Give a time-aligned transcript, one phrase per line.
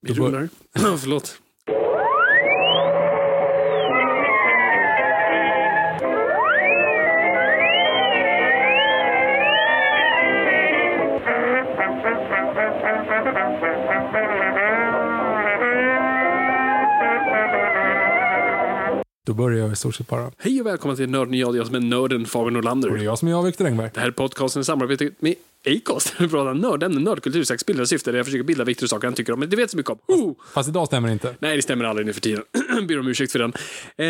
[0.00, 0.48] Vi rullar.
[0.98, 1.38] Förlåt.
[19.26, 20.30] Då börjar jag i stort sett bara.
[20.38, 23.18] Hej och välkomna till Nörden jag, jag som är nörden Fabian Och det är jag
[23.18, 23.90] som är jag, Viktor Engberg.
[23.94, 25.34] Det här är podcasten i samarbete med
[25.66, 26.14] Acast.
[26.20, 29.14] Vi pratar nördämnen, nördkultur, sex, bilder och syfte där jag försöker bilda Viktor saker han
[29.14, 29.98] tycker om, men det vet så mycket om.
[30.06, 30.34] Oh!
[30.54, 31.34] Fast idag stämmer det inte.
[31.38, 32.44] Nej, det stämmer aldrig nu för tiden.
[32.88, 33.52] Ber om ursäkt för den.
[33.96, 34.06] Eh,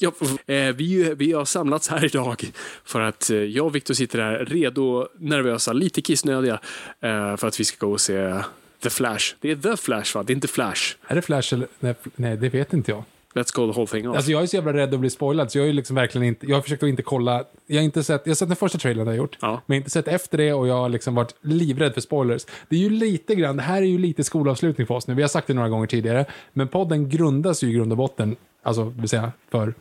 [0.00, 0.12] ja,
[0.46, 2.52] eh, vi, vi har samlats här idag
[2.84, 6.60] för att eh, jag och Viktor sitter här redo, nervösa, lite kissnödiga
[7.00, 8.34] eh, för att vi ska gå och se
[8.82, 9.34] The Flash.
[9.40, 10.22] Det är The Flash, va?
[10.22, 10.94] Det är inte Flash.
[11.06, 11.68] Är det Flash eller?
[11.80, 13.04] Nej, nej, det vet inte jag.
[13.34, 14.16] Let's go the whole thing off.
[14.16, 16.46] Alltså jag är så jävla rädd att bli spoilad så jag är liksom verkligen inte,
[16.46, 18.78] jag har försökt att inte kolla, jag har inte sett, jag har sett den första
[18.78, 19.48] trailern jag har gjort, Ja.
[19.66, 22.46] men jag har inte sett efter det och jag har liksom varit livrädd för spoilers.
[22.68, 25.22] Det är ju lite grann, det här är ju lite skolavslutning för oss nu, vi
[25.22, 28.84] har sagt det några gånger tidigare, men podden grundas ju i grund och botten, alltså
[28.84, 29.74] vill säga för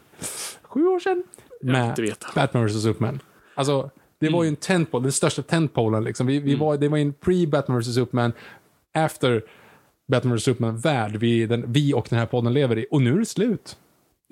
[0.64, 1.24] sju år sedan,
[1.62, 2.14] med.
[2.36, 3.20] Batman vs Superman.
[3.56, 3.90] Alltså,
[4.20, 6.28] det var ju en tentpole, den största tentpolen liksom.
[6.28, 8.34] Vi, vi var, det var en pre-Batman vs Superman,
[8.94, 9.44] after
[10.12, 12.86] Batman vs Superman-värld vi, den, vi och den här podden lever i.
[12.92, 13.78] Och nu är det slut.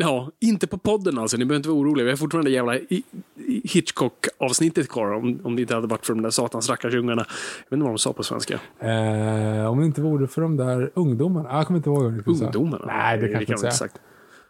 [0.01, 1.37] Ja, inte på podden alltså.
[1.37, 2.03] Ni behöver inte vara oroliga.
[2.05, 3.03] Vi har fortfarande jävla i-
[3.37, 7.25] i- Hitchcock-avsnittet kvar om, om det inte hade varit för de där satans rackarsungarna.
[7.57, 8.53] Jag vet inte vad de sa på svenska.
[8.79, 11.49] Eh, om det inte vore för de där ungdomarna.
[11.49, 12.23] Ah, jag kommer inte ihåg vad det.
[12.45, 12.85] Ungdomarna?
[12.87, 13.71] Nej, det kan jag inte säga.
[13.71, 13.95] sagt.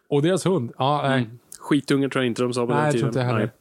[0.10, 0.72] Och deras hund.
[0.78, 1.30] Ja, nej.
[1.60, 3.00] Skitungar tror jag inte de sa på Nej, den jag tiden.
[3.00, 3.52] tror inte jag heller.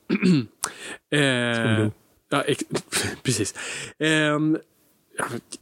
[1.11, 1.81] Nej.
[1.85, 1.91] eh,
[2.31, 2.43] ja,
[3.23, 3.55] precis.
[3.99, 4.59] Ehm,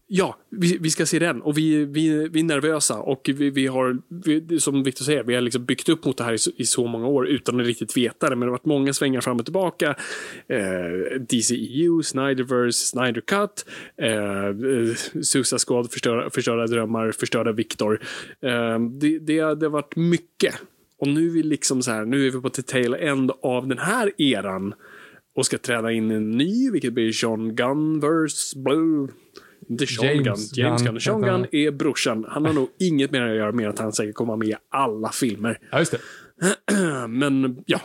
[0.06, 3.66] ja, vi, vi ska se den och vi, vi, vi är nervösa och vi, vi
[3.66, 6.50] har, vi, som Victor säger, vi har liksom byggt upp mot det här i så,
[6.56, 8.36] i så många år utan att riktigt veta det.
[8.36, 9.94] Men det har varit många svängar fram och tillbaka.
[10.48, 13.64] Eh, DCEU, Snyderverse, Snyder Cut,
[14.02, 18.00] eh, Susa Squad, förstörda, förstörda drömmar, förstörda Victor.
[18.42, 20.54] Eh, det, det, har- det har varit mycket.
[20.98, 23.68] Och nu är vi liksom så här, nu är vi på the tail end av
[23.68, 24.74] den här eran
[25.36, 28.58] och ska träda in en ny, vilket blir John Gunverse.
[28.58, 29.08] Blue.
[29.68, 31.00] Inte Sean James Gunn, James Gunn Gunn.
[31.00, 31.20] Sean.
[31.20, 32.24] Gunn är brorsan.
[32.28, 35.08] Han har nog inget mer att göra med att han säkert kommer med i alla
[35.08, 35.58] filmer.
[35.70, 35.98] Ja, just det.
[37.08, 37.80] Men ja,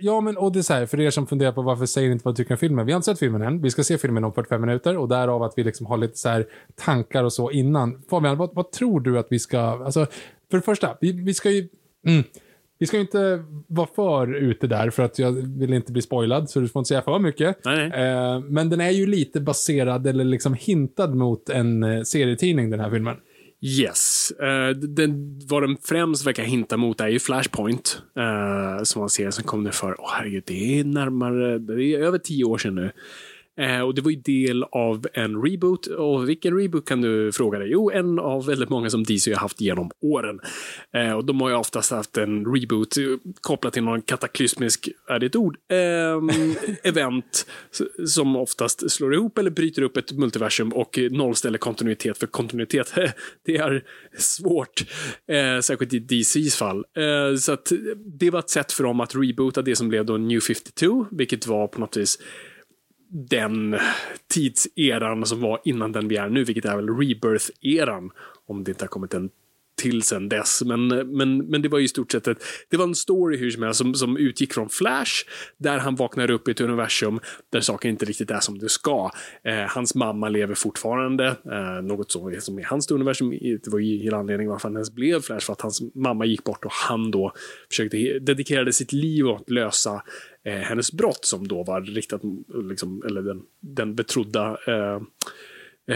[0.00, 2.12] Ja, men och det är så här, för er som funderar på varför säger ni
[2.12, 2.86] inte vad du tycker om filmen?
[2.86, 3.62] Vi har inte sett filmen än.
[3.62, 6.28] Vi ska se filmen om 45 minuter och därav att vi liksom har lite så
[6.28, 8.02] här tankar och så innan.
[8.10, 10.06] Fabian, vad, vad tror du att vi ska, alltså,
[10.50, 11.68] för det första, vi, vi ska ju,
[12.06, 12.24] mm,
[12.78, 16.50] vi ska ju inte vara för ute där för att jag vill inte bli spoilad,
[16.50, 17.64] så du får inte säga för mycket.
[17.64, 18.08] Nej, nej.
[18.08, 22.80] Eh, men den är ju lite baserad eller liksom hintad mot en eh, serietidning, den
[22.80, 23.16] här filmen.
[23.60, 24.32] yes.
[24.42, 28.02] Uh, den, vad den främst verkar hinta mot är ju Flashpoint.
[28.18, 31.98] Uh, som man ser som kom nu för, åh herregud, det är närmare, det är
[31.98, 32.90] över tio år sedan nu.
[33.60, 35.86] Eh, och det var ju del av en reboot.
[35.86, 37.68] Och vilken reboot kan du fråga dig?
[37.70, 40.40] Jo, en av väldigt många som DC har haft genom åren.
[40.94, 43.04] Eh, och de har ju oftast haft en reboot eh,
[43.40, 46.30] kopplat till någon kataklysmisk, är det ett ord, Ehm,
[46.82, 47.46] event
[48.06, 52.18] som oftast slår ihop eller bryter upp ett multiversum och nollställer kontinuitet.
[52.18, 52.92] För kontinuitet,
[53.46, 53.84] det är
[54.18, 54.84] svårt.
[55.28, 56.84] Eh, särskilt i DCs fall.
[56.96, 60.16] Eh, så att det var ett sätt för dem att reboota det som blev då
[60.16, 62.18] New 52, vilket var på något vis
[63.16, 63.76] den
[64.34, 68.10] tidseran som var innan den vi är nu, vilket är väl rebirth-eran.
[68.46, 69.30] Om det inte har kommit en
[69.76, 70.62] till sen dess.
[70.64, 72.38] Men, men, men det var ju i stort sett ett,
[72.70, 75.12] det var en story hur som helst som, som utgick från Flash,
[75.58, 77.20] där han vaknar upp i ett universum
[77.52, 79.10] där saker inte riktigt är som det ska.
[79.44, 83.30] Eh, hans mamma lever fortfarande, eh, något som som i hans universum.
[83.30, 86.44] Det var ju hela anledningen varför han ens blev Flash, för att hans mamma gick
[86.44, 87.32] bort och han då
[87.68, 90.02] försökte, dedikerade sitt liv åt att lösa
[90.46, 92.20] eh, hennes brott som då var riktat,
[92.70, 95.00] liksom, eller den, den betrodda eh,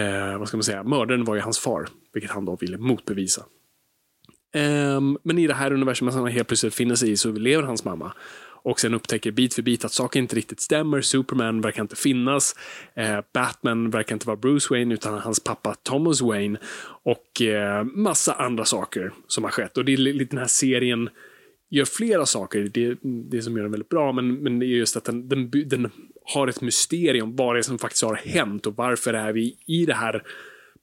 [0.01, 3.45] eh, vad ska man säga, mördaren var ju hans far, vilket han då ville motbevisa.
[4.53, 7.63] Ehm, men i det här universumet som han helt plötsligt finner sig i så lever
[7.63, 8.13] hans mamma.
[8.63, 11.01] Och sen upptäcker bit för bit att saker inte riktigt stämmer.
[11.01, 12.57] Superman verkar inte finnas.
[12.95, 16.59] Eh, Batman verkar inte vara Bruce Wayne utan hans pappa Thomas Wayne.
[17.03, 19.79] Och eh, massa andra saker som har skett.
[19.79, 21.11] Och det är lite den här serien
[21.71, 22.71] gör flera saker.
[22.75, 25.51] Det, det som gör den väldigt bra, men, men det är just att den, den,
[25.51, 25.91] den
[26.25, 29.87] har ett mysterium vad det är som faktiskt har hänt och varför är vi i
[29.87, 30.23] det här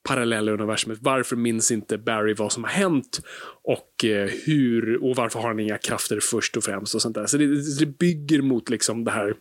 [0.03, 0.99] parallella universumet.
[1.01, 3.21] Varför minns inte Barry vad som har hänt?
[3.63, 7.25] Och eh, hur, och varför har han inga krafter först och främst och sånt där.
[7.25, 9.35] Så det, det bygger mot liksom det här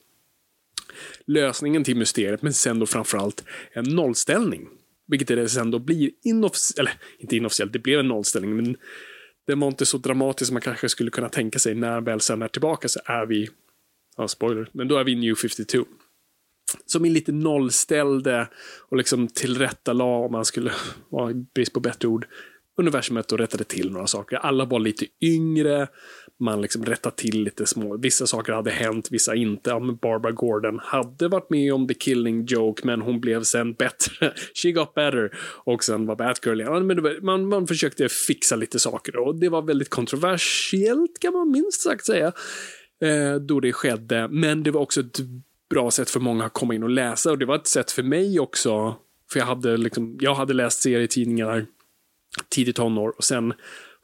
[1.27, 4.69] lösningen till mysteriet, men sen då framförallt en nollställning.
[5.09, 8.77] Vilket det sen då blir inofficiellt, eller inte inofficiellt, det blev en nollställning, men
[9.47, 11.75] den var inte så dramatisk som man kanske skulle kunna tänka sig.
[11.75, 13.49] När väl sen är tillbaka så är vi,
[14.17, 15.85] ja spoiler, men då är vi New 52
[16.87, 18.49] som är lite nollställde
[18.89, 20.73] och liksom tillrättalade, om man skulle
[21.09, 22.27] vara brist på bättre ord,
[22.77, 24.37] universumet och rättade till några saker.
[24.37, 25.89] Alla var lite yngre,
[26.38, 29.71] man liksom rättar till lite små, vissa saker hade hänt, vissa inte.
[29.71, 33.73] Ja, men Barbara Gordon hade varit med om The Killing Joke, men hon blev sen
[33.75, 34.33] bättre.
[34.62, 35.31] She got better.
[35.65, 39.49] Och sen var Batgirl, ja, men var, man, man försökte fixa lite saker och det
[39.49, 42.33] var väldigt kontroversiellt kan man minst sagt säga.
[43.03, 45.19] Eh, då det skedde, men det var också ett
[45.71, 48.03] bra sätt för många att komma in och läsa och det var ett sätt för
[48.03, 48.97] mig också.
[49.33, 51.67] För jag hade, liksom, jag hade läst serietidningar
[52.49, 53.55] tidigt tonår och sen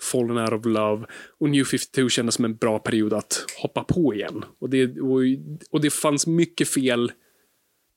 [0.02, 1.06] Fallen Out of Love
[1.40, 4.44] och New 52 kändes som en bra period att hoppa på igen.
[4.58, 5.20] Och det, och,
[5.70, 7.12] och det fanns mycket fel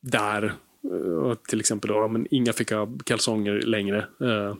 [0.01, 0.53] där.
[0.93, 4.07] Uh, till exempel då, men inga fick ha kalsonger längre.
[4.21, 4.55] Uh,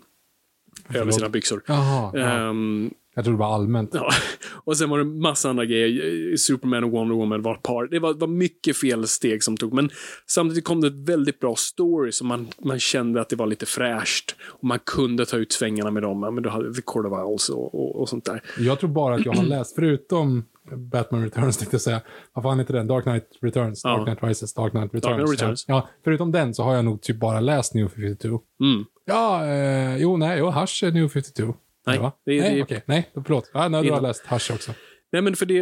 [0.94, 1.64] över sina byxor.
[1.66, 2.50] Jaha, ja.
[2.50, 3.90] Um, jag tror det var allmänt.
[3.94, 4.10] Ja.
[4.64, 6.38] Och sen var det massa andra grejer.
[6.38, 7.88] Superman och Wonder Woman var ett par.
[7.88, 9.90] Det var, var mycket felsteg som tog, men
[10.28, 13.66] samtidigt kom det ett väldigt bra story som man, man kände att det var lite
[13.66, 14.36] fräscht.
[14.48, 16.20] Och man kunde ta ut svängarna med dem.
[16.20, 18.42] Men du hade The Court och, och, och, sånt där.
[18.60, 20.44] Jag tror bara att jag har läst, förutom
[20.92, 22.02] Batman Returns tänkte jag säga.
[22.34, 22.88] Vad fan heter den?
[22.88, 23.82] Dark Knight Returns.
[23.82, 25.04] Dark Knight Rises, Dark Knight Returns.
[25.04, 25.66] Dark Knight Returns.
[25.68, 25.76] Ja.
[25.76, 28.42] ja, förutom den så har jag nog typ bara läst New 52.
[28.62, 28.86] Mm.
[29.06, 31.56] Ja, eh, jo, nej, jo, Hush är New 52.
[31.86, 32.12] Nej, va?
[32.26, 33.52] det nej, det okej, nej, förlåt.
[33.54, 34.72] Ja, nej, du har läst Hush också.
[35.12, 35.62] Nej, men för det,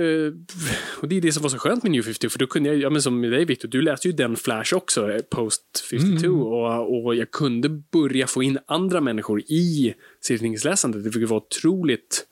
[1.02, 2.78] och det är det som var så skönt med New 52, för då kunde jag,
[2.78, 6.28] ja men som med dig Victor, du läste ju den Flash också, eh, Post 52,
[6.30, 9.94] och, och jag kunde börja få in andra människor i
[10.26, 12.26] serietidningsläsandet, vilket var otroligt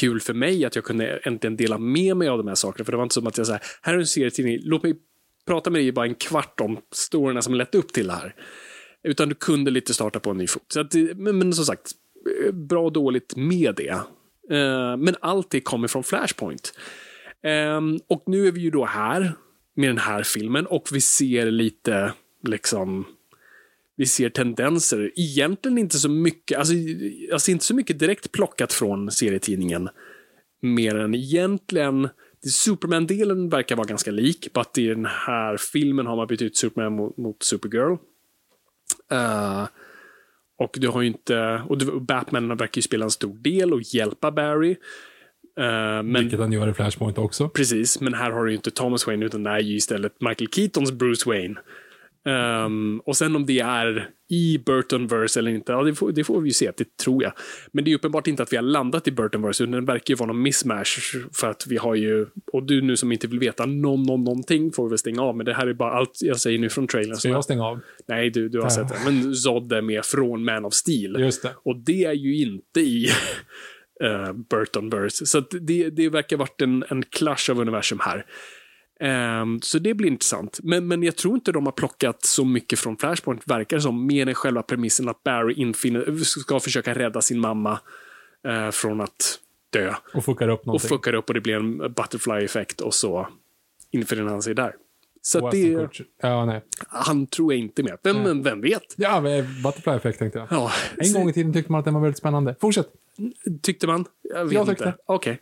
[0.00, 2.92] kul för mig att jag kunde äntligen dela med mig av de här sakerna, för
[2.92, 4.94] det var inte som att jag sa här är en serietidning, låt mig
[5.46, 8.34] prata med dig i bara en kvart om storyna som lett upp till det här.
[9.08, 10.62] Utan du kunde lite starta på en ny fot.
[10.72, 11.90] Så att, det- men, men som sagt, eh,
[12.44, 14.00] Eh, bra och dåligt med det.
[14.56, 16.72] Eh, men allt det kommer från Flashpoint.
[17.42, 19.32] Ehm, och nu är vi ju då här
[19.74, 22.12] med den här filmen och vi ser lite
[22.46, 23.06] liksom
[23.96, 25.12] vi ser tendenser.
[25.16, 26.74] Egentligen inte så mycket, alltså,
[27.32, 29.88] alltså inte så mycket direkt plockat från serietidningen.
[30.62, 32.08] Mer än egentligen,
[32.50, 36.56] Superman-delen verkar vara ganska lik, bara att i den här filmen har man bytt ut
[36.56, 37.92] Superman mot, mot Supergirl.
[39.12, 39.66] Uh,
[40.58, 44.30] och du har ju inte, och Batman verkar ju spela en stor del och hjälpa
[44.30, 44.70] Barry.
[45.58, 47.48] Eh, men Vilket han gör i Flashpoint också.
[47.48, 50.50] Precis, men här har du ju inte Thomas Wayne utan det är ju istället Michael
[50.50, 51.54] Keatons Bruce Wayne.
[52.26, 56.40] Ehm, och sen om det är i Burtonverse eller inte, ja, det, får, det får
[56.40, 57.32] vi ju se, det tror jag.
[57.72, 60.16] Men det är uppenbart inte att vi har landat i Burtonverse, utan det verkar ju
[60.16, 61.14] vara någon mismatch.
[61.32, 64.72] För att vi har ju, och du nu som inte vill veta någon, någon, någonting
[64.72, 66.86] får vi väl stänga av, men det här är bara allt jag säger nu från
[66.86, 67.16] trailern.
[67.16, 67.80] Ska jag stänga av?
[68.08, 68.70] Nej, du, du har Ja.
[68.70, 68.98] sett det.
[69.12, 71.16] Men Zod är med från Man of Steel.
[71.20, 71.50] Just det.
[71.62, 73.08] Och det är ju inte i
[74.04, 75.26] uh, Burtonverse.
[75.26, 78.26] Så det, det verkar varit en, en clash av universum här.
[79.00, 80.60] Ehm, så det blir intressant.
[80.62, 84.06] Men, men jag tror inte de har plockat så mycket från Flashpoint, verkar det som,
[84.06, 87.80] mer än själva premissen att Barry infinner, ska försöka rädda sin mamma
[88.48, 89.38] eh, från att
[89.70, 89.94] dö.
[90.14, 90.88] Och fuckar upp Och någonting.
[90.88, 93.28] fuckar upp och det blir en butterfly-effekt och så
[93.90, 94.74] infinner han sig där.
[95.26, 95.88] Så det.
[96.22, 96.62] Ja, nej.
[96.88, 97.98] han tror jag inte med.
[98.02, 98.82] Vem, men vem vet?
[98.96, 100.48] Ja, men Butterfly-effekt tänkte jag.
[100.50, 102.54] Ja, En gång i tiden tyckte man att den var väldigt spännande.
[102.60, 102.88] Fortsätt.
[103.62, 104.04] Tyckte man?
[104.22, 104.84] Jag vet Jag tyckte.
[104.84, 104.96] inte.
[105.06, 105.40] Okej.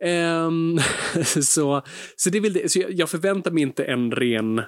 [0.00, 0.78] Ehm,
[1.24, 1.82] så,
[2.16, 2.72] så det det.
[2.72, 4.58] Så jag, förväntar mig inte en ren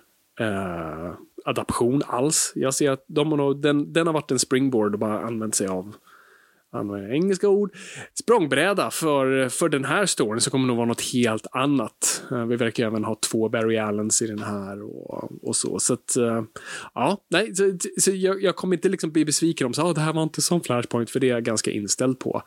[0.41, 1.13] eh,
[1.45, 2.53] adaption alls.
[2.55, 5.67] Jag ser att de har den, den har varit en springboard och bara använt sig
[5.67, 5.95] av
[6.73, 7.77] använder engelska ord.
[8.21, 12.25] Språngbräda för, för den här storyn så kommer det nog vara något helt annat.
[12.31, 15.79] Eh, vi verkar även ha två Barry Allens i den här och, och så.
[15.79, 16.43] Så att, eh,
[16.95, 20.01] ja, nej, så, så jag, jag kommer inte liksom bli besviken om så, oh, det
[20.01, 22.43] här var inte som Flashpoint, för det är jag ganska inställd på.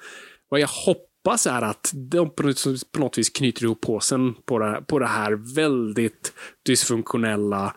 [0.50, 4.60] Vad jag hoppas är att de på något, på något vis knyter ihop påsen på
[4.60, 6.34] det, på det här väldigt
[6.66, 7.76] dysfunktionella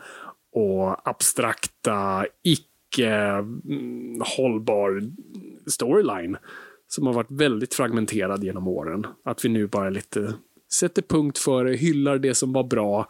[0.52, 2.26] och abstrakta,
[2.98, 3.44] eh,
[4.36, 5.02] hållbar
[5.66, 6.36] storyline
[6.88, 9.06] som har varit väldigt fragmenterad genom åren.
[9.24, 10.34] Att vi nu bara lite
[10.72, 13.06] sätter punkt för det, hyllar det som var bra,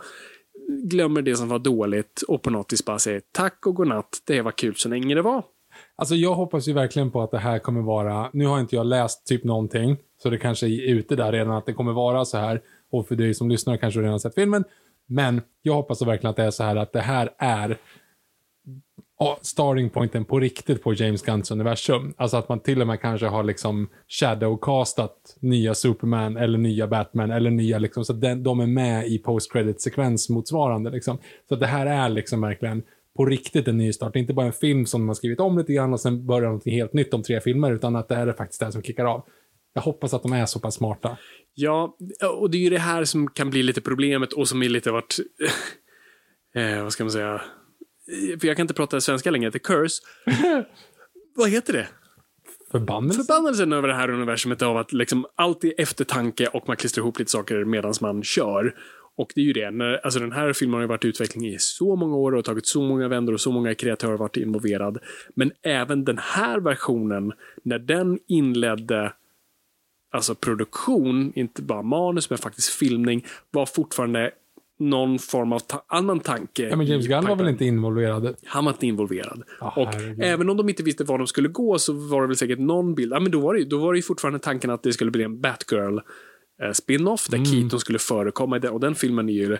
[0.68, 4.42] glömmer det som var dåligt och på något vis bara säger tack och godnatt, det
[4.42, 5.44] var kul så länge det var.
[5.96, 8.86] Alltså jag hoppas ju verkligen på att det här kommer vara, nu har inte jag
[8.86, 12.38] läst typ någonting, så det kanske är ute där redan att det kommer vara så
[12.38, 12.60] här.
[12.90, 14.64] Och för dig som lyssnar kanske redan sett filmen.
[15.06, 17.76] Men jag hoppas verkligen att det är så här att det här är
[19.42, 22.14] starting pointen på riktigt på James Gunns universum.
[22.16, 27.30] Alltså att man till och med kanske har liksom shadowcastat nya Superman eller nya Batman
[27.30, 31.18] eller nya liksom, så att den, de är med i post credit sekvens motsvarande liksom.
[31.48, 32.82] Så att det här är liksom verkligen
[33.16, 34.12] på riktigt en ny start.
[34.12, 36.48] Det är inte bara en film som man skrivit om lite grann och sen börjar
[36.48, 39.04] någonting helt nytt om tre filmer, utan att det här är faktiskt det som kickar
[39.04, 39.24] av.
[39.72, 41.18] Jag hoppas att de är så pass smarta.
[41.54, 41.96] Ja,
[42.38, 44.90] och det är ju det här som kan bli lite problemet och som är lite
[44.90, 45.14] vart...
[46.54, 47.40] eh, vad ska man säga?
[48.40, 49.50] För jag kan inte prata svenska längre.
[49.50, 50.02] The Curse.
[51.36, 51.88] vad heter det?
[52.70, 53.18] Förbannelse?
[53.18, 57.18] Förbannelsen över det här universumet av att liksom allt är eftertanke och man klistrar ihop
[57.18, 58.74] lite saker medan man kör.
[59.16, 61.46] Och det är ju det, när, alltså den här filmen har ju varit i utveckling
[61.46, 64.36] i så många år och tagit så många vändor och så många kreatörer har varit
[64.36, 64.98] involverad.
[65.34, 69.12] Men även den här versionen, när den inledde
[70.10, 74.30] alltså produktion, inte bara manus, men faktiskt filmning, var fortfarande
[74.78, 76.62] någon form av ta annan tanke.
[76.68, 78.36] Ja, men James Gunn var väl inte involverad?
[78.44, 79.42] Han var inte involverad.
[79.60, 80.22] Ah, och herregud.
[80.24, 82.94] även om de inte visste var de skulle gå så var det väl säkert någon
[82.94, 83.12] bild.
[83.12, 85.22] Ja, men då var det, då var det ju fortfarande tanken att det skulle bli
[85.24, 85.98] en Batgirl
[86.62, 87.46] eh, spin-off där Mm.
[87.50, 88.56] Keaton skulle förekomma.
[88.70, 89.56] Och den filmen är ju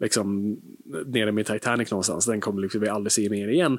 [0.00, 0.56] liksom
[1.06, 2.26] nere med Titanic någonstans.
[2.26, 3.78] Den kommer liksom vi aldrig se mer igen.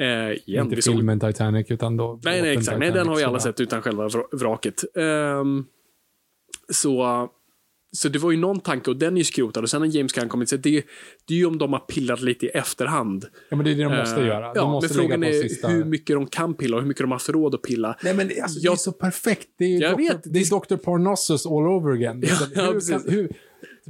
[0.00, 0.06] Eh,
[0.48, 0.64] igen.
[0.64, 2.20] inte Vi såg- filmen Titanic, utan då...
[2.24, 2.78] Nej, nej, exakt.
[2.78, 4.84] Nej, Titanic, den har vi alla sett utan själva vra- vraket.
[4.96, 5.64] Ehm,
[6.72, 7.28] så,
[7.92, 9.62] så det var ju någon tanke och den är ju skrotad.
[9.62, 10.48] Och sen har James Gunn kommit.
[10.48, 10.84] Så det,
[11.28, 13.24] det är ju om de har pillat lite i efterhand.
[13.48, 14.46] Ja, men det är det de måste Eh, göra.
[14.46, 15.68] De Ja, måste men frågan är sista...
[15.68, 17.96] hur mycket de kan pilla och hur mycket de har haft råd att pilla.
[18.02, 19.48] Nej, men det, alltså, det är Jag- så perfekt.
[19.58, 19.96] Det är ju Jag Dr.
[20.02, 20.20] vet.
[20.24, 20.76] Det är Dr.
[20.76, 22.22] Parnassus all over again.
[22.54, 23.04] Ja, hur precis.
[23.08, 23.28] hur,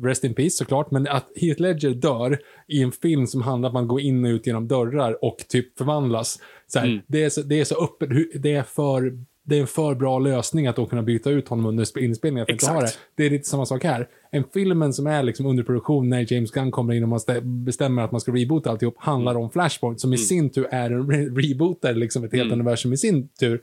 [0.02, 2.38] rest in peace såklart, men att Heath Ledger dör
[2.68, 5.36] i en film som handlar om att man går in och ut genom dörrar och
[5.48, 6.38] typ förvandlas.
[6.66, 7.00] Så här, Mm.
[7.06, 8.08] det, är så, det är så öppet,
[8.42, 9.12] det är för
[9.48, 12.42] det är en för bra lösning att då kunna byta ut honom under sp- inspelningen.
[12.42, 12.92] Att inte ha det.
[13.14, 14.08] Det är lite samma sak här.
[14.30, 17.64] En filmen som är liksom under produktion när James Gunn kommer in och man stä-
[17.64, 19.42] bestämmer att man ska reboota alltihop handlar Mm.
[19.44, 22.60] om Flashpoint som i sin tur är en re- rebooter, liksom ett helt Mm.
[22.60, 23.60] universum i sin tur.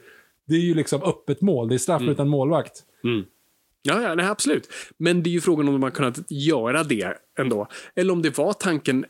[0.48, 1.68] Det är ju liksom öppet mål.
[1.70, 2.12] Det är straff Mm.
[2.14, 2.84] utan målvakt.
[3.82, 4.70] Ja, ja nej, absolut.
[4.98, 7.68] Men det är ju frågan om har kunnat göra det ändå.
[7.96, 9.06] Eller om det var tanken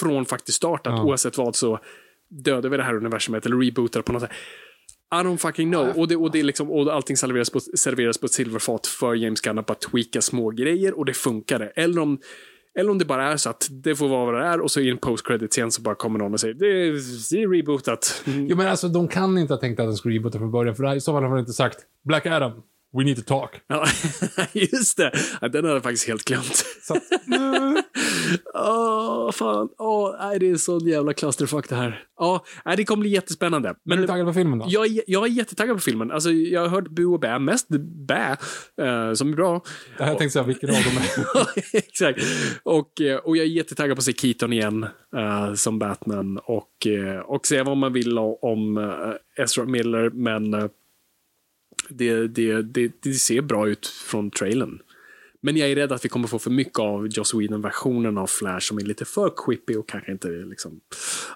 [0.00, 1.02] från faktiskt start att Ja.
[1.04, 1.78] oavsett vad så
[2.28, 4.30] dödar vi det här universumet eller rebootar på något sätt.
[5.10, 5.88] I don't fucking know.
[5.88, 9.40] Och, det, och, det liksom, och allting serveras på, serveras på ett silverfat för James
[9.40, 11.66] Gunn att bara tweaka små grejer och det funkade.
[11.66, 12.18] Eller om,
[12.78, 14.80] eller om det bara är så att det får vara vad det är och så
[14.80, 16.92] i en post credit scen så bara kommer någon och säger det är,
[17.36, 18.22] det är rebootat.
[18.26, 20.96] Jo, men alltså de kan inte ha tänkt att den skulle reboota från början, för
[20.96, 22.52] i så fall har de inte sagt Black Adam,
[22.92, 23.60] we need to talk.
[23.66, 23.86] Ja,
[24.52, 25.12] just det.
[25.40, 26.64] Den hade jag faktiskt helt glömt.
[28.54, 29.68] Åh, fan.
[29.78, 32.04] Åh, nej, det är sån jävla clusterfuck det här.
[32.18, 33.74] Ja, nej, det kommer bli jättespännande.
[33.84, 34.66] men är du taggad på filmen då?
[34.68, 36.10] jag, är, jag är jättetaggad på filmen.
[36.10, 37.68] Alltså, jag har hört bu och bä, mest
[38.08, 38.36] bä,
[38.80, 39.62] eh, som är bra.
[39.98, 41.76] Det här tänkte jag vilken av dem är.
[41.76, 42.20] Exakt.
[42.62, 46.86] Och, eh, och jag är jättetaggad på att se Keaton igen eh, som Batman och,
[47.24, 50.70] och se vad man vill om, eh, Ezra Miller, men
[51.88, 54.78] det, det, det, det ser bra ut från trailern.
[55.40, 58.60] Men jag är rädd att vi kommer få för mycket av Joss Whedon-versionen av Flash
[58.68, 60.80] som är lite för quippy och kanske inte liksom...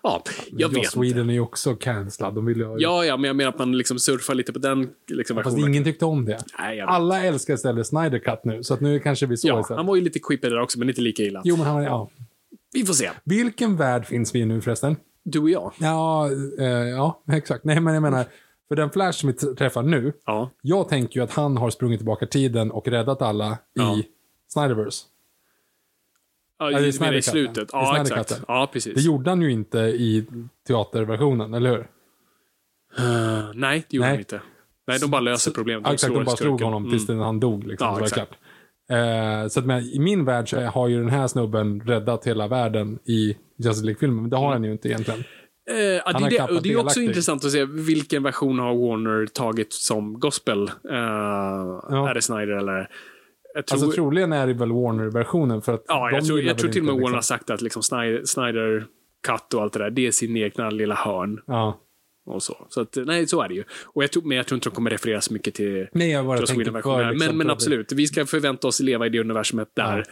[0.02, 0.90] Ja, jag Joss vet inte.
[0.90, 2.34] Sweden är ju också cancellad.
[2.34, 2.74] De vill ju.
[2.78, 5.68] Ja, ja, men jag menar att man liksom surfar lite på den liksom, Fast versionen.
[5.68, 6.38] ingen tyckte om det.
[6.58, 6.80] Nej.
[6.80, 9.76] Alla älskar istället Snyder Cut nu, så att nu kanske vi så Ja, istället.
[9.78, 11.40] han var ju lite quippy där också, men inte lika illa.
[11.44, 12.10] Jo, men han var, ja.
[12.72, 13.10] Vi får se.
[13.24, 14.96] Vilken värld finns vi i nu förresten?
[15.24, 15.72] Du och jag.
[15.78, 17.64] Ja, eh, ja, exakt.
[17.64, 18.24] Nej, men jag menar,
[18.72, 20.50] för den Flash som vi träffar nu, Ja.
[20.62, 23.96] jag tänker ju att han har sprungit tillbaka tiden och räddat alla Ja.
[23.98, 24.06] i
[24.52, 25.04] Snyderverse.
[26.58, 27.68] Ja, i, Snyder i slutet.
[27.72, 27.94] ja.
[27.94, 28.44] Snyder exakt.
[28.48, 28.94] Ja, precis.
[28.94, 30.26] Det gjorde han ju inte i
[30.68, 31.88] teaterversionen, eller hur?
[32.98, 34.16] Eh, nej, det gjorde Nej.
[34.16, 34.40] de inte.
[34.86, 35.86] Nej, de bara löser problemet.
[35.86, 37.20] Ja, exakt, de bara slog honom tills Mm.
[37.22, 37.66] han dog.
[37.66, 38.32] Liksom, Ja, så exakt.
[38.90, 42.48] Eh, så att men, i min värld så har ju den här snubben räddat hela
[42.48, 45.24] världen i Justice League-filmen, men det har han ju inte egentligen.
[45.70, 49.26] Eh, ja, det, är det, det är också intressant att se vilken version har Warner
[49.26, 50.62] tagit som gospel.
[50.90, 52.88] Uh, Är det Snyder eller?
[53.54, 56.70] Jag tror, Alltså troligen är det väl Warner-versionen för att ja, jag tror, jag tror
[56.70, 57.22] till och med Warner har liksom.
[57.22, 58.86] sagt att liksom Snyder, Snyder
[59.26, 61.40] Cut och allt det där, det är sin egna lilla hörn.
[61.46, 61.78] Ja.
[62.26, 62.66] Och så.
[62.68, 63.64] så att, nej, så är det ju.
[63.84, 66.26] Och jag tror, men jag tror inte de kommer referera så mycket till Nej, jag
[66.26, 67.12] bara här.
[67.12, 70.04] liksom, men, men absolut, vi ska förvänta oss leva i det universumet där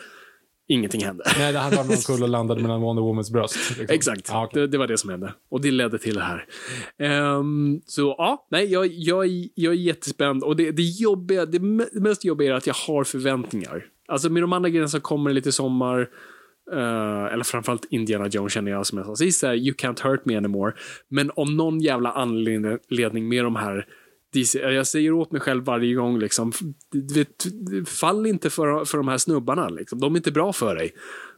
[0.70, 1.24] ingenting hände.
[1.38, 3.56] Nej, det hade varit någon kull och landade mellan Wonder Womans bröst.
[3.78, 3.94] Liksom.
[3.94, 4.60] Exakt, Ja, okej.
[4.60, 5.34] det, det var det som hände.
[5.50, 6.44] Och det ledde till det här.
[6.98, 10.42] Ehm, så ja, nej, jag, jag, jag är jättespänd.
[10.44, 13.84] Och det, det jobbiga, det me- det mest jobbiga är att jag har förväntningar.
[14.08, 16.00] Alltså med de andra grejerna som kommer lite sommar,
[16.72, 20.36] eh, eller framförallt Indiana Jones känner jag som jag sa sist, you can't hurt me
[20.36, 20.72] anymore.
[21.08, 23.86] Men om någon jävla anledning med de här
[24.32, 26.52] DC, jag säger åt mig själv varje gång, liksom,
[26.92, 27.46] du vet,
[27.88, 29.68] fall inte för, för de här snubbarna.
[29.68, 30.00] Liksom.
[30.00, 30.92] De är inte bra för dig.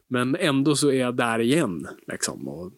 [0.09, 1.87] Men ändå så är jag där igen.
[2.11, 2.71] Liksom, och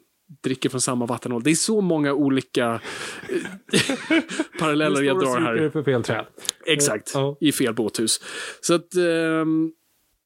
[0.43, 1.43] dricker från samma vattenhål.
[1.43, 2.81] Det är så många olika
[3.29, 4.19] eh,
[4.59, 5.55] paralleller jag Du står drar här.
[5.57, 6.25] sukar för fel träd.
[6.65, 7.37] Exakt, Ja.
[7.41, 8.19] i fel båthus.
[8.61, 8.95] Så att...
[8.95, 9.71] ehm,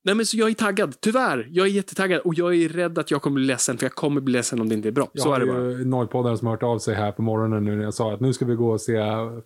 [0.03, 1.47] nej men så jag är taggad, tyvärr.
[1.51, 4.21] Jag är jättetaggad och jag är rädd att jag kommer bli ledsen, för jag kommer
[4.21, 5.09] bli ledsen om det inte är bra.
[5.13, 5.85] Jag så är det bara.
[5.85, 8.33] Nollpoddare som har hört av sig här på morgonen nu när jag sa att nu
[8.33, 8.93] ska vi gå och se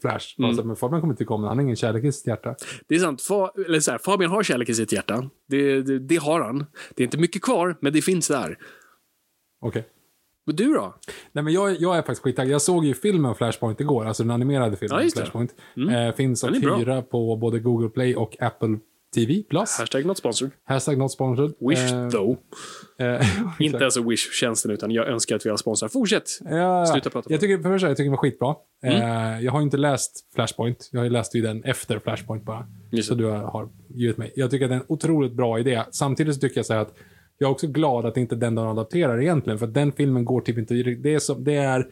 [0.02, 0.36] Flash.
[0.38, 0.50] Mm.
[0.50, 2.56] Alltså, men Fabian kommer inte komma, han har ingen kärlek i sitt hjärta.
[2.88, 3.22] Det är sant.
[3.22, 5.30] Fa, eller så här, Fabian har kärlek i sitt hjärta.
[5.50, 6.66] Det, det, det har han.
[6.96, 8.58] Det är inte mycket kvar, men det finns där.
[9.62, 9.88] Okej.
[10.46, 10.96] Men du då?
[11.32, 12.54] Nej, men jag, jag är faktiskt skittaggad.
[12.54, 15.10] Jag såg ju filmen Flashpoint igår, alltså den animerade filmen Ja.
[15.16, 15.56] Flashpoint.
[15.92, 18.78] Eh, finns att hyra på både Google Play och Apple
[19.14, 19.44] TV+.
[19.50, 19.78] Plus.
[19.80, 20.52] Hashtag not sponsored.
[20.64, 21.54] Hashtag not sponsored.
[21.60, 22.38] Wish Eh, though.
[23.00, 23.22] eh,
[23.60, 25.90] Inte ens Wish-tjänsten, utan jag önskar att vi har sponsrar.
[25.90, 26.24] Fortsätt!
[26.46, 28.56] Ja, Sluta prata Jag tycker, för det första, jag tycker den var skitbra.
[28.84, 29.02] Mm.
[29.36, 30.90] Eh, jag har inte läst Flashpoint.
[30.92, 32.68] Jag har läst ju den efter Flashpoint bara.
[32.92, 33.24] Just Så det.
[33.24, 34.34] du har givit mig.
[34.36, 35.84] Jag tycker att det är en otroligt bra idé.
[35.92, 36.94] Samtidigt så tycker jag så här att
[37.38, 39.60] jag är också glad att inte den de adapterar egentligen.
[39.60, 40.74] För att den filmen går typ inte...
[40.74, 41.88] Det är, som, det är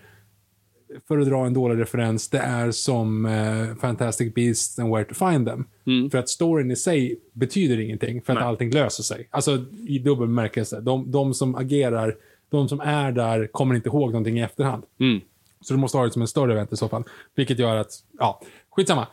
[1.08, 5.14] för att dra en dålig referens, det är som eh, Fantastic Beasts and Where to
[5.14, 5.66] Find Them.
[6.12, 8.48] För att storyn i sig betyder ingenting, för att Nej.
[8.48, 9.28] allting löser sig.
[9.30, 10.82] Alltså i dubbel bemärkelse.
[10.82, 12.16] De, de som agerar,
[12.50, 14.84] de som är där kommer inte ihåg någonting i efterhand.
[15.00, 15.22] Mm.
[15.62, 17.04] Så du måste ha det som en större event i så fall.
[17.36, 19.08] Vilket gör att, ja, skitsamma.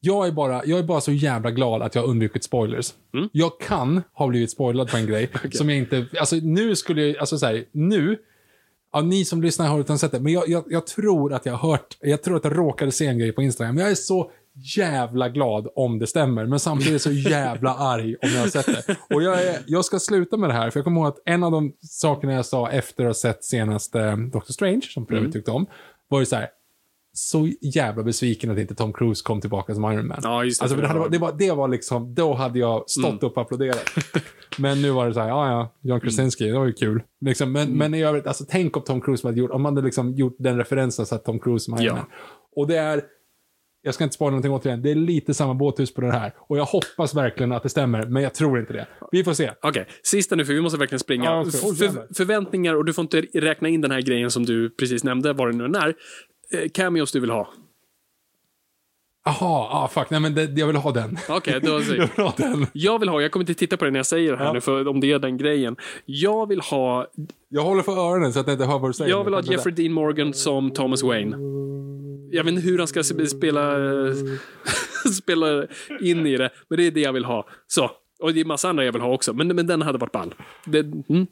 [0.00, 2.94] Jag är, bara, jag är bara så jävla glad att jag har undvikit spoilers.
[3.14, 3.28] Mm.
[3.32, 6.06] Jag kan ha blivit spoilad på en grej som jag inte...
[6.20, 7.16] Alltså nu skulle jag...
[7.16, 8.18] Alltså så här, nu...
[8.92, 11.52] Ja, ni som lyssnar har inte sett det, men jag, jag, jag tror att jag
[11.52, 11.96] har hört...
[12.00, 13.78] Jag tror att jag råkade se en grej på Instagram.
[13.78, 14.30] Jag är så
[14.76, 18.96] jävla glad om det stämmer, men samtidigt så jävla arg om jag har sett det.
[19.14, 21.44] Och jag, är, jag ska sluta med det här, för jag kommer ihåg att en
[21.44, 25.32] av de sakerna jag sa efter att ha sett senaste Doctor Strange, som för övrigt
[25.32, 25.66] tyckte om,
[26.08, 26.48] var ju så här
[27.14, 30.20] så jävla besviken att inte Tom Cruise kom tillbaka som Iron Man.
[30.22, 33.22] Ja, just det, Alltså, det, hade, det, var, det var liksom, då hade jag stått
[33.22, 33.90] upp och applåderat.
[34.58, 37.02] men nu var det så här, ja ja, John Krasinski, det var ju kul.
[37.20, 39.86] Liksom, men, men i övrigt, alltså tänk om Tom Cruise hade gjort, om man hade
[39.86, 41.94] liksom gjort den referensen så att Tom Cruise som Iron Ja.
[41.94, 42.04] Man.
[42.56, 43.02] Och det är,
[43.82, 46.32] jag ska inte spara någonting återigen, det är lite samma båthus på det här.
[46.36, 48.86] Och jag hoppas verkligen att det stämmer, men jag tror inte det.
[49.12, 49.50] Vi får se.
[49.62, 51.24] Okej, sista nu för vi måste verkligen springa.
[51.24, 55.04] Ja, för, förväntningar och du får inte räkna in den här grejen som du precis
[55.04, 55.94] nämnde, vad det nu än är.
[56.52, 57.48] Eh, cameos du vill ha.
[59.24, 61.18] Jaha, ah, fuck, nej men det, jag vill ha den.
[61.28, 62.66] Okej, då jag säger vill ha den.
[62.72, 64.52] Jag vill ha, jag kommer inte titta på det när jag säger det här Ja.
[64.52, 65.76] nu, för om det är den grejen.
[66.04, 67.06] Jag vill ha,
[67.48, 69.10] Jag håller för öronen så att jag inte hör vad du säger.
[69.10, 71.36] jag vill ha Jeffrey Dean Morgan som Thomas Wayne.
[72.30, 73.76] Jag vet inte hur han ska sp- spela,
[75.22, 75.66] spela
[76.00, 77.48] in i det, men det är det jag vill ha.
[77.66, 77.90] Så.
[78.20, 80.34] Och det är massa andra jag vill ha också, men, men den hade varit ball.
[80.64, 81.26] Det, mm.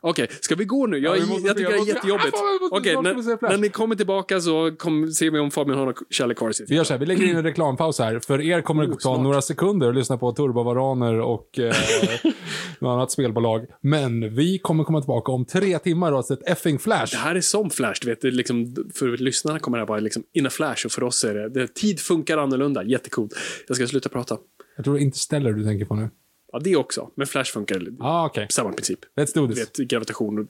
[0.00, 0.98] Okej, ska vi gå nu?
[0.98, 2.36] Jag, Ja, jag tycker det är jättejobbigt.
[2.70, 5.94] Okej, snart när, när ni kommer tillbaka så kom, ser vi om Fabian har någon
[6.10, 8.18] kärlek kvar i sitt Vi gör så här, vi lägger in en reklampaus här.
[8.18, 9.20] För er kommer det Oh, ta smart.
[9.22, 11.64] några sekunder att lyssna på Turbovaraner och eh,
[12.78, 13.66] något annat spelbolag.
[13.80, 17.10] Men vi kommer komma tillbaka om tre timmar och ha sett effing Flash.
[17.12, 18.20] Det här är som Flash, du vet.
[18.20, 21.24] Det liksom, för lyssnarna kommer det här vara liksom in a flash och för oss
[21.24, 22.84] är det, det tid funkar annorlunda.
[22.84, 23.32] Jättecoolt.
[23.68, 24.36] Jag ska sluta prata.
[24.76, 26.10] Jag tror det är inte ställer du tänker på nu.
[26.52, 27.10] Ja, det också.
[27.14, 28.46] Men Flash funkar ah, okej.
[28.50, 28.98] samma princip.
[29.20, 29.58] Let's do this.
[29.58, 30.46] vet, gravitation och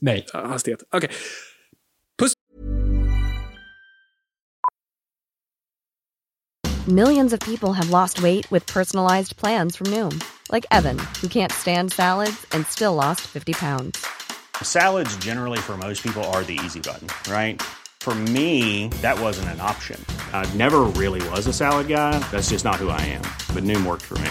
[0.00, 0.26] Nej.
[0.34, 0.82] äh, hastighet.
[0.92, 1.10] Okej.
[2.18, 2.32] Puss!
[6.88, 11.52] Millions of people have lost weight with personalized plans from Noom, like Evan, who can't
[11.52, 14.06] stand salads and still lost 50 pounds.
[14.62, 17.62] Salads, generally, for most people, are the easy button, right?
[18.00, 20.02] For me, that wasn't an option.
[20.32, 22.18] I never really was a salad guy.
[22.30, 23.22] That's just not who I am.
[23.54, 24.30] But Noom worked for me.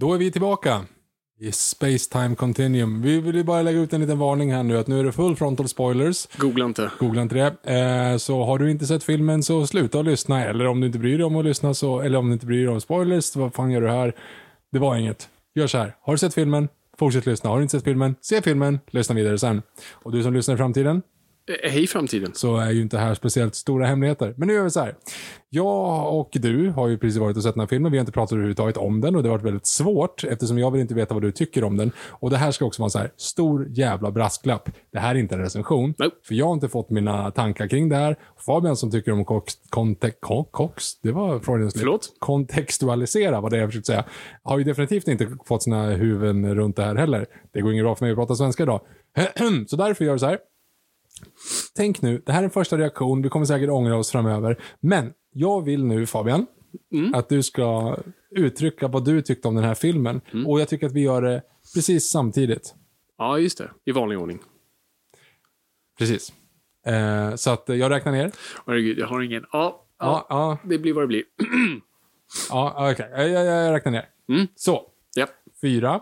[0.00, 0.84] Då är vi tillbaka
[1.40, 3.02] i Space Time Continuum.
[3.02, 5.12] Vi vill ju bara lägga ut en liten varning här nu att nu är det
[5.12, 6.28] full frontal spoilers.
[6.36, 6.90] Googla inte.
[6.98, 7.74] Googla inte det.
[7.74, 10.44] Eh, så har du inte sett filmen så sluta att lyssna.
[10.44, 12.66] Eller om du inte bryr dig om att lyssna så, eller om du inte bryr
[12.66, 14.14] dig om spoilers, vad fan gör du här?
[14.72, 15.28] Det var inget.
[15.54, 15.96] Gör så här.
[16.00, 16.68] Har du sett filmen?
[16.98, 17.50] Fortsätt lyssna.
[17.50, 18.14] Har du inte sett filmen?
[18.20, 18.80] Se filmen.
[18.90, 19.62] Lyssna vidare sen.
[19.92, 21.02] Och du som lyssnar i framtiden,
[21.62, 22.30] Hej framtiden.
[22.34, 24.34] så är ju inte här speciellt stora hemligheter.
[24.36, 24.94] Men nu gör vi så här.
[25.48, 27.92] Jag och du har ju precis varit och sett den här filmen.
[27.92, 30.70] Vi har inte pratat överhuvudtaget om den och det har varit väldigt svårt eftersom jag
[30.70, 31.92] vill inte veta vad du tycker om den.
[32.08, 34.68] Och det här ska också vara en så här stor jävla brasklapp.
[34.92, 35.94] Det här är inte en recension.
[35.98, 36.16] Nope.
[36.26, 38.16] För jag har inte fått mina tankar kring det här.
[38.46, 41.82] Fabian som tycker om kox, konte, ko, kox, det var Freudians slip.
[41.82, 42.16] Förlåt?
[42.18, 44.04] kontextualisera vad det är jag försökte säga.
[44.42, 47.26] Har ju definitivt inte fått sina huvuden runt det här heller.
[47.52, 48.80] Det går inget bra för mig att prata svenska idag.
[49.66, 50.38] så därför gör jag så här.
[51.76, 54.62] Tänk nu, det här är en första reaktion, vi kommer säkert ångra oss framöver.
[54.80, 56.46] Men jag vill nu Fabian,
[57.14, 57.96] att du ska
[58.30, 60.20] uttrycka vad du tyckte om den här filmen.
[60.46, 61.42] Och jag tycker att vi gör det
[61.74, 62.74] precis samtidigt.
[63.18, 63.70] Ja, just det.
[63.84, 64.38] I vanlig ordning.
[65.98, 66.32] Precis.
[66.86, 68.32] Eh, så att jag räknar ner.
[68.66, 69.44] Herregud, jag har ingen...
[69.52, 70.26] Ja, ja.
[70.28, 71.22] Ja, Det blir vad det blir.
[72.50, 73.10] ja okej.
[73.16, 74.08] Jag, jag, jag räknar ner.
[74.28, 74.46] Mm.
[74.56, 74.82] Så,
[75.16, 75.30] Japp.
[75.60, 76.00] fyra.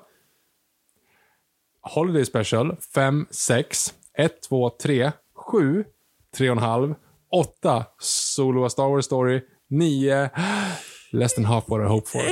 [1.81, 5.85] Holiday Special, fem, sex, ett, två, tre, sju,
[6.37, 6.95] tre och en halv,
[7.33, 10.31] åtta, Solo A Star Wars Story, nio,
[11.13, 12.23] Less than half what I hope for.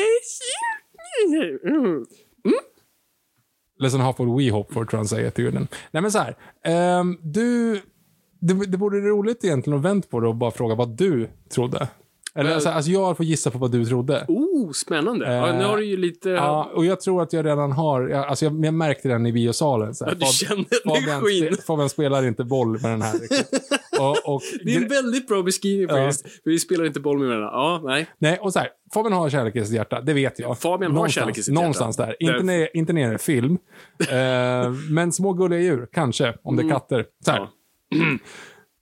[3.81, 5.69] Less than half what we hope for, tror jag han säger till jorden.
[5.91, 6.37] Nej men så här.
[6.65, 7.81] ehm, du,
[8.41, 11.89] det, det vore roligt egentligen att vänta på det och bara fråga vad du trodde.
[12.39, 14.25] Eller alltså, alltså jag får gissa på vad du trodde.
[14.29, 15.35] Oh, spännande.
[15.35, 16.31] ja, nu har du ju lite...
[16.31, 19.33] Ja, och jag tror att jag redan har, jag, alltså jag, jag märkte den i
[19.33, 19.95] biosalen.
[19.95, 20.13] Så här.
[20.13, 21.57] Ja, du Fab- kände energin.
[21.67, 23.13] Fabian spelar inte boll med den här.
[23.19, 23.61] riktigt.
[24.01, 26.05] och, och, Det är en väldigt bra beskrivning Ja.
[26.05, 26.43] faktiskt.
[26.43, 27.51] För vi spelar inte boll med varandra.
[27.53, 28.07] Ja, nej.
[28.19, 30.59] nej, och så här, Fabian har kärlek i sitt hjärta, det vet jag.
[30.59, 32.13] Fabian har någonstans, kärlek i sitt Någonstans hjärta.
[32.21, 32.29] där.
[32.33, 33.59] Inte, ner, inte ner i film.
[34.11, 37.05] eh, men små gulliga djur, kanske, om det är katter.
[37.25, 37.39] Så här.
[37.39, 37.49] Mm.
[37.95, 38.19] Ja.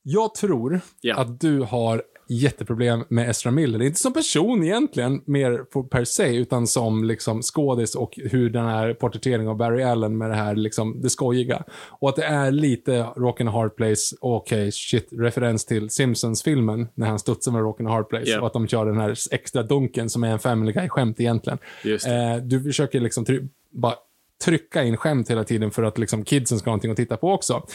[0.02, 1.16] Jag tror Ja.
[1.16, 3.82] att du har jätteproblem med Ezra Miller.
[3.82, 8.94] Inte som person egentligen, mer per se, utan som liksom skådis och hur den här
[8.94, 11.64] porträtteringen av Barry Allen med det här liksom, det skojiga.
[11.88, 17.06] Och att det är lite Rock and Hard Place, okej, shit, referens till Simpsons-filmen när
[17.06, 18.30] han studsar med Rock and Hard Place.
[18.30, 18.40] Ja.
[18.40, 21.58] Och att de kör den här extra dunken som är en Family Guy-skämt egentligen.
[22.06, 23.94] Eh, du försöker liksom try- bara
[24.44, 27.32] trycka in skämt hela tiden för att liksom kidsen ska ha någonting att titta på
[27.32, 27.66] också.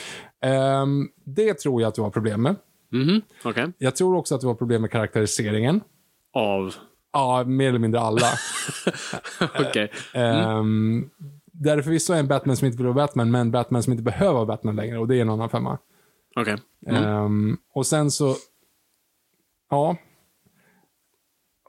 [0.41, 2.56] Ehm, det tror jag att du har problem med.
[3.01, 3.71] Mhm, Okej.
[3.77, 5.81] Jag tror också att du har problem med karaktäriseringen.
[6.34, 6.73] Av...
[7.13, 8.27] Ja, mer eller mindre alla.
[9.60, 9.91] Okej.
[10.13, 11.10] Ehm,
[11.51, 14.34] där är förvisso en Batman som inte vill vara Batman, men Batman som inte behöver
[14.34, 14.97] vara Batman längre.
[14.97, 15.77] Och det är en annan femma.
[16.36, 16.58] Okej.
[16.88, 18.36] Ehm, och sen så...
[19.69, 19.95] Ja.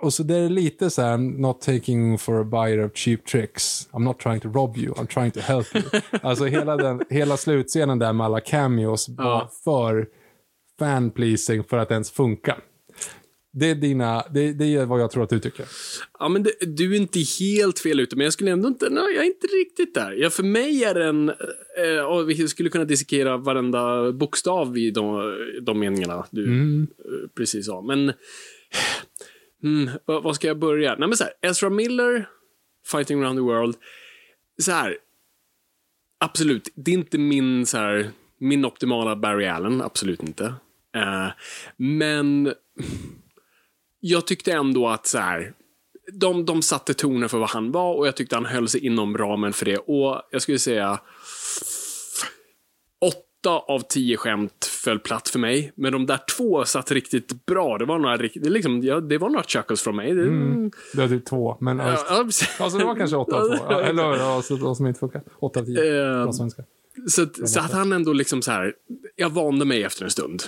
[0.00, 3.88] Och så det är lite så här, not taking for a bite of cheap tricks.
[3.92, 5.84] I'm not trying to rob you, I'm trying to help you.
[6.22, 9.50] alltså hela, den, hela slutscenen där med alla cameos var Ja.
[9.64, 10.08] för
[10.78, 12.56] fan-pleasing för att ens funka.
[13.58, 15.66] Det är, dina, det, det är vad jag tror att du tycker.
[16.18, 18.90] Ja, men det, du är inte helt fel ute, men jag skulle ändå inte...
[18.90, 20.12] Nej, jag är inte riktigt där.
[20.12, 21.28] Ja, för mig är den...
[21.28, 27.82] Eh, vi skulle kunna dissekera varenda bokstav i de, de meningarna du eh, precis sa.
[27.82, 28.12] Men...
[29.62, 30.96] Mm, vad, vad ska jag börja?
[30.98, 32.28] Nej, men så här, Ezra Miller,
[32.86, 33.76] Fighting around the world.
[34.58, 34.96] Så här...
[36.18, 40.54] Absolut, det är inte min så här, min optimala Barry Allen, absolut inte.
[40.96, 41.28] Eh,
[41.76, 42.52] men
[44.00, 45.52] jag tyckte ändå att så här,
[46.12, 49.18] de, de satte tonen för vad han var och jag tyckte han höll sig inom
[49.18, 49.76] ramen för det.
[49.76, 51.00] Och jag skulle säga
[53.00, 55.72] åtta av tio skämt föll platt för mig.
[55.74, 57.78] Men de där två satt riktigt bra.
[57.78, 60.14] Det var några, det liksom, ja, det var några chuckles från mig.
[60.14, 60.24] Det,
[60.92, 61.78] Du har typ två, men...
[61.78, 62.06] ja.
[62.58, 63.70] Alltså det var kanske åtta av två.
[63.80, 65.22] Eller ja, så de som inte funkar.
[65.38, 66.02] Åtta av tio.
[66.04, 66.62] Eh, Bra svenska.
[67.08, 68.74] Så, så att han ändå liksom så här,
[69.16, 70.42] jag vande mig efter en stund.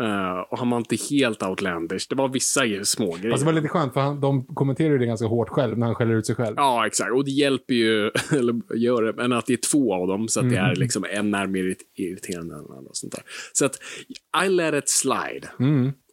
[0.00, 2.06] Eh, och han var inte helt outlandish.
[2.08, 3.30] Det var vissa små grejer.
[3.30, 5.86] Alltså det var lite skönt för han, de kommenterar ju det ganska hårt själv när
[5.86, 6.54] han skäller ut sig själv.
[6.56, 7.12] Ja, exakt.
[7.12, 10.40] Och det hjälper ju, eller gör det, men att det är två av dem, så
[10.40, 12.88] att det är liksom en är mer irrit- irriterande än den andra.
[12.90, 13.22] Och sånt där.
[13.52, 13.78] Så att,
[14.44, 15.48] I let it slide.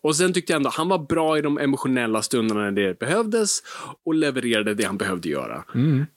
[0.06, 3.60] Och sen tyckte jag ändå han var bra i de emotionella stunderna när det behövdes
[4.04, 5.63] och levererade det han behövde göra.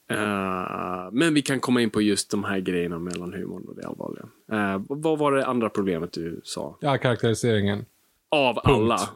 [0.09, 3.87] Eh, men vi kan komma in på just de här grejerna mellan humorn och det
[3.87, 4.25] allvarliga.
[4.51, 6.77] Eh, vad var det andra problemet du sa?
[6.81, 7.85] Ja, karaktäriseringen.
[8.29, 8.99] Av alla.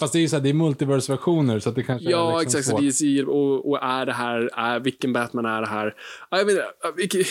[0.00, 2.58] Fast det är ju så här, det är multiverse-versioner så det kanske är Ja, liksom
[2.58, 2.66] exakt.
[2.70, 2.80] Svårt.
[2.80, 5.94] DC, och, och är det här, är, vilken Batman är det här?
[6.30, 7.24] Ja, jag vet inte, ja,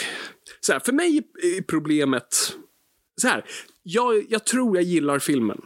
[0.61, 1.17] så här, för mig
[1.57, 2.53] är problemet,
[3.21, 3.45] så här,
[3.83, 5.61] jag, jag tror jag gillar filmen.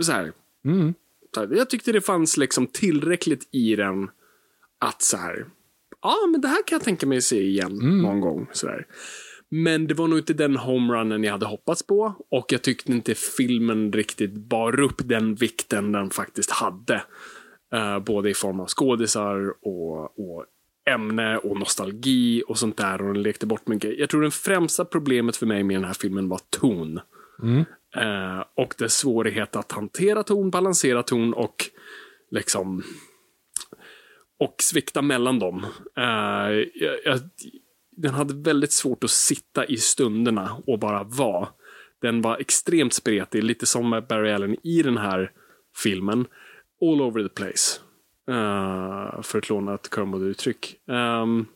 [0.00, 0.32] Så här,
[1.34, 4.10] så här, jag tyckte det fanns liksom tillräckligt i den
[4.78, 5.46] att så här,
[6.02, 8.46] ja men det här kan jag tänka mig se igen någon gång.
[8.52, 8.86] Så där.
[9.48, 13.14] Men det var nog inte den homerunnen jag hade hoppats på och jag tyckte inte
[13.14, 17.02] filmen riktigt bar upp den vikten den faktiskt hade.
[17.72, 20.44] Eh, både i form av skådisar och, och
[20.90, 23.98] ämne och nostalgi och sånt där och den lekte bort mycket.
[23.98, 27.00] Jag tror det främsta problemet för mig med den här filmen var ton.
[27.42, 27.64] Mm.
[27.96, 31.64] Eh, och dess svårighet att hantera ton, balansera ton och
[32.30, 32.82] liksom
[34.38, 35.66] och svikta mellan dem.
[35.96, 37.20] Eh, jag, jag,
[37.96, 41.48] den hade väldigt svårt att sitta i stunderna och bara vara.
[42.02, 45.32] Den var extremt spretig, lite som med Barry Allen i den här
[45.82, 46.26] filmen.
[46.82, 47.80] All over the place.
[48.30, 50.76] Uh, för att låna ett Kermode-uttryck.
[50.86, 51.46] Um,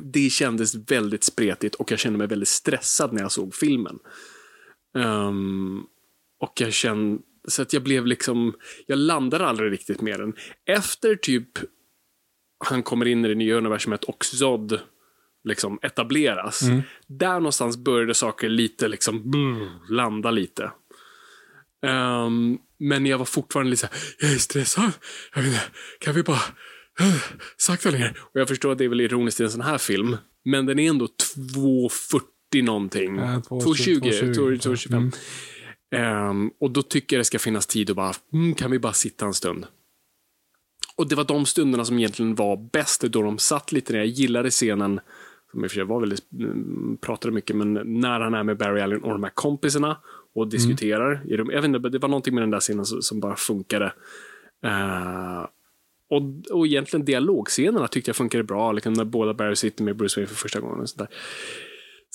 [0.00, 3.98] det kändes väldigt spretigt och jag kände mig väldigt stressad när jag såg filmen.
[4.98, 5.82] Ehm,
[6.40, 8.54] och jag kände, så att jag blev liksom,
[8.86, 10.34] jag landade aldrig riktigt med den.
[10.66, 11.48] Efter typ
[12.68, 14.80] han kommer in i det nya universumet och Zod
[15.44, 16.62] liksom etableras.
[17.06, 20.70] Där någonstans började saker lite liksom brr, landa lite.
[21.86, 24.92] Ehm, men jag var fortfarande lite såhär, jag är stressad.
[25.34, 25.62] Jag vet inte,
[25.98, 26.42] kan vi bara
[27.00, 27.22] uh,
[27.56, 28.18] sakta ner?
[28.20, 30.16] Och jag förstår att det är väl ironiskt i en sån här film.
[30.44, 31.08] Men den är ändå
[31.46, 32.20] 2.40
[32.62, 33.16] någonting.
[33.16, 35.12] Ja, 2.20, 2.20, 2.25.
[35.94, 38.92] Ehm, och då tycker jag det ska finnas tid att bara, mm, kan vi bara
[38.92, 39.66] sitta en stund?
[40.96, 44.00] Och det var de stunderna som egentligen var bäst, då de satt lite ner.
[44.00, 45.00] Jag gillade scenen,
[45.50, 48.56] som i och för sig var väldigt, mm, pratade mycket, men när han är med
[48.56, 49.96] Barry Allen och de här kompisarna
[50.34, 51.22] och diskuterar.
[51.28, 53.92] I de, jag vet inte, det var någonting med den där scenen som, bara funkade.
[54.64, 55.46] Eh,
[56.10, 60.20] och, och egentligen dialogscenerna tyckte jag funkade bra, liksom när båda Barry sitter med Bruce
[60.20, 60.80] Wayne för första gången.
[60.80, 61.18] Och sånt där.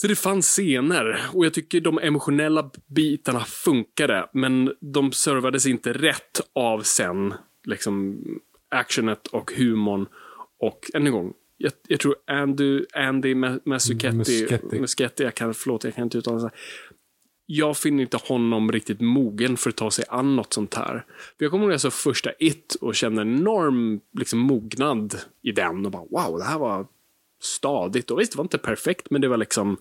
[0.01, 5.93] Så det fanns scener och jag tycker de emotionella bitarna funkade, men de servades inte
[5.93, 7.33] rätt av sen,
[7.63, 8.23] liksom
[8.69, 10.05] actionet och humorn.
[10.59, 13.35] Och än en gång, jag, jag tror Andy, Andy
[13.65, 14.47] Muschietti,
[14.79, 15.23] Muschietti.
[15.23, 16.51] Jag kan, förlåt, jag kan inte uttala det.
[17.45, 21.05] Jag finner inte honom riktigt mogen för att ta sig an något sånt här.
[21.37, 25.15] För jag kommer ihåg när jag såg första It och kände en enorm liksom, mognad
[25.41, 26.87] i den och bara wow, det här var
[27.39, 28.11] stadigt.
[28.11, 29.77] Och visst, det var inte perfekt, men det var liksom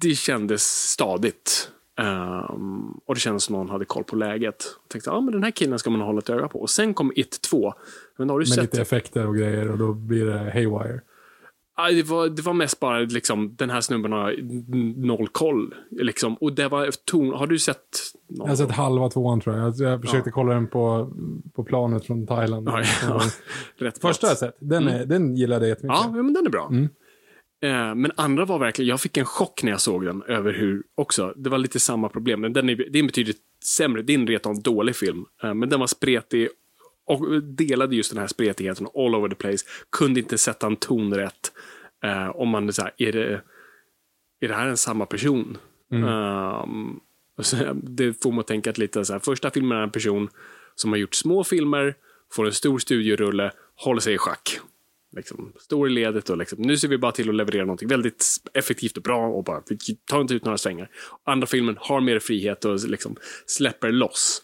[0.00, 1.70] det kändes stadigt.
[1.98, 4.64] Ehm, och det kändes som någon hade koll på läget.
[4.82, 6.60] Jag tänkte, ja men den här killen ska man hålla ett öga på.
[6.60, 7.74] Och sen kom It 2.
[8.16, 11.00] Men har du Med sett lite effekter och grejer och då blir det haywire.
[11.76, 14.36] Ja, det, var, det var mest bara liksom, den här snubben har
[15.06, 15.74] noll koll.
[15.90, 16.34] Liksom.
[16.34, 17.34] Och det var ton.
[17.34, 17.78] Har du sett?
[18.28, 18.46] Någon?
[18.46, 19.66] Jag har sett halva tvåan tror jag.
[19.66, 21.12] Jag, jag försökte kolla den på,
[21.54, 22.68] på planet från Thailand.
[22.68, 23.22] Ja, ja.
[23.78, 24.40] Rätt Första har jag plats.
[24.40, 24.56] sett.
[24.60, 26.00] Den, är, den gillade jag jättemycket.
[26.04, 26.70] Ja, men den är bra.
[27.64, 30.82] Eh, men andra var verkligen, jag fick en chock när jag såg den över hur,
[30.94, 32.40] också, det var lite samma problem.
[32.40, 35.24] Men den är, det är en betydligt sämre, det är en redan dålig film.
[35.42, 36.48] Eh, men den var spretig
[37.06, 39.64] och delade just den här spretigheten all over the place.
[39.90, 41.52] Kunde inte sätta en ton rätt.
[42.04, 43.42] Eh, om man är så här, är det,
[44.40, 45.58] är det här en samma person?
[45.92, 47.00] Ehm,
[47.38, 49.90] och så, det får mig att tänka att lite så här, första filmen är en
[49.90, 50.28] person
[50.74, 51.94] som har gjort små filmer,
[52.32, 54.60] får en stor studiorulle, håller sig i schack.
[55.16, 58.26] Liksom, stor i ledet och liksom, nu ser vi bara till att leverera någonting väldigt
[58.54, 60.90] effektivt och bra och bara, vi tar inte ut några svängar.
[61.24, 64.42] Andra filmen har mer frihet och liksom släpper loss.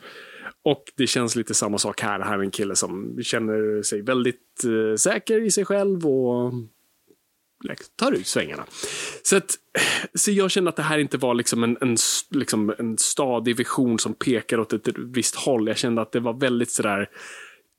[0.65, 2.21] Och det känns lite samma sak här.
[2.21, 6.53] Här är en kille som känner sig väldigt eh, säker i sig själv och
[7.97, 8.65] tar ut svängarna.
[9.23, 9.55] Så, att,
[10.15, 11.97] så jag kände att det här inte var liksom en, en,
[12.31, 15.69] liksom en stadig vision som pekar åt ett visst håll.
[15.69, 17.09] Jag kände att det var väldigt sådär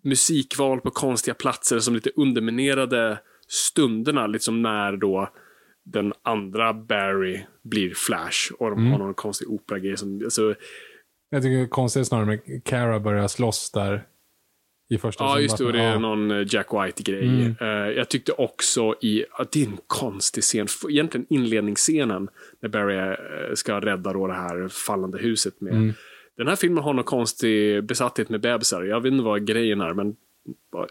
[0.03, 5.29] musikval på konstiga platser som lite underminerade stunderna, liksom när då
[5.83, 10.55] den andra Barry blir Flash och de har någon konstig operagrej som, alltså,
[11.33, 14.07] Jag tycker det är konstigt snarare med Kara börjar slåss där
[14.89, 15.71] i första Ja, just det.
[15.71, 17.23] Det är någon eh, Jack White-grej.
[17.23, 17.55] Mm.
[17.61, 17.67] Eh,
[17.97, 23.79] jag tyckte också i, det är en konstig scen, egentligen inledningsscenen, när Barry eh, ska
[23.79, 25.73] rädda då det här fallande huset med.
[25.73, 25.93] Mm.
[26.37, 28.83] Den här filmen har någon konstig besatthet med bebisar.
[28.83, 30.15] Jag vet inte vad grejen är, men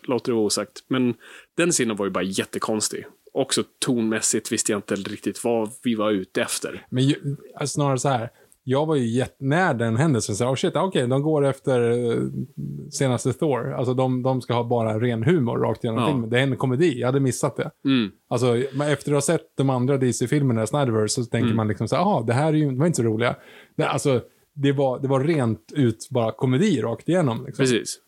[0.03, 0.85] låter det vara osagt.
[0.89, 1.15] Men
[1.57, 3.07] den scenen var ju bara jättekonstig.
[3.33, 6.87] Också tonmässigt visste jag inte riktigt vad vi var ute efter.
[6.91, 7.15] Men ju,
[7.55, 8.31] alltså, snarare så här.
[8.65, 11.91] Jag var ju jätte, när den händelsen så här, oh shit, okej, de går efter
[11.91, 12.23] eh,
[12.91, 13.73] senaste Thor.
[13.73, 16.07] Alltså de, de ska ha bara ren humor rakt igenom Ja.
[16.09, 16.31] filmen.
[16.31, 17.71] Det är en komedi, jag hade missat det.
[17.85, 18.11] Mm.
[18.29, 21.57] Alltså, efter att ha sett de andra DC-filmerna, Snyderverse, så tänker Mm.
[21.57, 23.37] man liksom så här, jaha, det här är ju, det var inte så roliga.
[23.77, 24.21] Det, alltså,
[24.55, 27.45] det var, det var rent ut bara komedi rakt igenom.
[27.47, 27.63] Liksom.
[27.63, 27.99] Precis.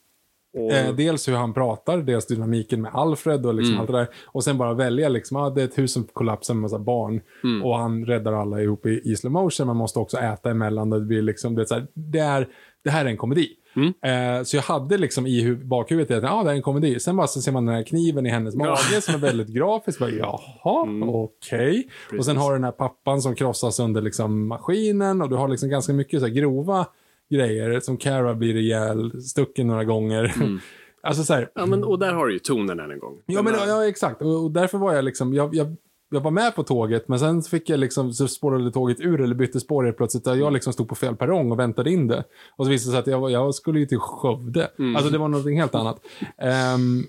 [0.54, 3.80] Och, Eh, dels hur han pratar, dels dynamiken med Alfred och liksom Mm.
[3.80, 4.08] allt det där.
[4.26, 7.20] Och sen bara välja liksom, ah, det är ett hus som kollapsar med massa barn.
[7.44, 7.62] Mm.
[7.64, 9.66] Och han räddar alla ihop i, i slow motion.
[9.66, 10.90] Man måste också äta emellan.
[10.90, 12.48] Det, blir liksom, det, är här, det, är,
[12.84, 13.48] det här är en komedi.
[13.76, 13.88] Mm.
[14.38, 17.00] Eh, så jag hade liksom i hu- bakhuvudet att ah, det är en komedi.
[17.00, 19.98] Sen bara så ser man den här kniven i hennes mage som är väldigt grafisk.
[19.98, 21.08] Bara, Jaha, Mm.
[21.08, 21.88] okej.
[22.18, 25.22] Och sen har du den här pappan som krossas under liksom maskinen.
[25.22, 26.86] Och du har liksom ganska mycket så här grova
[27.32, 27.80] grejer.
[27.80, 30.34] Som Cara blir ihjäl, stucken några gånger.
[31.02, 33.18] alltså så här, ja, men, och där har du ju tonen än en gång.
[33.26, 34.22] Ja, men, ja exakt.
[34.22, 35.76] Och, och därför var jag liksom, jag, jag,
[36.10, 39.34] jag var med på tåget, men sen fick jag liksom, så spårade tåget ur eller
[39.34, 40.24] bytte spår helt plötsligt.
[40.24, 42.24] Där jag liksom stod på fel perrong och väntade in det.
[42.56, 44.70] Och så visade det sig att jag, jag skulle ju till Skövde.
[44.78, 44.96] Mm.
[44.96, 46.00] Alltså det var någonting helt annat.
[46.38, 47.02] Ehm,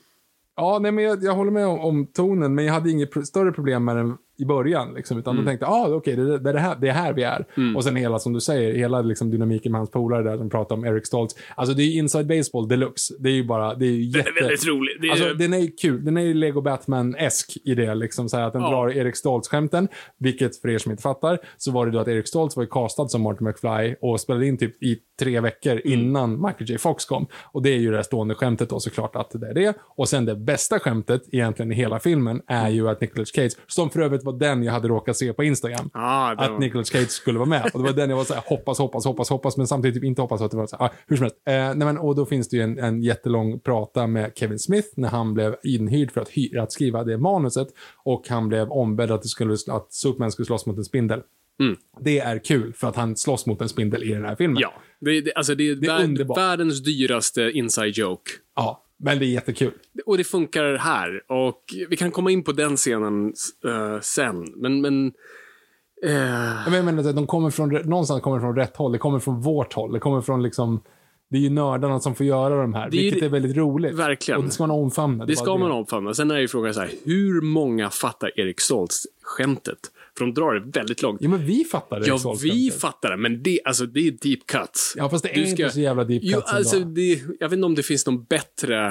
[0.55, 3.25] ja, nej, men jag, jag håller med om, om tonen, men jag hade inget pro-
[3.25, 4.93] större problem med den i början.
[4.93, 5.45] Liksom, utan Mm.
[5.45, 7.45] då tänkte ah, okej, det, det, är det, här, det är här vi är.
[7.75, 10.75] Och sen hela, som du säger, hela liksom, dynamiken med hans polare där som pratar
[10.75, 11.35] om Eric Stoltz.
[11.55, 13.13] Alltså det är ju inside baseball deluxe.
[13.19, 14.29] Det är ju bara, det är ju jätte...
[14.29, 14.97] är väldigt rolig.
[15.01, 16.05] Det är, Alltså, den är ju kul.
[16.05, 18.69] Den är ju Lego Batman-esk i det, liksom så här att den Ja.
[18.69, 19.87] drar Erik Stoltz-skämten.
[20.19, 22.69] Vilket, för er som inte fattar, så var det då att Erik Stoltz var ju
[22.69, 25.81] castad som Martin McFly och spelade in typ i tre veckor Mm.
[25.99, 26.77] innan Michael J.
[26.77, 27.27] Fox kom.
[27.51, 29.73] Och det är ju det här stående skämtet då såklart att det är det.
[29.81, 33.89] Och sen det bästa skämtet egentligen i hela filmen är ju att Nicolas Cage, som
[33.89, 37.39] för övrigt var den jag hade råkat se på Instagram, ah, att Nicolas Cage skulle
[37.39, 37.63] vara med.
[37.73, 40.03] Och det var den jag var så här, hoppas, hoppas, hoppas, hoppas, men samtidigt typ
[40.03, 41.37] inte hoppas att det var så här, ah, hur som helst.
[41.47, 44.87] Eh, nej men, och då finns det ju en, en jättelång prata med Kevin Smith
[44.97, 47.67] när han blev inhyrd för att, hy- att skriva det manuset
[48.03, 51.21] och han blev ombedd att, det skulle, att Superman skulle slåss mot en spindel.
[51.59, 51.75] Mm.
[52.01, 54.57] Det är kul för att han slåss mot en spindel i den här filmen.
[54.61, 54.73] Ja,
[55.05, 56.37] det, det, alltså det är, Det är vär, underbart.
[56.37, 58.31] världens dyraste inside joke.
[58.55, 59.71] Ja, men det är jättekul.
[60.05, 61.31] Och det funkar här.
[61.31, 63.33] Och vi kan komma in på den scenen
[63.65, 64.53] eh, sen.
[64.55, 65.11] Men, men
[66.05, 66.13] eh,
[66.73, 68.91] Jag menar, att de kommer från, någonstans kommer från rätt håll.
[68.91, 69.91] Det kommer från vårt håll.
[69.93, 70.81] Det kommer från liksom
[71.29, 73.93] det är ju nördarna som får göra de här, Det vilket det- är väldigt roligt.
[73.95, 74.37] Verkligen.
[74.37, 75.25] Och det ska man omfamna.
[75.25, 76.13] det var ska man omfamna.
[76.13, 79.77] Sen är ju frågan så här, hur många fattar Erik Stoltz-skämtet?
[80.17, 81.21] För de drar det väldigt långt.
[81.21, 82.07] Ja, men vi fattar det.
[82.07, 84.93] Ja, vi fattar det, men det, alltså, det är deep cuts.
[84.97, 86.89] Ja, fast det är Du ska- inte så jävla deep Jo, cuts alltså, ändå.
[86.89, 88.87] det, jag vet inte om det finns någon bättre,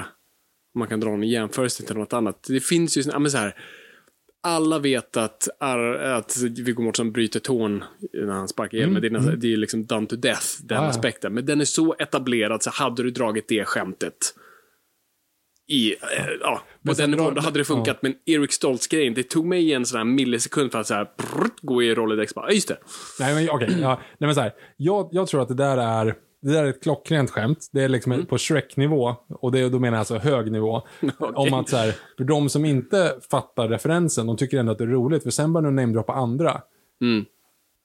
[0.74, 2.44] om man kan dra en jämförelse till något annat.
[2.48, 3.54] Det finns ju, ja, men så här,
[4.42, 9.08] alla vet att, Ar- att Viggo Mortensen bryter tån när han sparkar ihjäl, men det
[9.08, 10.90] är, nästan- det är liksom done to death, den Mm, ja.
[10.90, 11.34] aspekten.
[11.34, 14.14] Men den är så etablerad, så hade du dragit det skämtet
[15.68, 15.96] i, eh,
[16.40, 17.98] ja, på den nivån, då hade det funkat.
[18.02, 21.60] Men Eric Stoltz-grejen, det tog mig en sån här millisekund för att så här, prrrt,
[21.62, 22.34] gå i Rolodex.
[22.34, 22.76] Bara, "Ja, just det.
[23.20, 23.76] Nej, men okej.
[23.80, 24.52] ja, nej, men så här.
[24.76, 27.58] Jag, jag tror att det där är det där är ett klockrent skämt.
[27.72, 28.26] Det är liksom Mm.
[28.26, 29.14] på Shrek-nivå.
[29.28, 30.82] Och det, då menar jag alltså hög nivå.
[31.18, 34.84] Om att så här, för de som inte fattar referensen, de tycker ändå att det
[34.84, 35.22] är roligt.
[35.22, 36.60] För sen börjar de namedroppa andra.
[37.02, 37.24] Mm.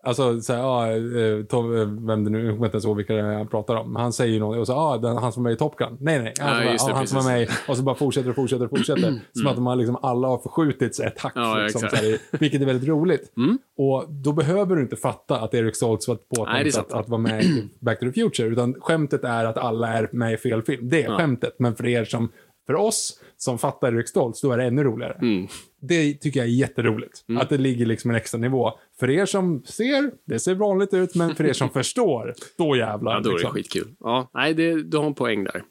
[0.03, 2.97] Alltså, så här, ja, eh, Tom, eh, vem det nu, jag kommer inte ens ihåg
[2.97, 3.95] vilka det är han pratar om.
[3.95, 5.97] Han säger ju något, och så, ja, den, han som var med i Top Gun.
[5.99, 7.95] Nej, nej, han, Ja, just det, ja, han som var med i, och så bara
[7.95, 9.19] fortsätter och fortsätter och fortsätter.
[9.33, 11.31] Som att de har liksom, alla har förskjutits ett hack.
[11.35, 13.33] Ja, liksom, så här, vilket är väldigt roligt.
[13.37, 13.57] Mm.
[13.77, 17.43] Och då behöver du inte fatta att Eric Stoltz var påtänkt att, att vara med
[17.43, 18.47] i Back to the Future.
[18.47, 20.89] Utan skämtet är att alla är med i fel film.
[20.89, 21.17] Det är Ja.
[21.17, 21.55] skämtet.
[21.59, 22.29] Men för er som,
[22.67, 25.13] för oss som fattar Eric Stoltz, då är det ännu roligare.
[25.21, 25.47] Mm.
[25.81, 27.23] Det tycker jag är jätteroligt.
[27.39, 28.71] Att det ligger liksom en extra nivå.
[28.99, 33.11] För er som ser, det ser vanligt ut, men för er som förstår, då jävlar.
[33.13, 33.51] Ja, då är det liksom.
[33.53, 33.87] skitkul.
[33.99, 35.63] Ja, nej, det, du har en poäng där.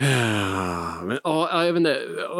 [1.06, 1.96] Men, ja, ja, jag vet inte.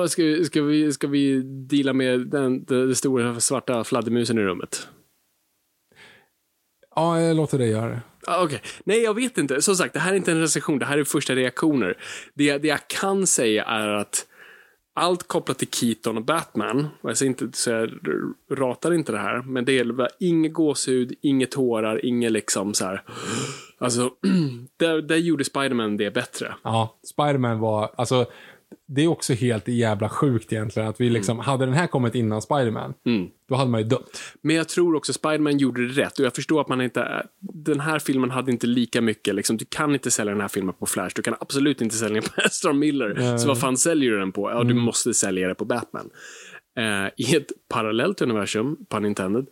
[0.08, 2.30] Ska, vi- ska, vi, ska vi deala med den,
[2.64, 4.88] den, den stora svarta fladdermusen i rummet?
[6.96, 8.00] Ja, jag låter dig göra det.
[8.26, 8.44] Okej.
[8.44, 8.58] Okay.
[8.84, 9.62] Nej, jag vet inte.
[9.62, 10.78] Som sagt, det här är inte en recension.
[10.78, 11.96] Det här är första reaktioner.
[12.34, 14.26] Det, det jag kan säga är att
[14.96, 17.90] allt kopplat till Keaton och Batman, och jag, inte, så jag
[18.50, 23.02] ratar inte det här, men det är inget gåshud, inget tårar, inget liksom så här.
[23.78, 24.10] Alltså,
[24.76, 26.54] där, där gjorde Spiderman det bättre.
[26.62, 28.26] Ja, Spiderman var, alltså,
[28.88, 32.40] det är också helt jävla sjukt egentligen att vi liksom, hade den här kommit innan
[32.42, 33.28] Spider-Man, Mm.
[33.48, 34.20] då hade man ju dött.
[34.42, 37.80] Men jag tror också Spiderman gjorde det rätt och jag förstår att man inte, den
[37.80, 40.86] här filmen hade inte lika mycket, liksom, du kan inte sälja den här filmen på
[40.86, 43.36] Flash, du kan absolut inte sälja den på Ezra Miller.
[43.38, 44.50] Så vad fan säljer du den på?
[44.50, 46.10] Ja, du måste sälja det på Batman.
[46.78, 49.46] Eh, I ett parallellt universum, pun intended,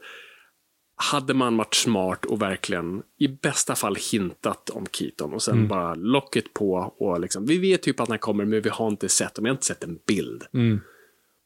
[0.96, 5.94] hade man varit smart och verkligen i bästa fall hintat om Keaton och sen bara
[5.94, 9.38] locket på och liksom, vi vet typ att han kommer men vi har inte sett
[9.38, 10.44] vi har inte sett en bild.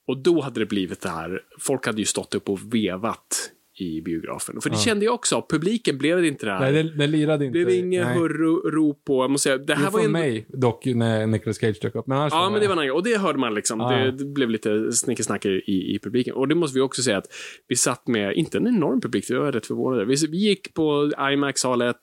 [0.06, 4.02] Och då hade det blivit det här, folk hade ju stått upp och vevat i
[4.02, 4.60] biografen.
[4.60, 6.60] För det kände jag också, publiken blev det inte det här.
[6.60, 7.58] Nej, det, det lirade inte.
[7.58, 10.84] det blev inget hurrop och jag måste säga, det här Jo, var ändå- mig dock
[10.86, 12.06] när Nicolas Cage dök upp.
[12.06, 12.90] Men Ja, men det var nice.
[12.90, 13.80] Och det hörde man liksom.
[13.80, 13.90] Ja.
[13.90, 16.34] Det, det blev lite snickesnack i, i publiken.
[16.34, 17.26] Och det måste vi också säga att
[17.68, 20.74] vi satt med, inte en enorm publik, det var jag rätt förvånad vi, vi gick
[20.74, 21.96] på IMAX sal 1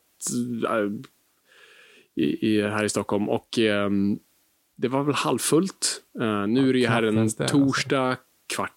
[2.15, 4.19] i, i, här i Stockholm och ehm,
[4.75, 6.01] det var väl halvfullt.
[6.21, 7.47] Eh, nu är det ju här en alltså.
[7.47, 8.17] torsdag,
[8.55, 8.71] kvart,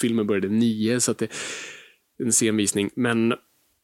[0.00, 1.28] filmen började nio, så att det
[2.22, 2.90] en sen visning.
[2.96, 3.34] Men,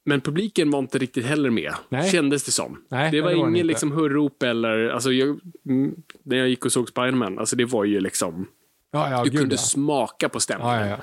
[0.04, 2.10] men publiken var inte riktigt heller med, Nej.
[2.10, 2.82] kändes det som.
[2.88, 6.64] Nej, det var det var ingen liksom hurrop eller, alltså jag, mm, när jag gick
[6.64, 8.46] och såg Spiderman, alltså det var ju liksom,
[8.92, 9.58] Ja, ja, du gud, kunde ja.
[9.58, 10.80] smaka på stämningen.
[10.80, 10.96] Ja, ja.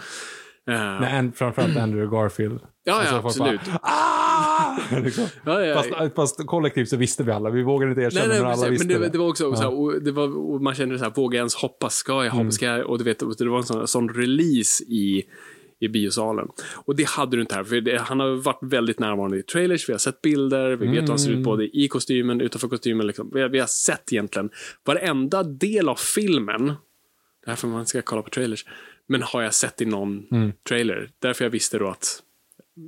[0.70, 2.60] Eh, Nej, framförallt Andrew Garfield.
[2.84, 3.66] Ja, ja, folk absolut.
[3.66, 4.78] Bara, ah!
[5.04, 5.26] liksom.
[5.46, 5.76] Ja, ja.
[5.76, 7.50] fast, fast kollektivt så visste vi alla.
[7.50, 9.56] Vi vågade inte erkänna, Nej, nej, men alla visste men det, det var också Ja.
[9.56, 11.96] så här, det var, man kände så här, vågar jag ens hoppas?
[11.96, 12.42] Ska jag hoppas?
[12.42, 12.52] Mm.
[12.52, 12.88] Ska jag?
[12.88, 15.24] Och du vet, det var en sån, sån release i,
[15.80, 16.48] i biosalen.
[16.76, 19.90] Och det hade du inte här, för det, han har varit väldigt närvarande i trailers,
[19.90, 21.40] vi har sett bilder, vi vet hur han ser Mm.
[21.40, 23.08] ut både i kostymen, utanför kostymen.
[23.08, 23.32] Liksom.
[23.34, 24.50] Vi, har, vi har sett egentligen
[24.86, 26.74] varenda del av filmen,
[27.46, 28.66] därför man ska kolla på trailers,
[29.08, 30.52] men har jag sett i någon Mm.
[30.70, 31.10] trailer.
[31.20, 32.24] Därför jag visste då att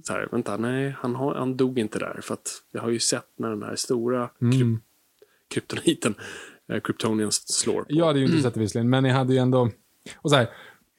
[0.03, 2.19] så här, vänta, nej, han, har, han dog inte där.
[2.21, 4.51] För att jag har ju sett när den här stora Mm.
[4.59, 4.81] kryp,
[5.53, 6.15] kryptoniten,
[6.71, 7.81] eh, slår.
[7.81, 7.85] På.
[7.89, 9.69] Jag hade ju inte sett det visserligen, men jag hade ju ändå...
[10.17, 10.47] Och så här,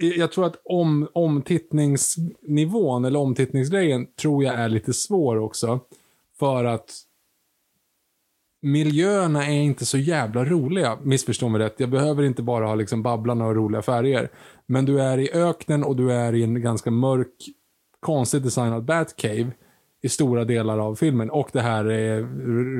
[0.00, 5.80] jag tror att om, omtittningsnivån, eller omtittningsgrejen, tror jag är lite svår också.
[6.38, 6.90] För att
[8.62, 11.80] miljöerna är inte så jävla roliga, missförstå mig rätt.
[11.80, 14.30] Jag behöver inte bara ha liksom babblarna och roliga färger.
[14.66, 17.34] Men du är i öknen och du är i en ganska mörk,
[18.00, 19.52] konstigt designad Batcave
[20.02, 21.30] i stora delar av filmen.
[21.30, 22.22] Och det här är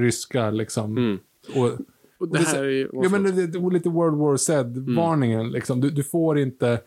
[0.01, 1.19] ryska liksom.
[1.55, 1.79] Och, Och
[2.21, 5.51] och det här är, Ja, men det, det, lite World War Z-varningen.
[5.51, 5.81] Liksom.
[5.81, 6.81] Du, du får inte...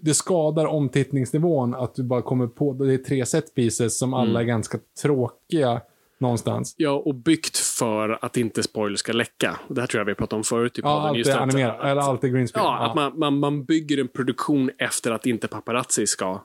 [0.00, 2.72] Det skadar omtittningsnivån att du bara kommer på...
[2.72, 5.80] Det är tre set pieces som alla är ganska tråkiga
[6.18, 6.74] någonstans.
[6.78, 9.60] Ja, och byggt för att inte spoiler ska läcka.
[9.68, 10.74] Det här tror jag vi pratade om förut.
[10.74, 11.84] Typ Ja, allt är animerat.
[11.84, 12.64] Eller allt är green screen.
[12.66, 16.44] Ja, att man, man, man bygger en produktion efter att inte paparazzi ska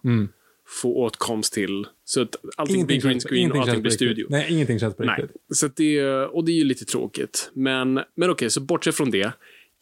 [0.81, 1.87] få åtkomst till.
[2.05, 4.27] Så att allting blir green känns- screen och ingenting allting blir studio.
[4.29, 5.41] Nej, ingenting känns på Nej, riktigt.
[5.55, 7.51] så att det, och det är ju lite tråkigt.
[7.53, 9.31] Men, men okej, så bortsett från det.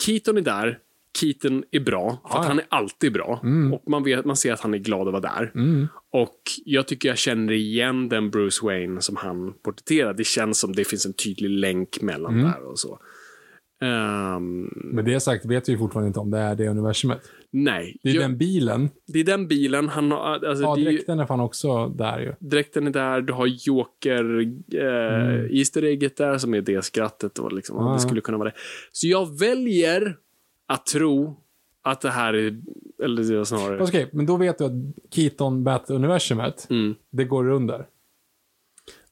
[0.05, 0.79] Keaton är där.
[1.19, 2.47] Keaton är bra, för att ja.
[2.49, 3.39] han är alltid bra.
[3.43, 3.73] Mm.
[3.73, 5.51] Och man, vet, man ser att han är glad att vara där.
[6.13, 10.13] Och jag tycker jag känner igen den Bruce Wayne som han porträtterar.
[10.13, 12.45] Det känns som det finns en tydlig länk mellan Mm.
[12.45, 12.99] där och så.
[13.83, 17.21] Ehm, Med det sagt vet vi fortfarande inte om det är det universumet.
[17.51, 18.89] nej, Det är jag, den bilen.
[19.07, 19.87] det är den bilen.
[19.89, 22.33] Han har, alltså, Ja, det är ju, dräkten är fan också där ju.
[22.39, 24.41] dräkten är där, du har Joker,
[24.73, 27.87] eh, Easter egget där som är det skrattet och liksom, Mm.
[27.87, 27.93] Ja.
[27.93, 28.55] det skulle kunna vara det.
[28.91, 30.17] Så jag väljer
[30.73, 31.37] att tro
[31.83, 32.61] att det här är,
[33.03, 34.71] eller det är snarare, Okej, men då vet du att
[35.11, 36.95] Keaton Bat-universumet, Mm.
[37.09, 37.85] det går under.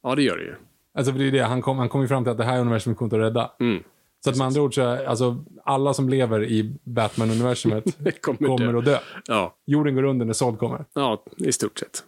[0.03, 0.55] ja det gör det ju.
[0.93, 2.59] Alltså för det är det, han kom, han kom ju fram till att det här
[2.59, 3.51] universumet kommer inte att rädda.
[3.59, 3.83] Mm.
[4.23, 7.83] Så att med andra ord så är, alltså alla som lever i Batman-universumet
[8.21, 8.79] Kommer kommer dö.
[8.79, 8.99] att dö.
[9.27, 10.85] Ja, Jorden går under när Zod kommer.
[10.93, 12.03] ja, i stort sett.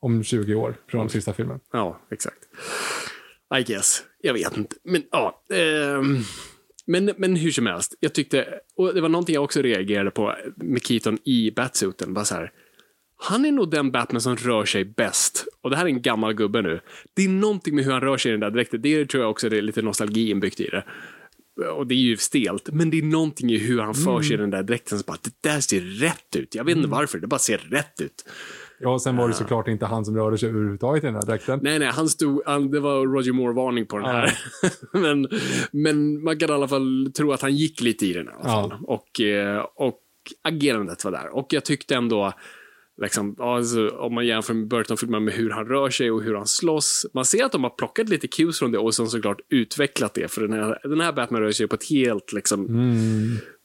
[0.00, 1.60] Om 20 år från sista filmen.
[1.72, 2.38] Ja, exakt.
[3.58, 4.02] I guess.
[4.20, 4.76] Jag vet inte.
[4.84, 5.42] Men ja.
[5.54, 6.16] ehm,
[6.88, 7.94] men, men hur som helst.
[8.00, 12.14] Jag tyckte, och det var någonting jag också reagerade på med Keaton i Batsuiten.
[12.14, 12.52] Bara så här.
[13.20, 15.44] Han är nog den Batman som rör sig bäst.
[15.60, 16.80] Och det här är en gammal gubbe nu.
[17.14, 18.82] Det är någonting med hur han rör sig i den där dräkten.
[18.82, 20.84] Det tror jag också det är lite nostalgi inbyggt i det.
[21.70, 24.36] Och det är ju stelt, men det är någonting i hur han för sig i
[24.36, 24.98] den där dräkten.
[24.98, 26.54] Så bara, det där ser rätt ut.
[26.54, 28.24] Jag vet inte varför, det bara ser rätt ut.
[28.80, 31.60] Ja, sen var det såklart inte han som rörde sig överhuvudtaget i den här dräkten.
[31.62, 34.38] Nej, nej, han stod, han, det var Roger Moore-varning på den här.
[34.92, 35.28] men,
[35.72, 38.74] men man kan i alla fall tro att han gick lite i den i fall.
[38.82, 39.98] Och, eh, och
[40.42, 41.36] agerandet var där.
[41.36, 42.32] Och jag tyckte ändå,
[43.02, 46.34] liksom, ja, alltså, om man jämför med Burton-filmen med hur han rör sig och hur
[46.34, 47.06] han slåss.
[47.14, 50.30] Man ser att de har plockat lite cues från det och sen såklart utvecklat det.
[50.30, 52.66] För den här, den här Batman rör sig på ett helt, liksom,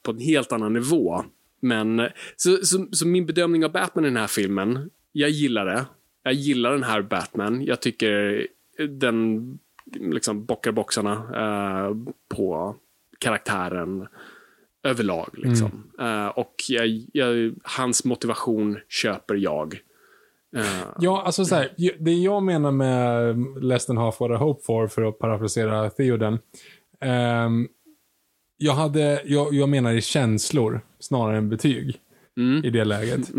[0.04, 1.24] på en helt annan nivå.
[1.62, 5.86] Men, så, så, så min bedömning av Batman i den här filmen, jag gillar det.
[6.22, 7.64] Jag gillar den här Batman.
[7.64, 8.46] Jag tycker
[8.88, 9.58] den
[9.98, 11.96] liksom bockar boxarna eh,
[12.36, 12.76] på
[13.18, 14.06] karaktären.
[14.82, 15.28] överlag.
[15.32, 15.90] Liksom.
[16.00, 19.74] Eh, och jag, jag, hans motivation köper jag.
[20.56, 24.62] Eh, Ja, alltså så här, det jag menar med Less than half what I hope
[24.64, 26.38] for, för att parafrasera Theoden.
[27.00, 27.68] ehm,
[28.56, 32.00] jag, hade, jag, jag menar i känslor snarare än betyg
[32.64, 33.30] i det läget.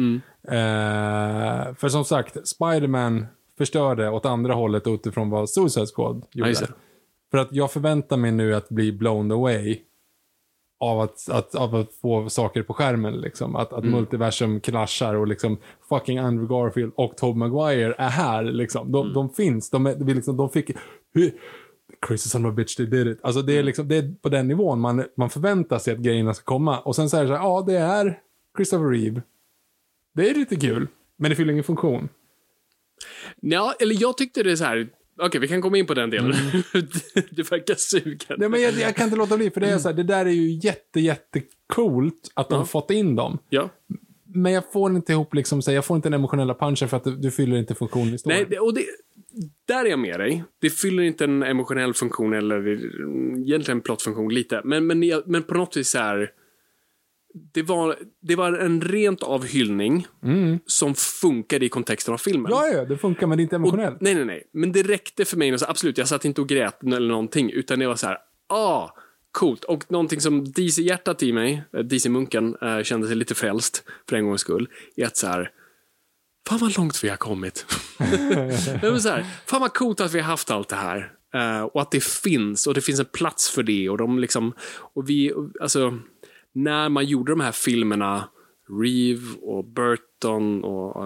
[0.48, 3.26] Eh, för som sagt, Spider-Man
[3.58, 6.60] förstörde åt andra hållet utifrån vad Suicide Squad Ja, gjorde.
[6.60, 6.68] det.
[7.32, 9.80] För att jag förväntar mig nu att bli blown away
[10.80, 13.14] av att, att, av att få saker på skärmen.
[13.14, 13.56] Liksom.
[13.56, 13.92] Att, att Mm.
[13.92, 15.58] multiversum kraschar och liksom
[15.90, 18.44] fucking Andrew Garfield och Tobey Maguire är här.
[18.44, 18.92] Liksom.
[18.92, 19.14] De, Mm.
[19.14, 19.70] de finns.
[19.70, 20.72] De, är, vi liksom, de fick...
[21.14, 21.32] Hur,
[22.08, 23.20] Crazy son of a bitch, they did it.
[23.24, 23.66] Alltså det är, Mm.
[23.66, 26.80] liksom, det är på den nivån man, man förväntar sig att grejerna ska komma.
[26.80, 28.20] Och sen det så här, ja det är
[28.56, 29.22] Christopher Reeve.
[30.16, 30.88] Det är lite kul,
[31.18, 32.10] men det fyller ingen funktion.
[33.42, 34.90] Ja, eller jag tyckte det är så här.
[35.22, 36.34] Okej, vi kan komma in på den delen.
[37.32, 38.20] du verkar sugen.
[38.30, 38.40] Mm.
[38.40, 40.26] Nej, men jag, jag kan inte låta bli, för det är så här, det där
[40.26, 43.38] är ju jätte, jätte coolt att de har fått in dem.
[43.50, 43.70] Ja.
[44.26, 47.04] Men jag får inte ihop liksom, så jag får inte den emotionella punchen för att
[47.04, 48.18] du, du fyller inte funktionen i.
[48.26, 48.86] Nej, det, och det,
[49.66, 50.44] där är jag med dig.
[50.62, 54.62] Det fyller inte en emotionell funktion eller mm, egentligen en plottfunktion lite.
[54.64, 56.32] Men, men, men på något vis här.
[57.54, 60.08] Det var, det var en rent av hyllning
[60.66, 62.52] som funkade i kontexten av filmen.
[62.52, 64.02] Ja, ja, det funkar, men det är inte Och, emotionellt.
[64.02, 64.44] nej, nej, nej.
[64.54, 65.54] Men det räckte för mig.
[65.54, 67.52] Och så, absolut, jag satt inte och grät eller någonting.
[67.52, 68.18] Utan det var så här,
[68.50, 68.90] ah,
[69.32, 69.64] coolt.
[69.64, 74.26] Och någonting som DC-hjärtat i mig, eh, DC-munken, eh, kände sig lite frälst för en
[74.26, 74.70] gångs skull.
[74.96, 75.52] Är att så här,
[76.50, 77.66] fan vad långt vi har kommit.
[78.82, 81.12] Men så här, fan vad coolt att vi har haft allt det här.
[81.34, 83.90] Eh, och att det finns, och det finns en plats för det.
[83.90, 84.54] Och de liksom,
[84.94, 86.00] och vi, alltså,
[86.56, 88.30] när man gjorde de här filmerna,
[88.82, 91.04] Reeve och Burton och,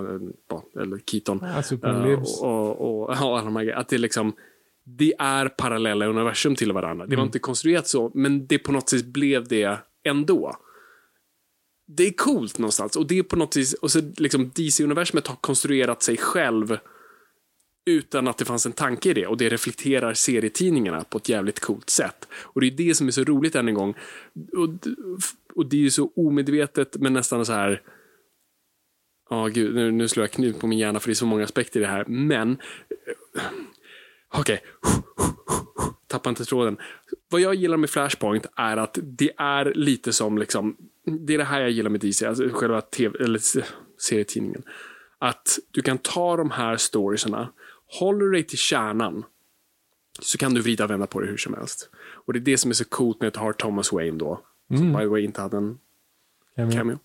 [0.82, 1.44] eller Keaton.
[1.44, 3.82] Eh, och, och, och alla de här grejerna.
[3.82, 4.34] Att det liksom,
[4.84, 7.06] det är parallella universum till varandra.
[7.06, 10.56] Det var inte konstruerat så, men det på något sätt blev det ändå.
[11.88, 12.96] Det är coolt någonstans.
[12.96, 16.78] Och det är på något vis, och så liksom DC-universumet har konstruerat sig själv
[17.90, 19.28] utan att det fanns en tanke i det.
[19.28, 22.28] Och det reflekterar serietidningarna på ett jävligt coolt sätt.
[22.32, 23.94] Och det är det som är så roligt än en gång.
[24.54, 24.70] Och,
[25.56, 27.82] och det är ju så omedvetet, men nästan så här...
[29.30, 31.44] Ja, gud, nu, nu slår jag knut på min hjärna för det är så många
[31.44, 32.06] aspekter i det här.
[32.06, 32.58] Men...
[34.34, 34.40] Okej.
[34.40, 34.62] Okej.
[36.10, 36.78] Tappa inte tråden.
[37.30, 40.78] Vad jag gillar med Flashpoint är att det är lite som liksom...
[41.06, 43.40] Det är det här jag gillar med DC, alltså själva TV, eller
[43.98, 44.64] serietidningen.
[45.20, 47.52] Att du kan ta de här storiesarna,
[48.00, 49.26] håller du dig till kärnan,
[50.20, 51.90] så kan du vrida och vända på det hur som helst.
[52.26, 54.42] Och det är det som är så coolt med att ha Thomas Wayne då.
[54.78, 55.78] Som by the way inte hade en
[56.56, 56.72] Cameo.
[56.72, 57.00] cameo.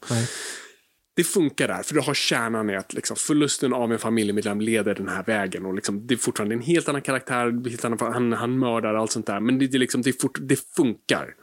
[1.17, 4.95] Det funkar där, för du har kärnan i att liksom, förlusten av en familjemedlem leder
[4.95, 5.67] den här vägen.
[5.67, 9.11] Och liksom, det är fortfarande en helt annan karaktär, helt annan, han, han mördar allt
[9.13, 9.41] sånt där.
[9.41, 11.35] Men det, det, är liksom, det, fort, det funkar.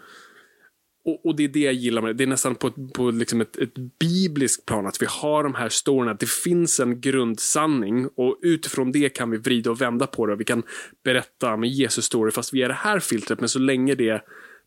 [1.06, 2.14] Och, och det är det jag gillar med det.
[2.14, 5.54] Det är nästan på, ett- på liksom ett, ett bibliskt plan att vi har de
[5.56, 6.14] här storyna.
[6.14, 10.36] Det finns en grundsanning och utifrån det kan vi vrida och vända på det.
[10.36, 10.64] Vi kan
[11.04, 13.40] berätta med Jesus story fast via det här filtret.
[13.40, 14.22] Men så länge det,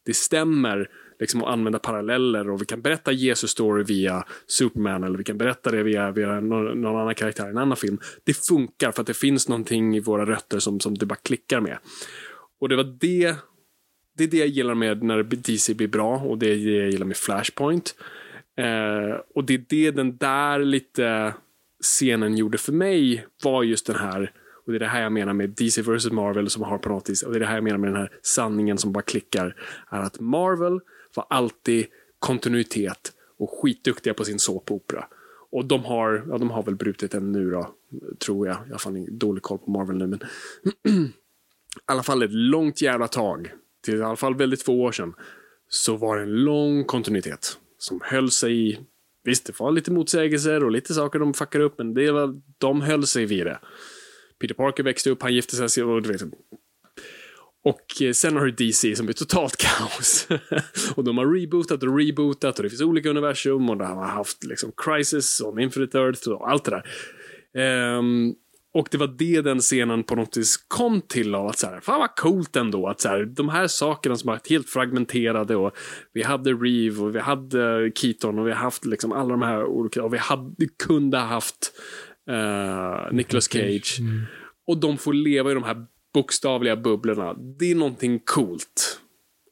[0.06, 0.88] det stämmer
[1.20, 5.38] liksom att använda paralleller och vi kan berätta Jesus story via Superman eller vi kan
[5.38, 7.98] berätta det via, via någon, någon annan karaktär i en annan film.
[8.24, 11.60] Det funkar för att det finns någonting i våra rötter som, som det bara klickar
[11.60, 11.78] med.
[12.60, 13.36] Och det var det
[14.16, 16.90] det är det jag gillar med när DC blir bra och det är det jag
[16.90, 17.94] gillar med Flashpoint.
[18.56, 21.34] Eh, och det är det den där lite
[21.82, 24.32] scenen gjorde för mig var just den här
[24.66, 27.10] och det är det här jag menar med DC vs Marvel som har på något
[27.10, 29.56] vis och det är det här jag menar med den här sanningen som bara klickar
[29.90, 30.80] är att Marvel
[31.14, 31.86] var alltid
[32.18, 35.04] kontinuitet och skitduktiga på sin såpopera.
[35.50, 37.74] Och de har, ja, de har väl brutit den nu då,
[38.18, 38.56] tror jag.
[38.66, 40.20] Jag har fan dålig koll på Marvel nu, men
[40.94, 41.12] i
[41.84, 43.52] alla fall ett långt jävla tag,
[43.84, 45.14] till i alla fall väldigt få år sedan,
[45.68, 48.78] så var det en lång kontinuitet som höll sig i...
[49.24, 52.80] Visst, det var lite motsägelser och lite saker de fuckade upp, men det var, de
[52.80, 53.58] höll sig vid det.
[54.40, 56.22] Peter Parker växte upp, han gifte sig och du vet,
[57.64, 60.28] och eh, sen har du DC som är totalt kaos.
[60.94, 64.44] och de har rebootat och rebootat och det finns olika universum och de har haft
[64.44, 67.98] liksom Crisis och Infinite Earth och allt det där.
[67.98, 68.34] Um,
[68.74, 71.80] och det var det den scenen på något vis kom till av att så här,
[71.80, 75.76] fan vad coolt ändå att så här, de här sakerna som varit helt fragmenterade och
[76.12, 79.64] vi hade Reeve och vi hade Keaton och vi har haft liksom alla de här
[79.64, 81.72] olika och vi hade, kunde ha haft
[82.30, 83.98] uh, Nicolas Cage.
[84.66, 87.34] Och de får leva i de här bokstavliga bubblorna.
[87.34, 89.00] Det är någonting coolt.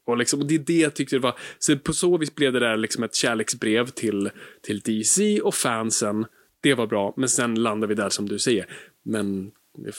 [0.05, 1.35] Och, liksom, och det är det jag tyckte det var.
[1.59, 4.29] Så på så vis blev det där liksom ett kärleksbrev till,
[4.61, 6.25] till DC och fansen.
[6.61, 8.65] Det var bra, men sen landar vi där som du säger.
[9.03, 9.51] Men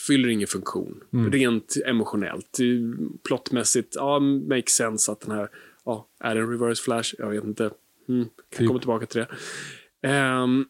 [0.07, 1.01] fyller ingen funktion.
[1.33, 2.59] Rent emotionellt.
[3.29, 5.49] Plottmässigt, ja, makes sense att den här
[5.85, 7.15] ja, är det en reverse flash?
[7.19, 7.71] Jag vet inte.
[8.09, 8.67] Mm, kan Typ.
[8.69, 9.29] komma tillbaka till det.
[10.09, 10.65] Ehm,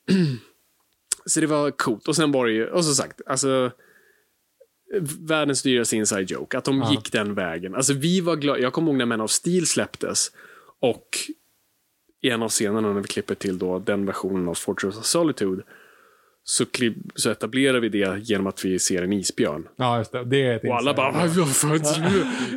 [1.27, 2.09] så det var coolt.
[2.09, 3.71] Och sen var det ju, och som sagt, alltså
[5.21, 6.59] världens dyraste inside joke.
[6.59, 6.91] Att de Ja.
[6.91, 7.75] gick den vägen.
[7.75, 8.59] Alltså vi var glada.
[8.59, 10.33] Jag kommer ihåg när Man of Steel släpptes.
[10.81, 11.09] Och
[12.21, 15.63] i en av scenerna när vi klipper till då den versionen av Fortress of Solitude.
[16.47, 16.65] Så,
[17.15, 19.69] så etablerar vi det genom att vi ser en isbjörn.
[19.77, 20.25] Ja, just det.
[20.25, 21.13] Det är ett Och alla inside- bara,
[21.45, 21.71] vad fan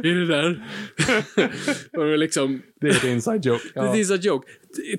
[0.04, 0.66] är det där?
[2.14, 3.64] och liksom, Det är ett inside joke.
[3.74, 4.48] det är a joke.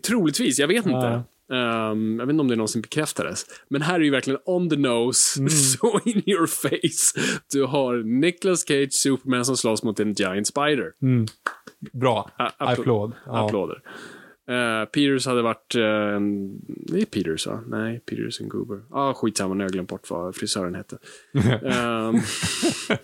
[0.07, 0.91] Troligtvis, jag vet inte.
[0.91, 1.25] Ja.
[1.53, 3.47] Ehm, jag vet inte om det någonsin bekräftades.
[3.71, 7.21] Men här är ju verkligen on the nose, så in your face.
[7.53, 10.93] Du har Nicolas Cage, Superman som slåss mot en giant spider.
[11.93, 12.31] Bra.
[12.39, 13.13] A- appl- Applåd.
[13.27, 13.47] Ja.
[13.47, 13.79] Applåder.
[14.51, 16.59] Uh, Peters hade varit eh, en...
[16.67, 17.61] Det är Peters va?
[17.67, 18.77] Nej, Peters and Goober.
[18.91, 20.99] Ja, ah, skitsamma, nu har jag glömt bort vad frisören hette.
[21.65, 22.15] Ehm,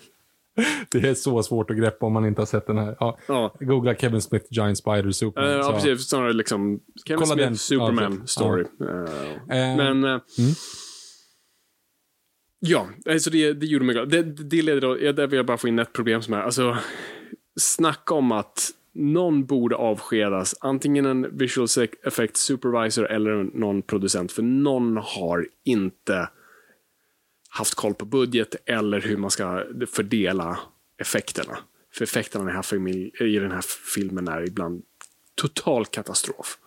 [0.91, 2.95] Det är så svårt att greppa om man inte har sett den här.
[2.99, 3.17] Ja.
[3.27, 3.55] ja.
[3.59, 5.49] Googla Kevin Smith, Giant Spider, Superman.
[5.51, 6.09] Eh, ja, precis.
[6.09, 7.57] Snarare liksom Kevin Kolla Smith, den.
[7.57, 8.63] Superman Ja, story.
[8.79, 8.85] ja.
[9.55, 10.03] Eh, Eh, men...
[10.03, 10.19] eh,
[12.59, 14.09] Ja, alltså det, det gjorde mig glad.
[14.09, 16.77] Det, det leder då, där vill jag bara få in ett problem som är, alltså
[17.59, 21.67] snacka om att någon borde avskedas, antingen en visual
[22.03, 26.29] effect supervisor eller någon producent, för någon har inte
[27.49, 30.59] haft koll på budget eller hur man ska fördela
[31.01, 31.57] effekterna.
[31.93, 33.63] För effekterna i den här, i den här
[33.95, 34.83] filmen är ibland
[35.35, 36.57] total katastrof.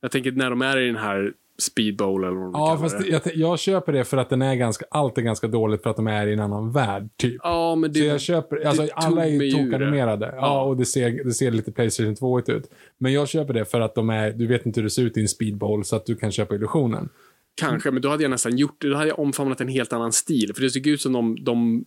[0.00, 3.06] Jag tänker när de är i den här speedbowl eller vad de Ja, fast det.
[3.08, 5.96] jag, jag köper det för att den är ganska, allt är ganska dåligt för att
[5.96, 7.40] de är i en annan värld, typ.
[7.42, 10.26] Ja, men det, Så jag köper, alltså alla är ju tokanimerade.
[10.26, 10.36] Ja.
[10.40, 10.62] Ja.
[10.62, 12.70] och det ser, det ser lite Playstation 2 ut.
[12.98, 15.16] Men jag köper det för att de är, du vet inte hur det ser ut
[15.16, 17.08] i en speedbowl så att du kan köpa illusionen.
[17.56, 18.88] Kanske, men då hade jag nästan gjort det.
[18.88, 20.52] Då hade jag omfamnat en helt annan stil.
[20.54, 21.84] För det såg ut som de, de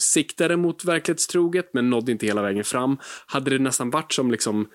[0.00, 2.96] siktade mot verklighetstroget, men nådde inte hela vägen fram.
[3.26, 4.66] Hade det nästan varit som liksom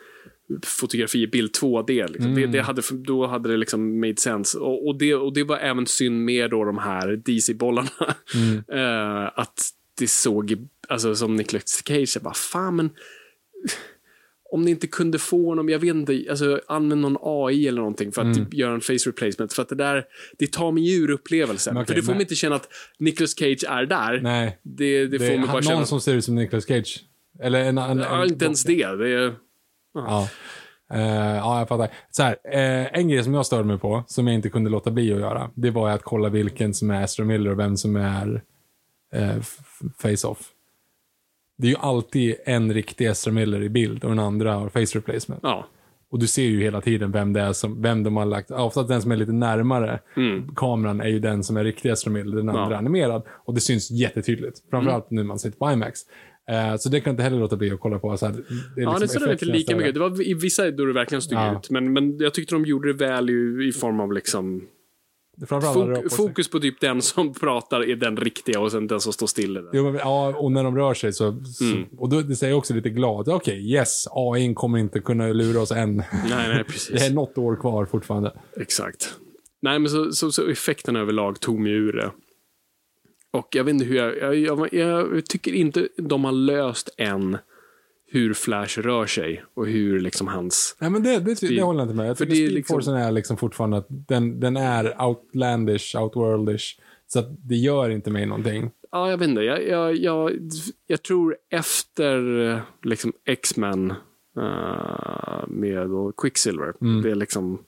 [0.66, 2.12] fotografi, bild 2D.
[2.12, 2.36] Liksom.
[2.36, 4.58] Det, det hade, då hade det liksom made sense.
[4.58, 7.90] Och, och, det, och det var även synd med då de här DC-bollarna.
[8.72, 9.70] Eh, att
[10.00, 12.90] det såg, alltså som Nicolas Cage, bara fan men
[14.52, 18.12] om ni inte kunde få honom, jag vet inte, alltså använd någon AI eller någonting
[18.12, 19.54] för att typ, göra en face replacement.
[19.54, 20.06] För att det där,
[20.38, 21.78] det tar mig ur upplevelsen.
[21.78, 22.70] Okej, för det får men- mig inte känna att
[23.00, 24.22] Nicolas Cage är där.
[24.22, 24.60] Nej.
[24.64, 25.86] Det, det, Det, får mig bara någon känna...
[25.86, 27.04] som ser ut som Nicolas Cage.
[27.40, 28.86] Eller en, en, ja, en inte ens det.
[28.86, 29.36] det är,
[30.08, 30.28] Ja.
[30.94, 31.90] Eh, ja, jag fattar.
[32.12, 34.92] Så här, eh, en grej som jag störde mig på, som jag inte kunde låta
[34.92, 37.96] bli att göra, det var att kolla vilken som är Astra Miller och vem som
[37.96, 38.42] är
[39.14, 39.58] f-
[40.04, 40.40] Face-Off.
[41.58, 44.98] Det är ju alltid en riktig Astra Miller i bild och den andra har face
[45.00, 45.40] replacement.
[45.44, 45.66] ja.
[46.10, 48.88] Och du ser ju hela tiden vem det är som, vem de har lagt, oftast
[48.90, 50.00] den som är lite närmare
[50.56, 52.72] kameran är ju den som är riktig Astra Miller, den andra Mm.
[52.72, 52.78] Ja.
[52.78, 52.86] Mm.
[52.88, 53.24] animerad.
[53.46, 54.60] Och det syns jättetydligt.
[54.70, 56.00] Framförallt nu man sitter på IMAX.
[56.52, 58.18] Eh, så det kan jag inte heller låta bli att kolla på.
[58.18, 58.34] Så här,
[58.76, 59.94] det är Ja, liksom det såg inte lika mycket.
[59.94, 61.58] Det var i vissa då det verkligen stod Ja.
[61.60, 61.70] ut.
[61.70, 64.68] Men, men jag tyckte de gjorde det väl i, i form av liksom
[65.40, 69.14] det fok, fokus på typ den som pratar är den riktiga och sen den som
[69.14, 69.60] står still.
[69.74, 71.44] Jo, men, ja, och när de rör sig så...
[71.46, 71.84] så Mm.
[71.98, 73.30] Och då, det säger jag också lite glad.
[73.30, 75.96] Okej, yes, AI kommer inte kunna lura oss än.
[75.96, 77.10] Nej, nej, Det precis.
[77.10, 78.34] är något år kvar fortfarande.
[78.62, 79.14] Exakt.
[79.62, 82.12] Nej, men så, så, så effekten överlag tog mig ur det.
[83.32, 87.38] Och jag vet inte hur jag, jag, jag, jag tycker inte de har löst än
[88.10, 90.76] hur Flash rör sig och hur liksom hans...
[90.80, 92.10] Nej, men det, det, det håller jag inte med.
[92.10, 96.80] Jag för tycker Speedforcen är liksom fortfarande att den, den är outlandish, outworldish.
[97.08, 98.72] Så att det gör inte mig någonting.
[98.92, 99.42] Ja, jag vet inte.
[99.42, 100.32] Jag, jag, jag,
[100.88, 103.92] jag tror efter eh, liksom X-Men
[104.38, 107.02] eh, med Quicksilver.
[107.04, 107.64] Det är liksom,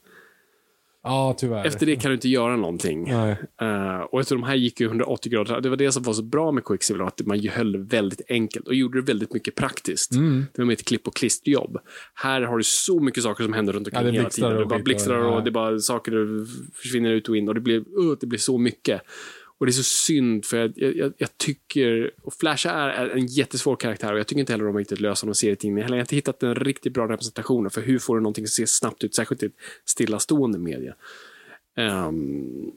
[1.04, 1.66] Ja, tyvärr.
[1.66, 3.10] efter det kan du inte göra någonting.
[3.10, 5.62] Eh, och de här gick ju 180 grader.
[5.62, 8.68] Det var det som var så bra med Quicksilver, att man höll det väldigt enkelt
[8.68, 10.16] och gjorde det väldigt mycket praktiskt.
[10.16, 10.46] Mm.
[10.54, 11.78] Det var med ett klipp och klisterjobb.
[12.14, 14.52] Här har du så mycket saker som händer runt omkring Ja, hela tiden.
[14.52, 15.42] Det och bara och- blixtrar och ja.
[15.42, 16.46] det bara saker
[16.82, 19.02] försvinner ut och in och det blir, uh, det blir så mycket.
[19.60, 23.26] Och det är så synd för jag, jag, jag tycker, och Flash är, är en
[23.26, 25.90] jättesvår karaktär och jag tycker inte heller de har riktigt löst honom serietidningen.
[25.90, 28.68] Jag har inte hittat en riktigt bra representation för hur får du någonting att se
[28.68, 29.54] snabbt ut, särskilt i ett
[29.86, 30.96] stillastående media.
[31.78, 32.72] Ehm,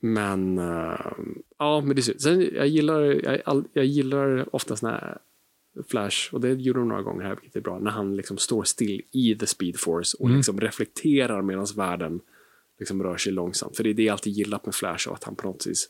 [0.00, 2.18] men ehm, ja, men det är.
[2.18, 3.00] Sen, jag gillar,
[3.46, 5.18] jag, jag gillar oftast när
[5.88, 8.64] Flash, och det gjorde de några gånger här, vilket är bra, när han liksom står
[8.64, 12.20] still i the speed force och liksom reflekterar medan världen
[12.78, 13.76] liksom rör sig långsamt.
[13.76, 15.88] För det är det jag alltid gillat med Flash, och att han på något vis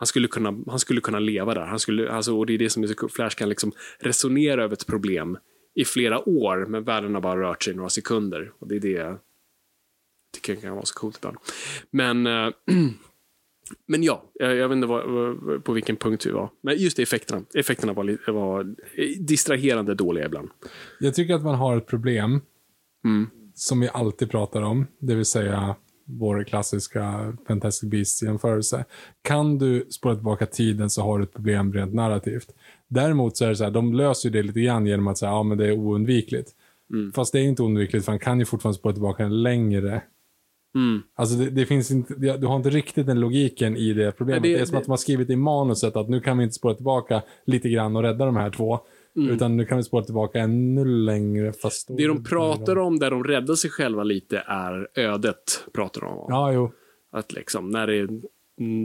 [0.00, 1.66] han skulle, kunna, han skulle kunna leva där.
[1.66, 3.08] Han skulle, alltså, och det är det som är så.
[3.08, 5.38] Flash kan liksom resonera över ett problem
[5.74, 8.52] i flera år, men världen har bara rört sig några sekunder.
[8.58, 9.18] Och det är det jag
[10.34, 11.36] tycker kan vara så coolt ibland.
[11.90, 12.48] Men, eh,
[13.86, 16.50] Men ja, jag, jag vet inte vad, på vilken punkt vi var.
[16.60, 17.42] Men just det, effekterna.
[17.54, 18.74] Effekterna var, var
[19.18, 20.50] distraherande dåliga ibland.
[21.00, 22.40] Jag tycker att man har ett problem
[23.54, 25.76] som vi alltid pratar om, det vill säga
[26.18, 28.84] vår klassiska Fantastic Beasts-jämförelse.
[29.22, 32.54] Kan du spåra tillbaka tiden så har du ett problem rent narrativt.
[32.88, 35.42] Däremot så är det så här, de löser det lite grann genom att säga ja
[35.42, 36.50] men det är oundvikligt.
[37.14, 40.02] Fast det är inte oundvikligt för han kan ju fortfarande spåra tillbaka den längre.
[41.14, 44.42] Alltså det, det finns inte, du har inte riktigt den logiken i det problemet.
[44.42, 46.38] Nej, det, det- är som det- att de har skrivit i manuset att nu kan
[46.38, 48.80] vi inte spåra tillbaka lite grann och rädda de här två.
[49.14, 51.52] Utan nu kan vi spåra tillbaka ännu längre.
[51.52, 55.64] Fast Det de pratar om där de räddar sig själva lite är ödet.
[55.72, 56.26] Pratar de om.
[56.28, 56.72] Ja, jo.
[57.12, 58.08] Att liksom, när, det,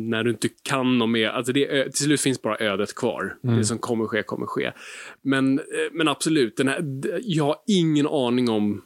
[0.09, 3.37] när du inte kan något mer, alltså det, till slut finns bara ödet kvar.
[3.43, 3.57] Mm.
[3.57, 4.71] Det som kommer ske, kommer ske.
[5.21, 8.81] Men, eh, men absolut, den här, jag har ingen aning om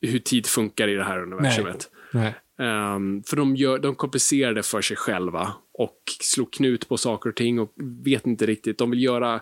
[0.00, 1.90] hur tid funkar i det här universumet.
[2.12, 2.34] Nej.
[2.58, 7.30] Ehm, för de, gör, de komplicerar det för sig själva och slår knut på saker
[7.30, 7.72] och ting och
[8.04, 8.78] vet inte riktigt.
[8.78, 9.40] De vill göra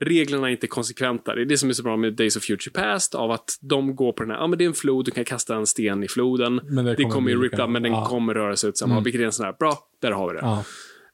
[0.00, 1.34] reglerna är inte konsekventa.
[1.34, 3.96] Det är det som är så bra med Days of Future Past, av att de
[3.96, 6.04] går på den här, ja men det är en flod, du kan kasta en sten
[6.04, 6.60] i floden.
[6.64, 8.04] Men det det kommer ju rippa, men den Ja.
[8.06, 9.04] kommer röra sig ut samma, mm.
[9.04, 10.40] vilket är en sån här, bra, där har vi det.
[10.42, 10.64] Ja,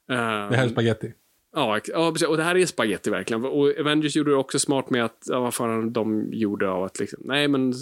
[0.09, 1.13] Ehm, det här är spaghetti.
[1.55, 2.27] Ja, ja, precis.
[2.27, 3.45] och det här är spaghetti verkligen.
[3.45, 6.99] Och Avengers gjorde det också smart med att, ja, vad fan de gjorde av att
[6.99, 7.73] liksom, nej men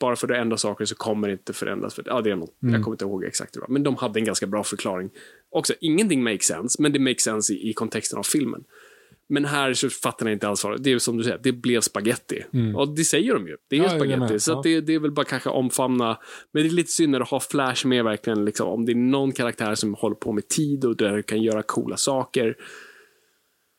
[0.00, 1.94] bara för att ändra saker så kommer det inte förändras.
[1.94, 2.74] För, ja, det är något, Mm.
[2.74, 3.72] Jag kommer inte ihåg exakt hur det var.
[3.72, 5.10] Men de hade en ganska bra förklaring.
[5.50, 8.64] Också, ingenting makes sense, men det makes sense i, i kontexten av filmen.
[9.28, 11.80] Men här så fattar jag inte alls vad det är som du säger, det blev
[11.80, 12.44] spaghetti.
[12.76, 13.56] Och det säger de ju.
[13.70, 13.90] Det är Mm.
[13.92, 14.40] Ja, spaghetti.
[14.40, 14.56] Så Ja.
[14.56, 16.18] att det, det är väl bara kanske omfamna.
[16.52, 18.44] Men det är lite synd du har Flash med verkligen.
[18.44, 21.42] Liksom, om det är någon karaktär som håller på med tid och där du kan
[21.42, 22.56] göra coola saker.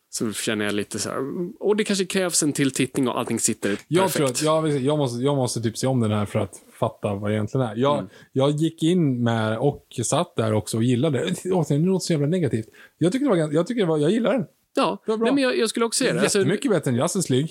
[0.09, 1.17] Så känner jag lite så här.
[1.59, 4.17] Och det kanske krävs en till tittning och allting sitter Jag perfekt.
[4.17, 7.13] tror att jag, jag, måste, jag måste typ se om den här för att fatta
[7.15, 7.75] vad det egentligen är.
[7.75, 8.09] Jag, Mm.
[8.31, 11.33] jag gick in med och satt där också och gillade.
[11.51, 12.65] Återigen, det låter så jävla negativt.
[12.97, 14.45] Jag tycker det var, jag tycker det var, jag gillar den.
[14.75, 15.25] Ja, var bra.
[15.25, 16.21] Nej, men jag, jag skulle också säga det.
[16.21, 17.49] Alltså, Jättemycket bättre än Justice League.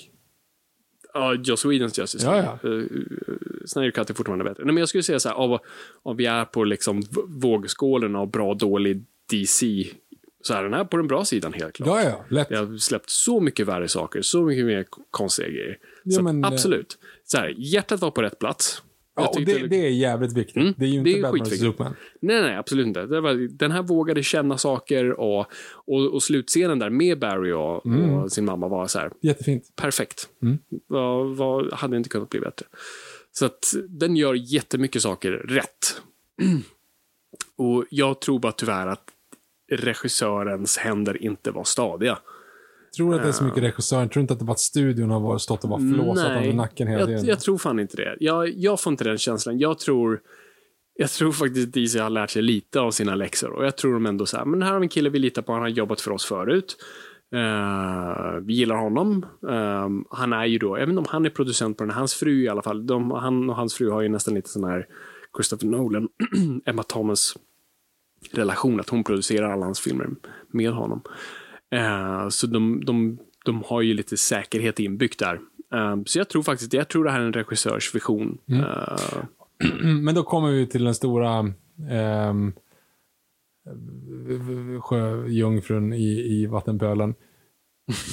[1.13, 2.43] Ja, Joss Whedons Justice League.
[2.43, 2.69] Ja, ja.
[3.65, 4.63] Snyder Cut är fortfarande bättre.
[4.65, 5.59] Nej, men jag skulle säga så här, av,
[6.03, 9.87] av vi är på liksom vågskålen av bra, dålig DC,
[10.41, 11.87] så är den här på den bra sidan helt klart.
[11.87, 12.49] Ja, ja, lätt.
[12.49, 15.77] Det har släppt så mycket värre saker, så mycket mer konstiga grejer.
[16.03, 16.97] Ja, så men, att, absolut.
[17.25, 18.83] Så här, hjärtat var på rätt plats.
[19.15, 20.55] Ja, och det, det är jävligt viktigt.
[20.55, 21.59] Mm, det är ju inte är Batman vs.
[21.59, 21.95] Superman.
[22.21, 23.05] Nej, nej, absolut inte.
[23.05, 27.85] Det var, den här vågade känna saker och, och, och slutscenen där med Barry och,
[27.85, 28.13] Mm.
[28.13, 29.63] och sin mamma var så här, Jättefint.
[29.75, 30.29] perfekt.
[30.41, 30.57] Mm.
[30.87, 32.65] Vad, vad hade inte kunnat bli bättre.
[33.31, 36.01] Så att den gör jättemycket saker rätt.
[37.57, 39.03] Och jag tror bara tyvärr att
[39.71, 42.19] regissörens händer inte var stadiga.
[42.97, 44.09] Tror du att det är så mycket regissören?
[44.09, 46.53] Tror du inte att det var att studion har varit- stått och bara flåsat över
[46.53, 47.25] nacken hela jag, tiden?
[47.25, 48.17] jag tror fan inte det.
[48.19, 49.59] Jag, jag får inte den känslan.
[49.59, 50.19] Jag tror,
[50.95, 53.51] jag tror faktiskt att DC har lärt sig lite av sina läxor.
[53.51, 55.41] Och jag tror de ändå så här, men här har vi en kille vi litar
[55.41, 56.75] på, han har jobbat för oss förut.
[57.35, 59.25] Eh, vi gillar honom.
[59.49, 62.49] Eh, han är ju då, inte om han är producent på den, hans fru i
[62.49, 62.87] alla fall.
[62.87, 64.87] De, han och hans fru har ju nästan lite sån här
[65.37, 66.07] Christopher Nolan,
[66.65, 67.33] Emma Thomas
[68.31, 70.09] relation, att hon producerar alla hans filmer
[70.51, 71.01] med honom.
[71.73, 75.39] Eh, så de, de, de har ju lite säkerhet inbyggt där.
[75.73, 78.37] Eh, så jag tror faktiskt, jag tror det här är en regissörs vision.
[78.51, 79.23] Eh,
[79.83, 81.53] Men då kommer vi till den stora
[81.89, 82.53] ehm,
[84.81, 87.15] sjöjungfrun i, i vattenpölen.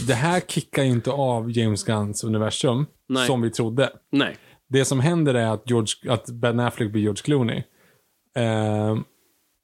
[0.07, 3.27] Det här kickar ju inte av James Gunns universum Nej.
[3.27, 3.91] som vi trodde.
[4.13, 4.37] nej.
[4.69, 7.63] Det som händer är att, George, att Ben Affleck blir George Clooney.
[8.35, 9.05] Ehm,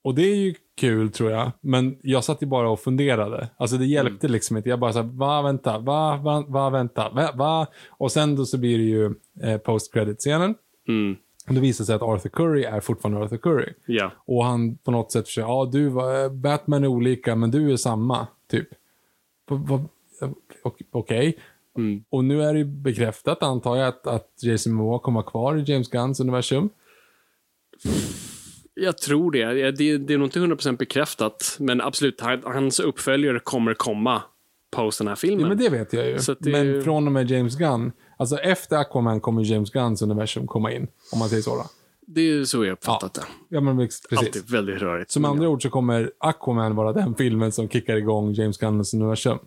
[0.07, 1.51] och det är ju kul tror jag.
[1.61, 3.49] Men jag satt ju bara och funderade.
[3.57, 4.69] Alltså det hjälpte liksom inte.
[4.69, 7.67] Jag bara såhär, va, vänta, va, va, va vänta, va, va?
[7.89, 10.55] Och sen då så blir det ju eh, post credit scenen
[10.87, 11.15] Mm.
[11.47, 13.73] Och det visar sig att Arthur Curry är fortfarande Arthur Curry.
[13.85, 14.11] Ja.
[14.25, 17.77] Och han på något sätt försöker, ja du, var- Batman är olika men du är
[17.77, 18.67] samma, typ.
[20.91, 21.37] Okej.
[21.77, 22.03] Mm.
[22.09, 25.55] Och nu är det ju bekräftat, antar jag, att, att Jason Momoa kommer vara kvar
[25.57, 26.69] i James Gunns universum.
[28.79, 29.37] Jag tror det.
[29.39, 31.57] Ja, Det, det är nog inte 100% bekräftat.
[31.59, 34.21] Men absolut, han- hans uppföljare kommer komma
[34.75, 35.39] post den här filmen.
[35.41, 36.17] Ja, men det vet jag ju.
[36.39, 40.71] Det- Men från och med James Gunn, alltså efter Aquaman kommer James Gunns universum komma
[40.71, 41.55] in, om man säger så.
[41.55, 41.63] Då.
[42.09, 43.21] Det är så jag uppfattat det.
[43.49, 44.05] Ja, men precis.
[44.17, 45.11] Alltid väldigt rörigt.
[45.11, 45.49] Som andra ja.
[45.49, 49.37] ord så kommer Aquaman vara den filmen som kickar igång James Gunns universum.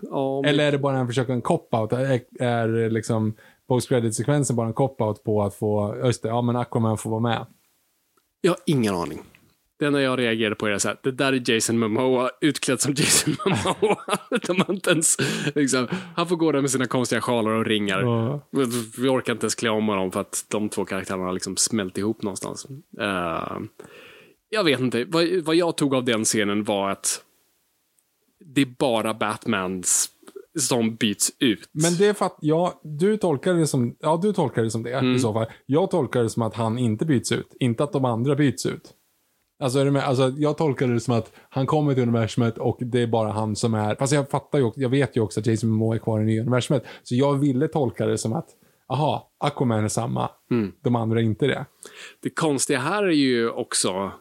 [0.00, 1.92] Ja, men- Eller är det bara en försök en cop-out?
[1.92, 3.34] Är, är liksom
[3.68, 7.10] post credit sekvensen bara en cop-out på att få, just det, ja men Aquaman får
[7.10, 7.46] vara med.
[8.40, 9.22] Jag har ingen aning.
[9.78, 12.94] Det enda jag reagerade på är så här, det där är Jason Momoa utklädd som
[12.96, 13.96] Jason Momoa.
[14.46, 15.16] De har inte ens,
[15.54, 18.00] liksom, han får gå där med sina konstiga sjalar och ringar.
[18.02, 18.40] Ja.
[18.98, 21.98] Vi orkar inte ens klä om honom för att de två karaktärerna har liksom smält
[21.98, 22.66] ihop någonstans.
[23.00, 23.58] Eh,
[24.50, 25.04] Jag vet inte.
[25.04, 27.24] Vad, vad jag tog av den scenen var att
[28.44, 30.10] det är bara Batmans
[30.58, 31.68] som byts ut.
[31.72, 34.82] Men det är för att, ja, du tolkar det som, ja, du tolkar det som
[34.82, 35.14] det Mm.
[35.14, 35.46] i så fall.
[35.66, 38.90] Jag tolkar det som att han inte byts ut, inte att de andra byts ut.
[39.62, 40.04] Alltså, är du med?
[40.04, 43.56] alltså jag tolkar det som att han kommer till universumet och det är bara han
[43.56, 45.98] som är, fast jag fattar ju också, jag vet ju också att Jason Momoa är
[45.98, 46.84] kvar i nya universumet.
[47.02, 48.46] Så jag ville tolka det som att,
[48.88, 50.72] aha, Aquaman är samma, Mm.
[50.82, 51.66] de andra är inte det.
[52.22, 54.12] Det konstiga här är ju också,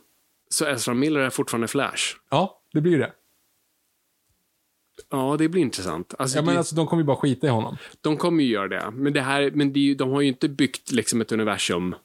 [0.49, 2.03] så Ezra Miller är fortfarande Flash.
[2.32, 3.11] Ja, det blir det.
[5.09, 6.13] Ja, det blir intressant.
[6.19, 7.77] Alltså, Ja, men det, alltså, de kommer ju bara skita i honom.
[8.01, 8.91] De kommer ju göra det.
[8.93, 11.95] Men, det här, men det de har ju inte byggt liksom ett universum.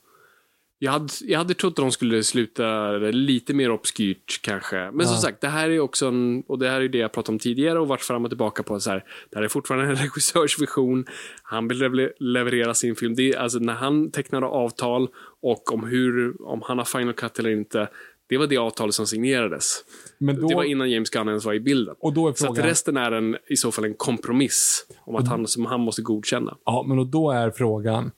[0.78, 4.90] Jag hade, jag hade trott att de skulle sluta lite mer obskyrt kanske.
[4.92, 7.34] Men som sagt, det här är också en, och det här är det jag pratade
[7.34, 8.80] om tidigare och varit fram och tillbaka på.
[8.80, 11.04] Så här, det här är fortfarande en regissörs vision.
[11.42, 13.14] Han vill lever- leverera sin film.
[13.14, 15.08] Det är, alltså, när han tecknade avtal
[15.42, 17.88] och om, hur, om han har final cut eller inte.
[18.28, 19.84] Det var det avtalet som signerades.
[20.18, 21.94] Då, Det var innan James Gunn ens var i bilden.
[21.98, 25.28] och då är Så frågan, resten är en, i så fall en kompromiss om att
[25.28, 26.56] han, som han måste godkänna.
[26.64, 28.10] ja, men och då är frågan,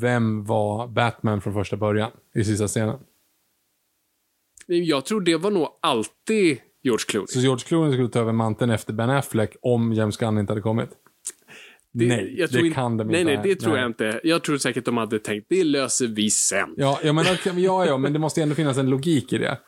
[0.00, 2.98] vem var Batman från första början i sista scenen?
[4.66, 7.26] Jag tror det var nog alltid George Clooney.
[7.26, 10.60] Så George Clooney skulle ta över manteln efter Ben Affleck om James Gunn inte hade
[10.62, 10.88] kommit?
[11.96, 13.32] Det, nej, jag tror det inte- kan de nej, inte.
[13.34, 14.20] Nej, det tror jag inte.
[14.24, 16.74] Jag tror säkert de hade tänkt, det löser vi sen.
[16.76, 17.24] Ja, ja, men,
[17.56, 19.58] ja, ja, men det måste ändå finnas en logik i det.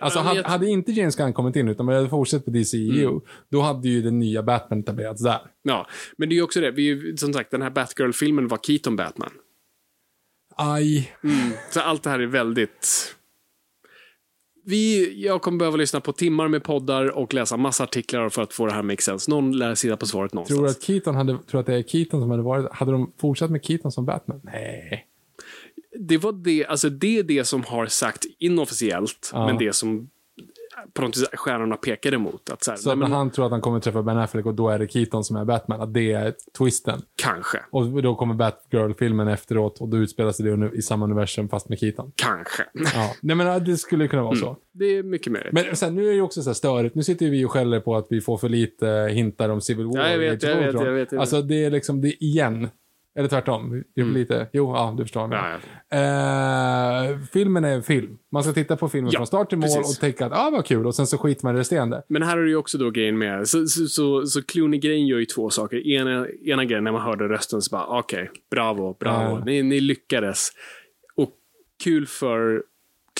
[0.00, 2.50] Alltså, men hade, jag- hade inte James Gunn kommit in, utan man hade fortsatt på
[2.50, 3.20] DCEU, Mm.
[3.50, 5.38] då hade ju den nya Batman etablerats där.
[5.62, 6.70] Ja, men det är ju också det.
[6.70, 9.30] Vi, som sagt, den här Batgirl-filmen var Keaton Batman.
[10.56, 11.12] Aj.
[11.70, 13.14] Så allt det här är väldigt...
[14.66, 18.52] Vi, jag kommer behöva lyssna på timmar med poddar och läsa massa artiklar för att
[18.52, 19.30] få det här make sense.
[19.30, 20.56] Någon lär sitta på svaret någonstans.
[20.58, 23.12] Tror du att Keaton hade, tror att det är Keaton som hade varit, hade de
[23.20, 24.40] fortsatt med Keaton som Batman?
[24.44, 25.06] Nej.
[26.00, 29.46] det var det, alltså det är det som har sagt inofficiellt, Ja.
[29.46, 30.10] men det som
[30.92, 32.50] på något vis stjärnorna pekade mot.
[32.50, 34.54] Att så här, Så nej, men, han tror att han kommer träffa Ben Affleck och
[34.54, 37.02] då är det Keaton som är Batman, att det är twisten.
[37.16, 37.58] Kanske.
[37.70, 41.78] Och då kommer Batgirl-filmen efteråt och då utspelar sig det i samma universum fast med
[41.78, 42.12] Keaton.
[42.16, 42.62] Kanske.
[42.94, 44.56] Ja, nej men det skulle kunna vara så.
[44.72, 45.50] Det är mycket mer.
[45.52, 46.94] Men sen, nu är det ju också så här störigt.
[46.94, 49.96] Nu sitter vi och skäller på att vi får för lite hintar om Civil War.
[49.96, 51.12] Ja, jag vet, jag vet, jag vet, jag vet.
[51.12, 52.68] Alltså det är liksom, det är igen.
[53.16, 53.72] Eller tvärtom.
[53.94, 54.46] Är för lite.
[54.52, 55.38] Jo, ja, du förstår mig.
[55.38, 55.50] Mm.
[55.88, 58.18] Ja, Eh, filmen är en film.
[58.32, 59.96] Man ska titta på filmen Ja, från start till mål precis.
[59.96, 62.02] och tänka att ah, vad kul och sen så skiter man i resterande.
[62.08, 65.18] Men här är det ju också då grejen med, så, så, så, så Clooney-grejen gör
[65.18, 65.86] ju två saker.
[65.86, 69.44] Ena, ena grejen när man hörde rösten så bara, okej, bravo, bravo, Ja.
[69.44, 70.48] ni, ni lyckades.
[71.16, 71.30] Och
[71.84, 72.62] kul för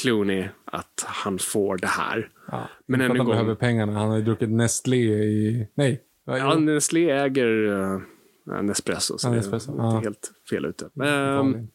[0.01, 2.29] Clooney att han får det här.
[2.51, 3.93] Ja, Men att en han gång, behöver pengarna.
[3.93, 5.69] Han har ju druckit Nestlé i...
[5.75, 6.01] Nej.
[6.27, 8.01] ja, Nestlé äger uh,
[8.47, 9.97] Nespresso, så Ja, det Nespresso, är ja.
[9.97, 10.85] inte helt fel ute.
[10.85, 11.69] Ehm, Farlig.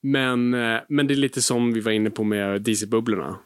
[0.00, 3.38] Men, eh, men det är lite som vi var inne på med DC-bubblorna.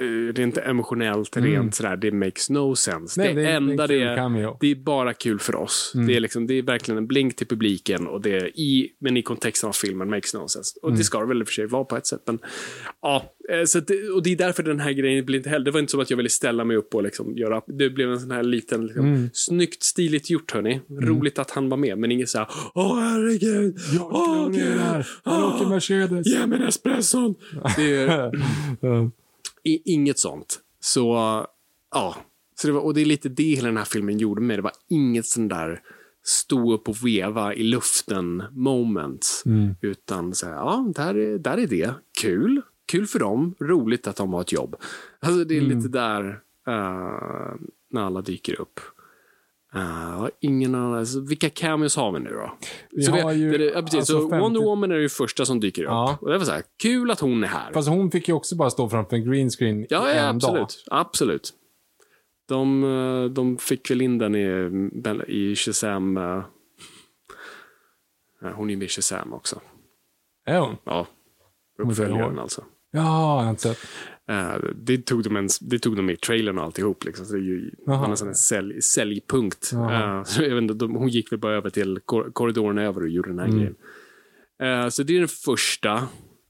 [0.00, 3.22] Eh, Rent emotionellt, rent sådär, det makes no sense.
[3.22, 3.34] Mm.
[3.34, 4.16] Nej, det, det är- det är en enda det är.
[4.18, 4.52] Mm.
[4.60, 5.92] det är bara kul för oss.
[6.06, 9.16] Det, är liksom, det är verkligen en blink till publiken, och det är i, men
[9.16, 10.78] i kontexten av filmen makes no sense.
[10.82, 10.98] Och Mm.
[10.98, 12.22] det ska det väl i och för sig vara på ett sätt.
[12.26, 12.38] Men,
[13.02, 15.70] ja, eh, så det, och det är därför den här grejen blir inte heller, det
[15.70, 18.20] var inte som att jag ville ställa mig upp och liksom göra, det blev en
[18.20, 19.30] sån här liten, liksom, Mm.
[19.32, 20.80] snyggt, stiligt gjort hörni.
[21.02, 24.80] Roligt att han var med, men ingen såhär, åh herregud, Ja, åh, är gud.
[25.24, 26.26] Han åh, åker Mercedes.
[26.26, 27.34] Ge mig en espresson!
[29.84, 30.60] Inget sånt.
[30.80, 31.14] Så,
[31.90, 32.16] ja.
[32.60, 34.58] Så det var, och det är lite det hela den här filmen gjorde med.
[34.58, 35.82] Det var inget sån där
[36.24, 39.42] stå upp och veva i luften moments.
[39.80, 41.94] Utan så här, ja, där är, där är det.
[42.20, 42.62] Kul.
[42.86, 43.54] Kul för dem.
[43.60, 44.76] Roligt att de har ett jobb.
[45.20, 47.54] Alltså det är lite där eh,
[47.90, 48.80] när alla dyker upp.
[49.76, 52.54] Uh, ingen annan, alltså, vilka cameos har vi nu då?
[52.90, 55.08] Vi så har ju, det, det, ja, precis, alltså, så 50 Wonder Woman är ju
[55.08, 55.88] första som dyker upp.
[55.90, 56.18] Ja.
[56.20, 57.72] Och det var så här, kul att hon är här.
[57.72, 60.50] Fast hon fick ju också bara stå framför en green screen Ja, en dag.
[60.50, 60.84] absolut.
[60.90, 61.52] Absolut.
[62.48, 64.82] De, eh, de fick väl in den i,
[65.28, 66.16] i Shazam.
[66.16, 66.44] ja,
[68.54, 69.60] Hon är med i Shazam också.
[70.46, 70.76] Är hon?
[70.84, 71.06] Ja.
[71.78, 72.64] Uppföljaren alltså.
[72.90, 73.78] Ja, jag har inte sett.
[74.28, 77.04] Eh, det, tog de en, det tog de i trailern och alltihop.
[77.04, 77.26] Liksom.
[77.26, 77.70] Så det är ju
[78.08, 79.72] nästan en sälj, säljpunkt.
[79.72, 83.08] Eh, så jag inte, de, hon gick väl bara över till kor korridoren över och
[83.08, 83.58] gjorde den här Mm.
[83.58, 83.74] grejen.
[84.62, 86.02] Eh, så det är den första.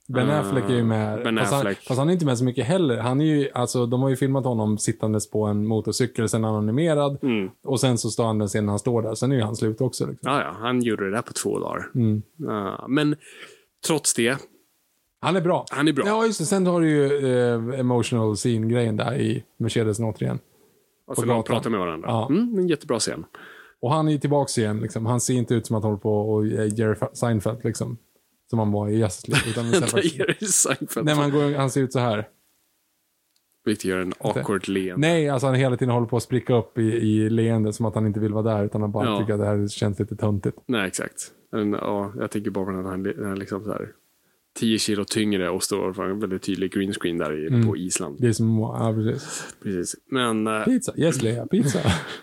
[0.08, 1.22] Ben Affleck är ju med.
[1.22, 2.96] Ben fast, han, fast han är inte med så mycket heller.
[2.96, 7.18] Han är ju, alltså, de har ju filmat honom sittandes på en motorcykel, sen animerad.
[7.22, 7.50] Mm.
[7.64, 9.14] Och sen så står han den scenen han står där.
[9.14, 10.06] Sen är ju han slut också.
[10.06, 10.32] Liksom.
[10.32, 11.90] Ja, ja, han gjorde det där på två dagar.
[11.94, 12.22] Mm.
[12.88, 13.16] Men
[13.86, 14.36] trots det,
[15.26, 15.64] Han är bra.
[15.70, 16.06] han är bra.
[16.06, 16.44] Ja, just det.
[16.44, 17.26] Sen har du ju
[17.74, 20.38] eh, emotional scene-grejen där i Mercedesen återigen.
[21.08, 22.08] Alltså på de pratar med varandra.
[22.08, 22.28] Ja.
[22.30, 23.24] Mm, en jättebra scen.
[23.80, 24.80] Och han är ju tillbaks igen.
[24.80, 25.06] Liksom.
[25.06, 27.98] Han ser inte ut som att han håller på och är Jerry Seinfeld, liksom.
[28.50, 29.50] Som han var i Justice League.
[29.50, 29.70] Utan
[30.02, 31.06] Jerry Seinfeld.
[31.06, 32.28] Nej, men han, går, han ser ut så här.
[33.64, 35.08] Vilket gör en awkward leende.
[35.08, 37.94] Nej, alltså han hela tiden håller på att spricka upp i, i leende som att
[37.94, 39.18] han inte vill vara där, utan han bara Ja.
[39.18, 40.58] tycker att det här känns lite töntigt.
[40.66, 41.32] Nej, exakt.
[41.52, 43.92] Men, ja, jag tänker bara på när han, när han liksom så här
[44.56, 47.66] 10 kilo tyngre och står för en väldigt tydlig green screen där i, Mm.
[47.66, 48.16] på Island.
[48.20, 49.54] Det är som, ja precis.
[49.62, 49.96] Precis.
[50.10, 51.78] Men, eh, Pizza, yes Lea, pizza.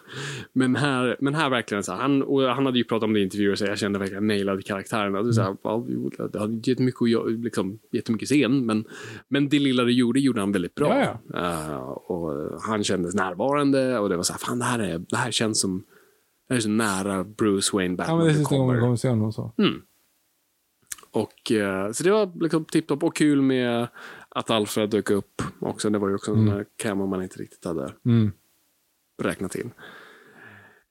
[0.54, 3.20] men, här, men här verkligen så här, han, och han hade ju pratat om det
[3.20, 5.16] i intervjuer så jag kände verkligen nailade karaktären.
[5.16, 7.02] Alltså, så här, ja, jo, det hade jättemycket,
[7.44, 8.86] liksom, jättemycket scen, men,
[9.28, 11.00] men det lilla det gjorde, gjorde han väldigt bra.
[11.00, 15.02] Ja, Eh, och han kändes närvarande och det var så här, fan det här, är,
[15.10, 15.84] det här känns som,
[16.48, 18.82] det här är så nära Bruce Wayne ja Batman men det är sista gången vi
[18.82, 19.54] kommer se honom så.
[21.14, 23.88] Och, eh, så det var liksom tipptopp och kul med
[24.30, 25.90] att Alfred dök upp också.
[25.90, 26.66] Det var ju också en mm.
[26.84, 28.32] cameo man inte riktigt hade Mm.
[29.24, 29.70] räknat till.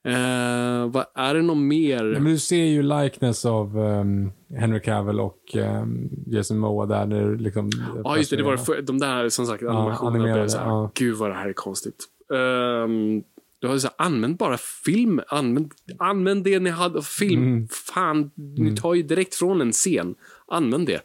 [0.07, 2.03] Eh, vad är det något mer?
[2.03, 7.05] Men du ser ju likeness av um, Henry Cavill och um, Jason Moa där.
[7.05, 7.69] När liksom,
[8.03, 8.35] Ja, just det.
[8.35, 10.23] det var för, de där som sagt animationerna.
[10.23, 10.91] animerade, här, ja.
[10.93, 12.05] Gud vad det här är konstigt.
[12.29, 13.23] Um,
[13.63, 15.21] du har så här, använd bara film.
[15.27, 17.43] Använd, använd det ni hade av film.
[17.43, 17.67] Mm.
[17.67, 20.15] Fan, ni tar ju direkt från en scen.
[20.47, 21.01] Använd det.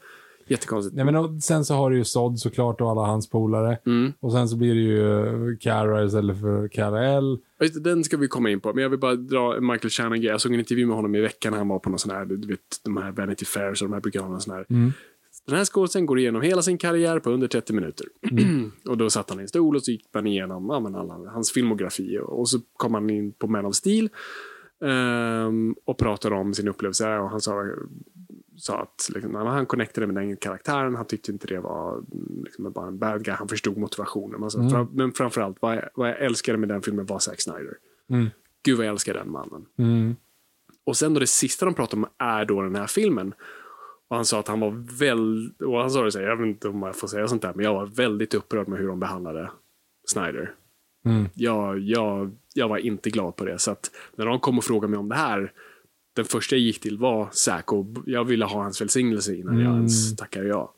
[0.47, 0.97] Jättekonstigt.
[0.97, 3.79] Nej, men och, sen så har du ju Sod såklart och alla hans polare.
[3.87, 4.13] Mm.
[4.21, 6.69] Och sen så blir det ju uh, Kara istället för
[7.59, 8.73] det, Den ska vi komma in på.
[8.73, 11.53] Men jag vill bara dra Michael Shannon Jag såg en intervju med honom i veckan.
[11.53, 14.01] Han var på någon sån här, du vet, de här Vanity Fairs och de här
[14.01, 14.67] brukar ha någon sån här.
[15.49, 18.07] Den här skådisen går igenom hela sin karriär på under 30 minuter.
[18.89, 21.53] och då satt han i en stol och så gick man igenom ja, alla, hans
[21.53, 22.19] filmografi.
[22.23, 24.09] Och, så kom han in på Man of Steel.
[24.85, 27.19] ehm, och pratade om sin upplevelse.
[27.19, 27.65] Och han sa,
[28.57, 30.95] sa att liksom, när han connectade med den karaktären.
[30.95, 33.35] Han tyckte inte det var mm, liksom, bara en bad guy.
[33.35, 34.41] Han förstod motivationen.
[34.41, 37.41] Men, så, fram, men framförallt, vad jag, vad jag älskade med den filmen var Zack
[37.41, 37.77] Snyder.
[38.65, 39.67] Gud vad jag älskar den mannen.
[39.79, 40.17] Mm.
[40.85, 43.35] Och sen då det sista de pratar om är då den här filmen.
[44.09, 46.47] Och han sa att han var väldigt, och han sa det så här, jag vet
[46.47, 49.01] inte om jag får säga sånt där, men jag var väldigt upprörd med hur de
[49.01, 49.51] behandlade
[50.09, 50.55] Snyder.
[51.35, 53.59] Jag, jag, jag var inte glad på det.
[53.59, 55.53] Så att när de kom och frågade mig om det här,
[56.17, 59.75] den första jag gick till var Zack och jag ville ha hans välsignelse innan jag
[59.75, 60.75] ens tackade ja.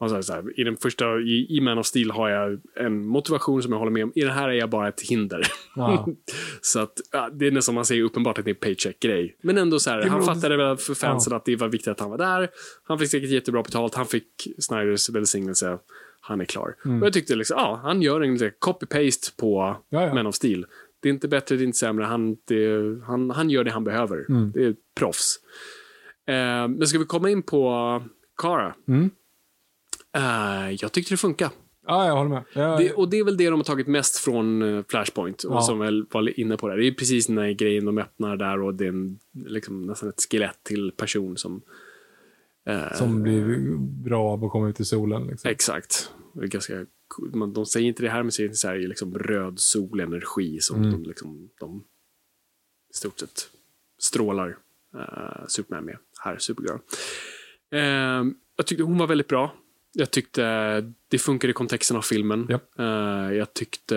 [0.00, 3.06] Han sa så här, i den första, i, i Man of Steel har jag en
[3.06, 4.12] motivation som jag håller med om.
[4.14, 5.42] I den här är jag bara ett hinder.
[5.76, 6.08] Ja.
[6.60, 9.36] så att, ja, det är nästan man säger uppenbart att det är en paycheck-grej.
[9.42, 12.10] Men ändå så här, han fattade väl för fansen att det var viktigt att han
[12.10, 12.48] var där.
[12.82, 13.94] Han fick säkert jättebra betalt.
[13.94, 15.78] Han fick Snyders välsignelse.
[16.20, 16.74] Han är klar.
[16.84, 20.14] Och jag tyckte liksom, ja, han gör en copy-paste på Ja, ja.
[20.14, 20.66] Man of Steel.
[21.00, 22.04] Det är inte bättre, det är inte sämre.
[22.04, 24.24] Han, det, han, han gör det han behöver.
[24.52, 25.36] Det är proffs.
[26.26, 28.02] Eh, men ska vi komma in på
[28.42, 28.74] Kara?
[30.16, 31.50] Eh, jag tyckte det funkar.
[31.86, 32.44] Ja, jag håller med.
[32.52, 35.42] Jag, Det, och det är väl det de har tagit mest från eh, Flashpoint.
[35.42, 35.60] Och Ja.
[35.60, 36.76] som väl var inne på det.
[36.76, 40.08] Det är precis den här grejen de öppnar där och det är en, liksom, nästan
[40.08, 41.62] ett skelett till person som...
[42.68, 45.26] eh, som blir bra av att komma ut i solen.
[45.26, 45.50] Liksom.
[45.50, 46.10] Exakt.
[46.34, 46.86] Ganska,
[47.34, 51.02] man, de säger inte det här, men säger så här, liksom röd solenergi som de,
[51.02, 51.84] liksom, de
[52.94, 53.50] i stort sett
[53.98, 54.48] strålar
[54.94, 55.96] uh, Superman med.
[56.24, 56.78] Här, Supergirl.
[57.72, 59.54] Eh, jag tyckte hon var väldigt bra.
[59.98, 60.42] Jag tyckte
[61.08, 62.46] det funkar i kontexten av filmen.
[62.48, 62.78] Japp.
[62.78, 62.86] Eh,
[63.36, 63.96] jag tyckte...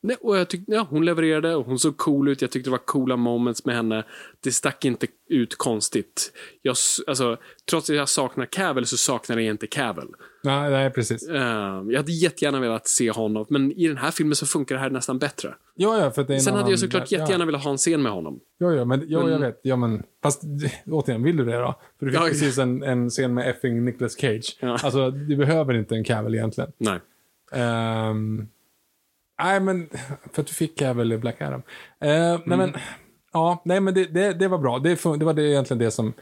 [0.00, 2.42] Nej, och jag tyckte, ja, hon levererade och hon såg cool ut.
[2.42, 4.04] Jag tyckte det var coola moments med henne.
[4.40, 6.32] Det stack inte ut konstigt.
[6.62, 6.76] Jag,
[7.06, 7.36] alltså,
[7.70, 10.08] trots att jag saknar Cavill så saknar jag inte Cavill.
[10.42, 11.28] Nej, nej, precis.
[11.28, 14.80] Eh, jag hade jättegärna velat se honom, men i den här filmen så funkar det
[14.80, 15.54] här nästan bättre.
[15.74, 17.46] Ja, ja, för det är en Sen hade jag såklart jättegärna ja.
[17.46, 18.40] velat ha en scen med honom.
[18.58, 19.60] Ja, ja, men, ja, jag Men- vet.
[19.62, 20.42] Ja, men, fast
[20.86, 21.80] återigen, vill du det då?
[21.98, 24.56] För du fick Ja, precis en, en scen med effing Nicolas Cage.
[24.60, 24.78] Ja.
[24.82, 26.72] Alltså, du behöver inte en Cavill egentligen.
[26.78, 26.98] Nej.
[27.52, 28.48] Ehm,
[29.38, 29.88] nej, men
[30.32, 31.60] för att du fick Cavill i Black Adam.
[31.60, 31.62] Uh,
[32.00, 32.72] Nej, men,
[33.32, 34.78] ja, nej, men det, det, det var bra.
[34.78, 36.12] Det, det var det egentligen det som...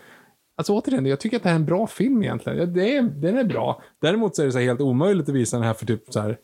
[0.58, 2.58] Alltså återigen, jag tycker att det här är en bra film egentligen.
[2.58, 3.82] Ja, Det är, den är bra.
[4.02, 6.38] Däremot så är det så helt omöjligt att visa den här för typ så här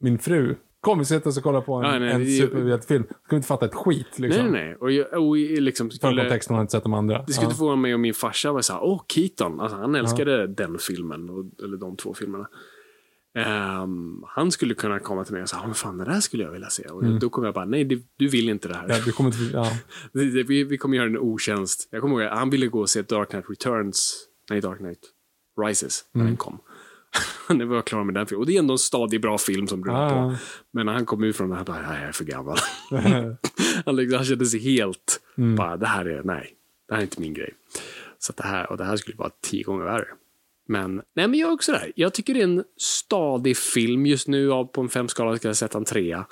[0.00, 0.54] min fru.
[0.80, 3.04] Kom, vi sätter oss och kollar på en, Ja, nej, en superhjältefilm.
[3.04, 4.42] Ska vi inte fatta ett skit liksom.
[4.42, 4.76] Nej, nej, nej.
[4.76, 7.22] Och, jag, och liksom För skulle, kontexten har jag inte sett de andra.
[7.26, 7.48] det skulle Ja.
[7.48, 9.60] inte förvåna mig om min farsa var såhär, åh, Keaton.
[9.60, 12.48] Alltså, han älskade den filmen, och, eller de två filmerna.
[13.36, 16.42] Ehm, han skulle kunna komma till mig och säga, "Ja, men fan, det där skulle
[16.44, 16.82] jag vilja se.
[16.84, 18.88] Och då kommer jag bara, nej, det, du vill inte det här.
[18.88, 19.56] Ja, vi kommer inte...
[19.56, 19.72] Ja.
[20.12, 21.88] Vi, vi kommer göra en otjänst.
[21.90, 24.26] Jag kommer ihåg, han ville gå och se Dark Knight Returns.
[24.50, 24.98] Nej, Dark Knight
[25.66, 26.58] Rises, när den kom.
[27.48, 28.40] Vi var klara med den filmen.
[28.40, 30.10] Och det är ändå en stadig bra film som rullar Ah.
[30.30, 30.36] på.
[30.72, 32.56] Men när han kom ut från den här, bara, "Nej, jag är för gammal.
[33.86, 35.20] han, liksom, han kände sig helt,
[35.56, 36.54] bara, det här är, nej,
[36.88, 37.54] det här är inte min grej.
[38.18, 40.06] Så det här, och det här skulle vara tio gånger värre.
[40.68, 41.92] Men, nej men jag är också där.
[41.96, 44.48] Jag tycker det är en stadig film just nu.
[44.72, 46.26] På en femskala ska jag sätta en trea.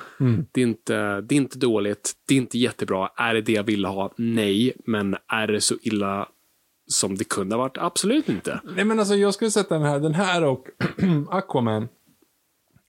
[0.53, 2.13] Det, är inte, det är inte dåligt.
[2.29, 3.09] Det är inte jättebra.
[3.17, 4.15] Är det det jag vill ha?
[4.17, 4.73] Nej.
[4.87, 6.29] Men är det så illa
[6.87, 7.79] som det kunde ha varit?
[7.79, 8.61] Absolut inte.
[8.77, 10.67] Nej men alltså jag skulle sätta den här, den här och
[11.31, 11.89] Aquaman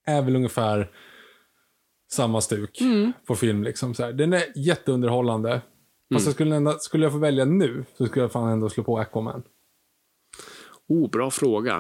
[0.06, 0.92] är väl ungefär
[2.12, 3.14] samma stuk Mm.
[3.28, 3.64] på film.
[3.64, 4.14] Liksom, så här.
[4.14, 5.50] Den är jätteunderhållande.
[5.50, 5.62] Mm.
[6.14, 8.84] Fast jag skulle, ändå, skulle jag få välja nu så skulle jag fan ändå slå
[8.84, 9.44] på Aquaman.
[10.88, 11.76] Oh, bra fråga.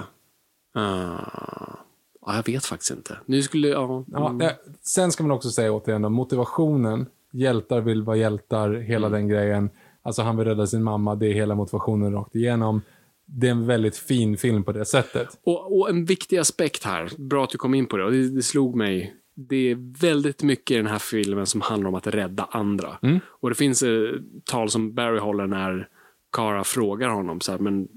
[0.77, 1.75] Uh,
[2.21, 3.17] ja, jag vet faktiskt inte.
[3.25, 4.05] Nu skulle, ja.
[4.07, 4.41] Ja, mm.
[4.41, 7.05] eh, sen ska man också säga återigen då, motivationen.
[7.31, 9.19] Hjältar vill vara hjältar, hela Mm.
[9.19, 9.69] den grejen.
[10.01, 12.81] Alltså han vill rädda sin mamma, det är hela motivationen rakt igenom.
[13.25, 15.27] Det är en väldigt fin film på det sättet.
[15.43, 18.29] Och, och en viktig aspekt här, bra att du kom in på det, och det,
[18.29, 19.15] det slog mig.
[19.35, 22.97] Det är väldigt mycket i den här filmen som handlar om att rädda andra.
[23.41, 24.11] Och det finns eh,
[24.45, 25.89] tal som Barry håller när
[26.31, 27.87] Kara frågar honom så här, men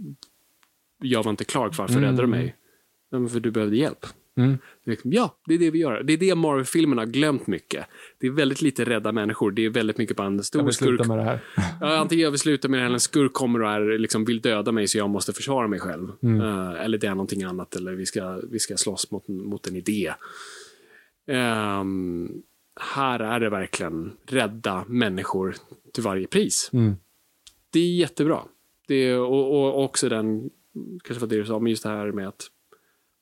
[1.02, 2.56] jag var inte klar, varför räddade du mig?
[3.10, 4.06] Ja, för du behövde hjälp.
[4.36, 4.58] Mm.
[4.86, 6.02] Liksom, Ja, det är det vi gör.
[6.02, 7.86] Det är det Marvel-filmerna har glömt mycket.
[8.18, 9.50] Det är väldigt lite rädda människor.
[9.50, 11.06] Det är väldigt mycket bara en Jag stor vill skurk.
[11.06, 11.40] med det här.
[11.80, 14.40] Ja, antingen jag vill sluta med det eller en skurk kommer och är, liksom, vill
[14.40, 16.08] döda mig så jag måste försvara mig själv.
[16.22, 17.76] Eh, eller det är någonting annat.
[17.76, 20.12] Eller vi ska, vi ska slåss mot, mot en idé.
[21.26, 22.28] Ehm,
[22.80, 25.54] här är det verkligen rädda människor
[25.94, 26.70] till varje pris.
[26.72, 26.96] Mm.
[27.72, 28.40] Det är jättebra.
[28.88, 30.50] Det är, och, och också den,
[31.04, 32.46] kanske var det du sa, men just det här med att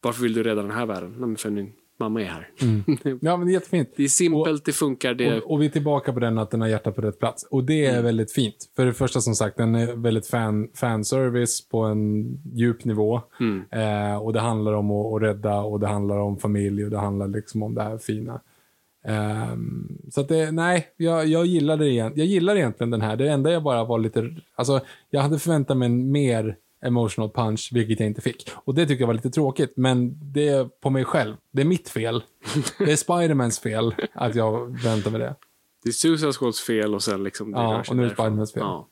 [0.02, 1.10] varför vill du rädda den här världen?
[1.10, 2.50] Nej, men för min mamma är här.
[3.20, 3.88] Ja, men det är jättefint.
[3.96, 5.14] Det är simpelt, det funkar.
[5.14, 7.42] Det, Och, och vi är tillbaka på den att den har hjärtat på rätt plats.
[7.50, 8.04] Och det är Mm.
[8.04, 8.56] väldigt fint.
[8.76, 13.20] För det första som sagt, den är väldigt fan, fanservice på en djup nivå.
[13.40, 13.64] Mm.
[13.70, 16.98] Eh, och det handlar om att, att rädda och det handlar om familj och det
[16.98, 18.40] handlar liksom om det här fina.
[19.04, 22.12] Ehm, så att det, nej, jag, jag, gillar det igen.
[22.16, 23.16] jag gillar egentligen den här.
[23.16, 24.80] Det enda jag bara var lite, alltså
[25.10, 28.50] jag hade förväntat mig en mer emotional punch, vilket jag inte fick.
[28.54, 31.34] Och det tycker jag var lite tråkigt, men det är på mig själv.
[31.52, 32.22] Det är mitt fel.
[32.78, 35.34] Det är Spidermans fel att jag väntar med det.
[35.82, 37.50] Det är Suicide Squads fel och sen liksom...
[37.50, 38.14] Ja, och nu är det.
[38.14, 38.60] Spidermans fel.
[38.60, 38.88] Ja.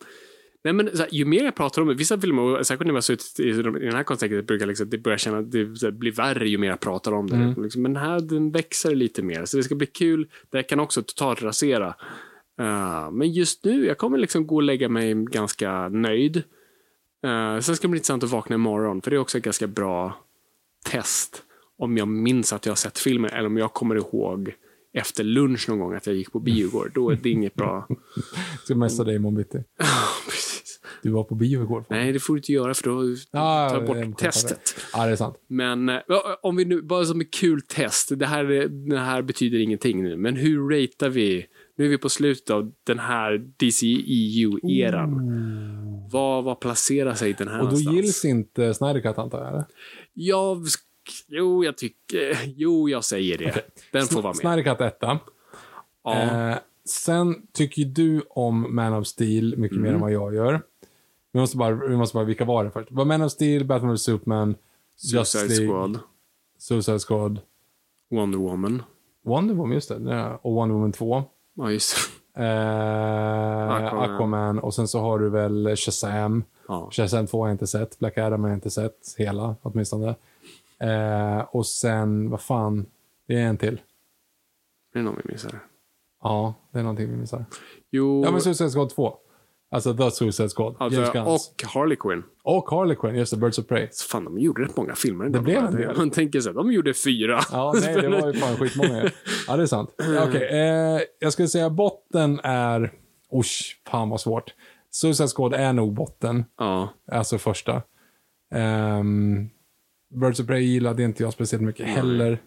[0.64, 3.00] Nej, men här, ju mer jag pratar om det, vissa filmer, särskilt när vi har
[3.00, 6.12] suttit i, i den här kontexten, brukar liksom, det börjar känna att det här, blir
[6.12, 7.36] värre ju mer jag pratar om det.
[7.36, 7.62] Mm.
[7.62, 10.28] Liksom, men här den växer lite mer, så det ska bli kul.
[10.50, 11.94] Det kan också totalt rasera.
[12.60, 16.42] Uh, men just nu, jag kommer liksom gå och lägga mig ganska nöjd.
[17.24, 19.66] Uh, sen ska det bli intressant att vakna imorgon, för det är också ett ganska
[19.66, 20.16] bra
[20.90, 21.42] test.
[21.78, 24.54] Om jag minns att jag har sett filmen, eller om jag kommer ihåg
[24.92, 26.90] efter lunch någon gång att jag gick på bio igår.
[26.94, 27.88] Då är det inget bra.
[28.64, 29.58] Ska messa dig imorgon bitti.
[30.30, 30.80] Precis.
[31.02, 31.84] Du var på bio igår.
[31.90, 34.76] Nej, det får du inte göra för då Ah, tar jag bort testet.
[34.92, 35.36] Ja, det är sant.
[35.48, 36.00] Men eh,
[36.42, 38.18] om vi nu, bara som ett kul test.
[38.18, 41.46] Det här, är- det här betyder ingenting nu, men hur ratear vi?
[41.76, 45.10] Nu är vi på slutet av den här DCEU-eran.
[46.10, 47.96] Vad, vad placerar sig den här Och då någonstans?
[47.96, 49.48] gills inte Snyder Cut antar jag?
[49.48, 49.64] Eller?
[50.14, 50.66] Jag,
[51.28, 53.62] jo, jag tycker, jo, jag säger det.
[53.92, 54.36] Den får vara med.
[54.36, 55.18] Snyder Cut etta.
[56.04, 56.22] Ja.
[56.50, 60.62] Eh, sen tycker du om Man of Steel mycket mer än vad jag gör.
[61.32, 62.90] Vi måste bara, vi måste bara vilka var det först?
[62.92, 64.54] Var Man of Steel, Batman vs Superman,
[64.96, 65.98] Suicide League, Squad,
[66.58, 67.40] Suicide Squad,
[68.10, 68.82] Wonder Woman.
[69.24, 70.00] Wonder Woman, just det.
[70.04, 71.24] ja, Och Wonder Woman 2.
[71.54, 71.96] Ja, just
[72.36, 74.10] Aquaman.
[74.14, 74.58] Aquaman.
[74.58, 76.44] Och sen så har du väl Shazam.
[76.68, 76.88] ja.
[76.92, 77.98] Shazam 2 har jag inte sett.
[77.98, 79.14] Black Adam har jag inte sett.
[79.18, 80.14] Hela åtminstone.
[80.78, 82.86] Eh, och sen, vad fan.
[83.26, 83.80] Det är en till.
[84.92, 85.60] Det är någon vi missar.
[86.22, 87.44] Ja, det är någonting vi missar.
[87.90, 89.16] Jo, Ja, men Suicide Squad 2.
[89.74, 90.76] Alltså The Suicide Squad.
[90.78, 91.28] alltså, James Gunns.
[91.28, 92.22] och Harley Quinn.
[92.42, 93.88] Och Harley Quinn, just det, Birds of Prey.
[93.90, 95.28] Så Fan, de gjorde rätt många filmer.
[95.28, 95.96] Det blev en del.
[95.96, 97.40] Man tänker så här, de gjorde fyra.
[97.52, 99.10] Ja, nej, det var ju fan skitmånga.
[99.48, 99.90] Ja, det är sant.
[100.28, 102.92] Okej, eh, jag skulle säga botten är...
[103.34, 104.54] Usch, fan vad svårt.
[104.90, 106.44] Suicide Squad är nog botten.
[106.58, 106.88] Ja.
[107.12, 107.82] Alltså första.
[108.54, 109.50] Um,
[110.20, 112.38] Birds of Prey gillade inte jag speciellt mycket heller.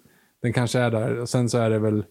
[0.41, 1.19] Den kanske är där.
[1.19, 2.03] Och sen så är det väl...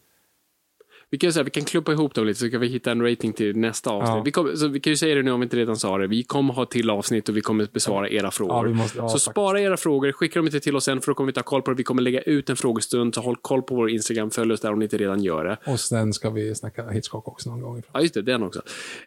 [1.11, 3.33] Vi kan, säga, vi kan klumpa ihop dem lite så kan vi hitta en rating
[3.33, 4.17] till nästa avsnitt.
[4.17, 4.23] Ja.
[4.25, 6.07] Vi, kommer, så vi kan ju säga det nu om vi inte redan sa det.
[6.07, 8.67] Vi kommer ha till avsnitt och vi kommer besvara era frågor.
[8.67, 9.31] vi måste- ja, så faktiskt.
[9.31, 11.63] spara era frågor, skicka dem inte till oss än för då kommer vi ta koll
[11.63, 11.77] på det.
[11.77, 14.73] Vi kommer lägga ut en frågestund, så håll koll på vår Instagram, följ oss där
[14.73, 15.59] om ni inte redan gör det.
[15.73, 17.83] Och sen ska vi snacka Hitchcock också någon gång.
[17.93, 18.63] Ja, just det, den också.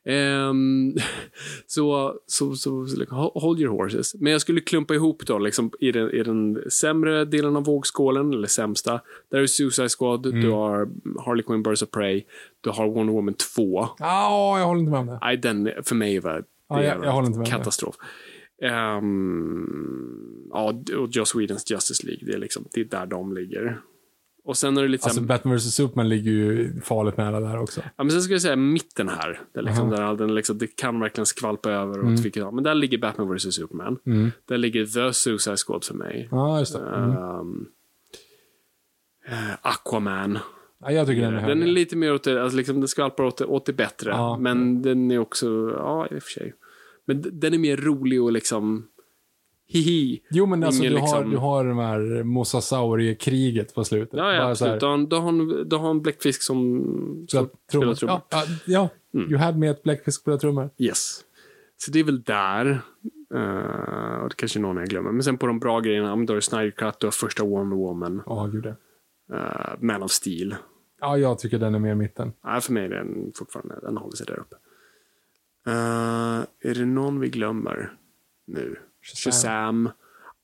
[0.06, 0.94] Ehm,
[1.68, 4.16] så, så, så, så liksom, hold your horses.
[4.16, 8.34] Men jag skulle klumpa ihop då, liksom, i, den, i den sämre delen av vågskålen,
[8.34, 9.02] eller sämsta.
[9.32, 10.42] Där är Suicide Squad, Mm.
[10.42, 10.90] du har
[11.26, 12.24] Harley Quinn, Birds of Prey,
[12.62, 13.88] du har Wonder Woman 2.
[14.00, 15.20] Ja, jag håller inte med om det.
[15.22, 17.96] Nej, den för mig var det Ja, jag- jag håller inte med katastrof.
[18.62, 23.82] Ehm, ja, och Joss Whedons Justice League, det är, liksom, det är där de ligger.
[24.44, 27.40] Och sen är det lite så Alltså här- Batman vs Superman ligger ju farligt nära
[27.40, 27.82] där också.
[27.98, 29.42] Ja, men sen skulle jag säga mitten här.
[29.54, 29.96] Det, är liksom Aha.
[29.96, 32.00] där all den liksom, det kan verkligen skvalpa över.
[32.00, 32.16] Mm.
[32.16, 33.98] Vilket, men där ligger Batman vs Superman.
[34.46, 36.28] Där ligger The Suicide Squad för mig.
[36.32, 36.80] Ja, just det.
[36.90, 37.66] Mm.
[39.28, 40.40] Eh, Aquaman.
[40.82, 41.72] Ja, jag tycker den är Den är högre.
[41.72, 44.10] lite mer åt det, alltså liksom, den skvalpar åt det, åt det bättre.
[44.10, 44.38] Ja.
[44.38, 46.54] Men den är också, ja i och för sig.
[47.06, 48.88] Men den är mer rolig och liksom
[49.68, 50.22] hihi.
[50.30, 54.14] Jo, men alltså Ingen du, har, liksom- du har de här Mosasaurier-kriget på slutet.
[54.20, 54.80] Ja, ja absolut.
[54.82, 56.82] Då har, då, har då har han bläckfisk som
[57.30, 57.98] spelar trummor.
[58.02, 58.22] Ja,
[58.66, 58.90] ja.
[59.14, 59.30] Mm.
[59.30, 60.70] you had me at bläckfisk spelar trummor.
[60.78, 61.22] Yes.
[61.78, 62.82] Så det är väl där.
[63.36, 65.12] Uh, och det kanske är någon jag glömmer.
[65.12, 67.78] Men sen på de bra grejerna, då är det Snyder Cut, du har första Wonder
[67.78, 68.76] Woman, Ja, gud det.
[69.34, 70.56] Uh, Man of Steel.
[71.02, 72.34] Ja, jag tycker den är mer mitten.
[72.44, 74.56] Nej, för mig är den fortfarande, den håller sig där uppe.
[75.68, 77.94] Uh, är det någon vi glömmer
[78.48, 78.76] nu?
[79.02, 79.90] Shazam.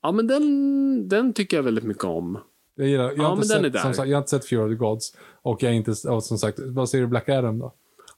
[0.02, 2.38] Ja, men den, den tycker jag väldigt mycket om.
[2.74, 4.44] Jag gillar, jag Ja, har inte den är sett, som sagt, jag har inte sett
[4.44, 5.16] Fear of the Gods.
[5.42, 7.72] Och jag inte, och som sagt, vad säger du Black Adam då?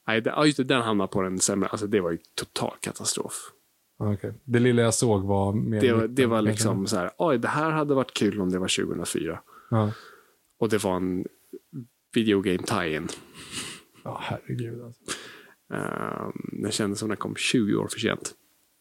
[0.06, 1.68] Nej, ja, just det, den hamnar på den sämre.
[1.68, 3.52] Alltså, det var ju total katastrof.
[3.98, 4.32] Okej.
[4.44, 7.70] Det lilla jag såg var mer Det, det var liksom så här, oj, det här
[7.70, 9.40] hade varit kul om det var 2004.
[9.70, 9.90] Ja,
[10.58, 11.24] Och det var en
[12.14, 13.08] videogame tie-in.
[14.04, 15.02] ja herregud alltså.
[15.70, 18.34] Um, den kändes som den kom 20 år för sent.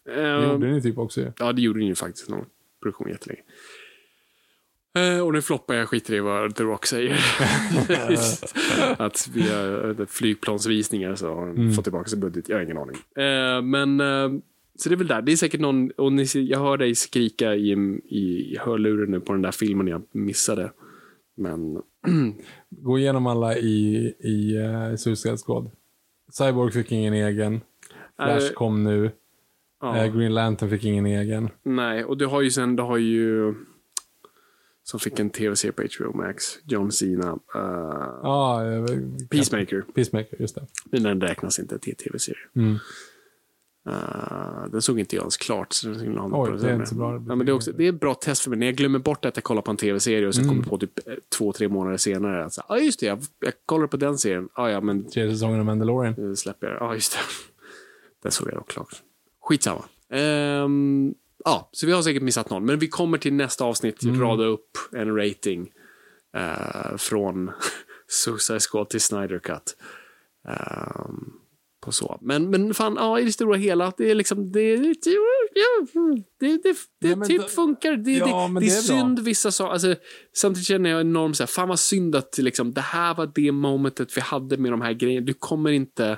[0.05, 1.33] Det Ehm, gjorde ni typ också.
[1.39, 2.29] Ja, det gjorde den ju faktiskt.
[2.29, 2.45] Någon
[2.81, 3.41] produktion jättelänge.
[4.97, 7.19] Eh, och nu floppar jag skiter i vad The Rock säger.
[9.01, 12.49] att via eh, flygplansvisningar så har han fått tillbaka sin budget.
[12.49, 12.95] Jag har ingen aning.
[13.15, 13.99] Eh, men
[14.75, 15.21] så det är väl där.
[15.21, 17.71] Det är säkert någon, och ni, jag hör dig skrika i,
[18.05, 20.71] i, i hörluren nu på den där filmen jag missade.
[21.37, 21.81] Men
[22.69, 25.71] Gå igenom alla i, i uh, Suicide Squad.
[26.37, 27.61] Cyborg fick ingen egen.
[28.15, 29.11] Flash Eh, kom nu.
[29.81, 31.49] ja, Eh, Green Lantern fick ingen egen.
[31.63, 33.53] nej, och du har ju sen, du har ju
[34.83, 37.61] som fick en tv-serie på HBO Max, John Cena, eh,
[38.23, 38.85] Ja, eh,
[39.29, 39.81] Peacemaker.
[39.95, 40.67] Peacemaker, just det.
[40.91, 42.39] Men den räknas inte till tv-serie.
[42.55, 42.75] Mm.
[43.87, 45.73] Uh, den såg inte jag ens klart.
[45.73, 47.13] Så den skulle ha Oj, det är inte så bra.
[47.13, 48.59] Ja, men det, är också, det är ett bra test för mig.
[48.59, 50.55] När jag glömmer bort att jag kollar på en tv-serie och sen Mm.
[50.55, 52.45] kommer på typ eh, två, tre månader senare.
[52.45, 54.49] att så, ah, just det, jag, jag kollar på den serien.
[54.53, 56.13] Ah, ja, men Tredje säsongen av Mandalorian.
[56.17, 56.77] nu släpper jag.
[56.81, 57.19] Ja, just det.
[58.23, 59.01] Den såg jag dock klart.
[59.41, 59.83] Skitsamma.
[60.09, 61.13] Ehm,
[61.45, 62.65] ja, så vi har säkert missat någon.
[62.65, 64.21] Men vi kommer till nästa avsnitt Mm.
[64.21, 65.71] rada upp en rating
[66.37, 67.51] eh, från
[68.07, 69.75] Suicide Squad till Snyder Cut.
[70.47, 71.33] Ehm,
[71.87, 72.17] på så.
[72.21, 74.93] Men, men fan, ja, i det stora hela, det är liksom, det, det,
[76.39, 77.95] det, det, det Ja, men typ då- funkar.
[77.95, 78.99] Det, Ja, det, det är, är bra.
[78.99, 79.73] synd vissa saker.
[79.73, 79.95] Alltså,
[80.33, 83.51] samtidigt känner jag enormt så här, fan vad synd att liksom, det här var det
[83.51, 85.25] momentet vi hade med de här grejerna.
[85.25, 86.17] Du kommer inte,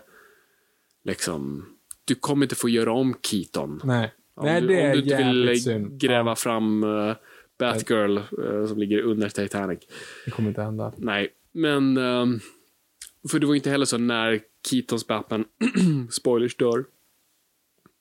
[1.05, 1.65] liksom,
[2.05, 3.81] du kommer inte få göra om Keaton.
[3.83, 4.13] Nej.
[4.35, 5.99] Om Nej, du, om du inte vill synd.
[6.01, 7.15] gräva fram uh,
[7.59, 9.79] Batgirl eh, som ligger under Titanic.
[10.25, 10.93] Det kommer inte hända.
[10.97, 11.97] Nej, men...
[11.97, 12.39] ehm,
[13.31, 15.45] för det var inte heller så när Keatons Batman,
[16.11, 16.85] spoilers, dör.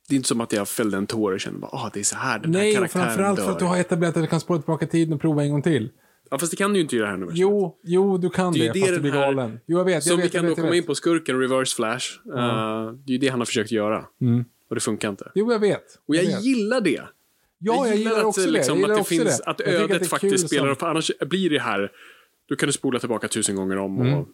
[0.09, 2.05] Det är inte som att jag fällde en tår och kände bara, ah, det är
[2.05, 3.45] så här den här Nej, och karaktären framförallt dör.
[3.45, 5.63] för att du har etablerat att du kan spåra tillbaka tiden och prova en gång
[5.63, 5.91] till.
[6.31, 7.27] Ja, fast det kan du ju inte göra här nu.
[7.33, 9.61] Jo, jo, du kan Det det, det fast du blir här- galen.
[9.67, 10.77] Jo, jag vet, jag Som vet, vi kan jag då vet, jag komma vet.
[10.83, 12.07] in på skurken, Reverse Flash.
[12.27, 14.05] Eh, det är ju det han har försökt göra.
[14.21, 14.45] Mm.
[14.69, 15.33] Och det funkar inte.
[15.35, 15.85] Jo, jag vet.
[16.09, 16.43] Och jag, vet.
[16.45, 17.03] gillar det.
[17.59, 18.51] Ja, jag gillar att, också det.
[18.51, 19.45] liksom, Jag gillar att det också finns, det.
[19.51, 20.67] att Jag ödet att det faktiskt spelar.
[20.67, 21.93] som- För annars blir det här,
[22.49, 24.15] du kan du spola tillbaka tusen gånger om Mm.
[24.15, 24.29] och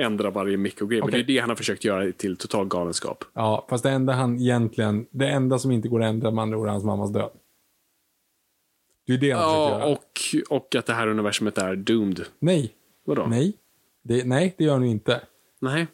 [0.00, 1.00] ändra varje mikrogrej.
[1.00, 1.22] Men Okej.
[1.22, 3.24] det är det han har försökt göra till total galenskap.
[3.32, 6.58] Ja, fast det enda han egentligen, det enda som inte går att ändra med andra
[6.58, 7.30] ord är hans mammas död.
[9.06, 9.86] Det är det han försöker Ja, göra.
[10.50, 12.20] och, och att det här universumet är doomed.
[12.38, 12.74] Nej,
[13.04, 13.26] Vadå?
[13.26, 13.56] nej.
[14.02, 15.20] Det, nej, det gör han inte.
[15.60, 15.86] Nej.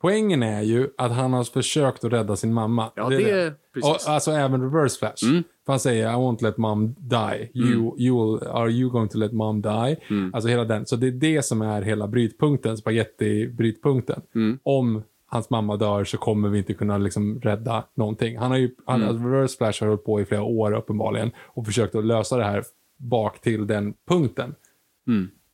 [0.00, 2.92] Poängen är ju att han har försökt att rädda sin mamma.
[2.96, 4.06] Ja, det är- precis.
[4.06, 5.30] Och, alltså även reverse flash.
[5.30, 5.42] Mm.
[5.66, 7.50] För han säger I won't let mom die.
[7.54, 9.96] You, you will, are you going to let mom die?
[10.10, 10.34] Mm.
[10.34, 10.86] Alltså hela den.
[10.86, 14.20] Så det är det som är hela brytpunkten, spaghetti-brytpunkten.
[14.34, 14.58] Mm.
[14.62, 18.38] Om hans mamma dör så kommer vi inte kunna liksom rädda någonting.
[18.38, 19.08] Han har ju, han, Mm.
[19.08, 22.44] alltså, reverse flash har hållit på i flera år uppenbarligen och försökt att lösa det
[22.44, 22.64] här
[22.96, 24.54] bak till den punkten.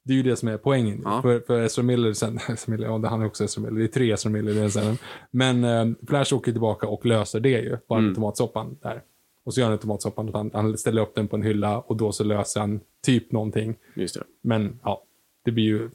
[0.06, 1.00] Det är ju det som är poängen.
[1.04, 1.22] Ja.
[1.22, 3.88] För, för Ezra Miller, sen, Ezra Miller, ja, han är också Ezra Miller, det är
[3.88, 4.98] tre Ezra Miller i den scenen.
[5.30, 9.02] Men eh, Flash åker tillbaka och löser det ju, bara med tomatsoppan där.
[9.44, 12.12] Och så gör han tomatsoppan, han, han ställer upp den på en hylla och då
[12.12, 13.76] så löser han typ någonting.
[13.94, 14.22] Just det.
[14.42, 15.02] Men ja,
[15.44, 15.90] det blir ju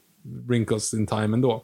[0.47, 1.63] wrinkles in time ändå.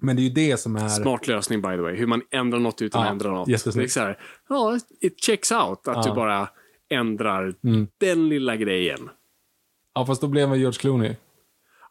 [0.00, 0.88] Men det är ju det som är...
[0.88, 1.96] Smart lösning by the way.
[1.96, 3.46] Hur man ändrar något utan Ja, att ändra något.
[3.46, 4.18] Det är så här,
[4.48, 5.88] ja, it checks out.
[5.88, 6.02] Att Ja.
[6.02, 6.48] du bara
[6.90, 7.86] ändrar Mm.
[7.98, 9.10] den lilla grejen.
[9.94, 11.14] Ja, fast då blev man George Clooney.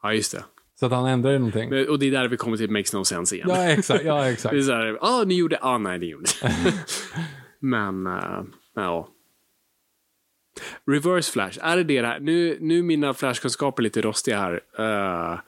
[0.08, 0.44] Ja, just det.
[0.80, 1.70] Så att han ändrade ju någonting.
[1.70, 3.48] Men- Och det är där vi kommer till Makes No Sense igen.
[3.50, 4.04] Ja, exakt.
[4.06, 4.54] Ja, exakt.
[4.54, 6.26] Det är så här, ja, ni gjorde, ja, nej, ni gjorde
[7.60, 8.44] Men, uh,
[8.76, 9.10] ja.
[10.92, 12.20] Reverse Flash, är det det här?
[12.20, 14.54] Nu, nu är mina flashkunskaper lite rostiga här.
[14.80, 15.40] Eh,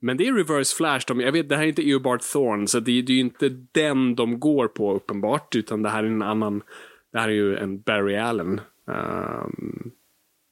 [0.00, 1.04] men det är Reverse Flash.
[1.08, 3.20] De, jag vet, det här är inte Eobard Thorne, så det, är- det är ju
[3.20, 6.62] inte den de går på uppenbart, utan det här är en annan,
[7.12, 8.60] det här är ju en Barry Allen.
[8.90, 9.90] Ehm,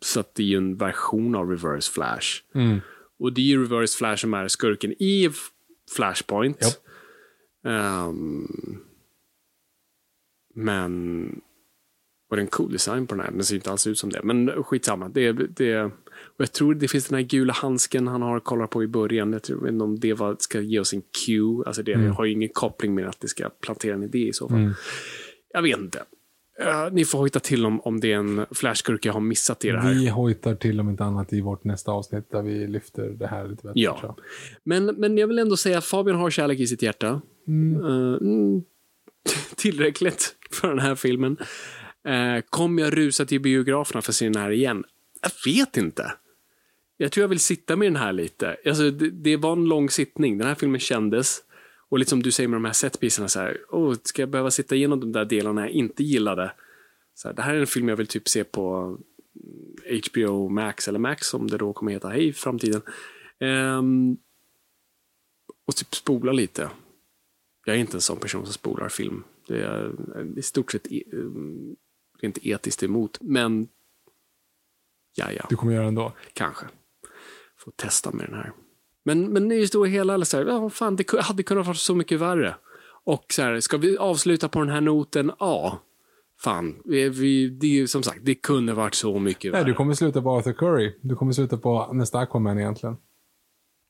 [0.02, 2.27] så att det är ju en version av Reverse Flash.
[2.55, 2.81] Mm.
[3.19, 5.31] Och det är ju Reverse Flash som är skurken i
[5.97, 6.63] Flashpoint.
[6.63, 6.75] Japp.
[7.67, 8.47] Ehm,
[10.55, 11.41] men
[12.31, 13.31] Och det en cool design på den här.
[13.33, 14.21] Den ser inte alls ut som det.
[14.23, 15.09] Men skitsamma.
[15.09, 15.93] Det, det, och
[16.37, 19.33] jag tror det finns den här gula handsken han har kollat på i början.
[19.33, 21.63] Jag tror inte om det var, ska ge oss en cue.
[21.67, 22.11] Alltså det Mm.
[22.11, 24.59] har ju ingen koppling med att det ska plantera en idé i så fall.
[24.59, 24.73] Mm.
[25.49, 26.03] Jag vet inte.
[26.59, 29.70] Eh, ni får hojta till om, om det är en flashgurka jag har missat i
[29.70, 29.95] det här.
[29.95, 33.49] Vi hojtar till om inte annat i vårt nästa avsnitt där vi lyfter det här
[33.49, 33.81] lite bättre.
[33.81, 34.16] Ja.
[34.65, 37.20] Men, men jag vill ändå säga att Fabian har kärlek i sitt hjärta.
[37.49, 37.85] Mm.
[37.85, 38.62] Mm,
[39.57, 41.37] tillräckligt för den här filmen.
[42.09, 44.85] Uh, kommer jag rusa till biograferna för att se den här igen?
[45.23, 46.12] Jag vet inte.
[46.97, 48.57] Jag tror jag vill sitta med den här lite.
[48.66, 50.39] Alltså, det, det var en lång sittning.
[50.39, 51.39] Den här filmen kändes.
[51.89, 54.51] Och lite som du säger med de här setpiecerna, så här, oh, ska jag behöva
[54.51, 56.53] sitta igenom de där delarna jag inte gillade?
[57.15, 58.99] Så här, det här är en film jag vill typ se på
[60.13, 62.83] HBO Max, eller Max som det då kommer heta i framtiden.
[63.41, 64.17] Ehm,
[65.67, 66.71] och typ spola lite.
[67.65, 69.25] Jag är inte en sån person som spolar film.
[69.47, 71.77] Det är jag i stort sett um,
[72.19, 73.19] rent etiskt emot.
[73.21, 73.69] Men,
[75.15, 76.13] ja, ja, Du kommer göra det ändå.
[76.33, 76.67] kanske.
[77.59, 78.53] Får testa med den här.
[79.07, 82.20] Men, men det stora hela, så här, ja, fan, det hade kunnat vara så mycket
[82.20, 82.55] värre.
[83.05, 85.33] Och så här, ska vi avsluta på den här noten?
[85.39, 85.78] Ja.
[86.41, 89.70] Fan, vi, vi, det är ju som sagt, det kunde varit så mycket Nej, värre.
[89.70, 90.95] du kommer sluta på Arthur Curry.
[91.01, 92.97] Du kommer sluta på nästa Aquaman egentligen.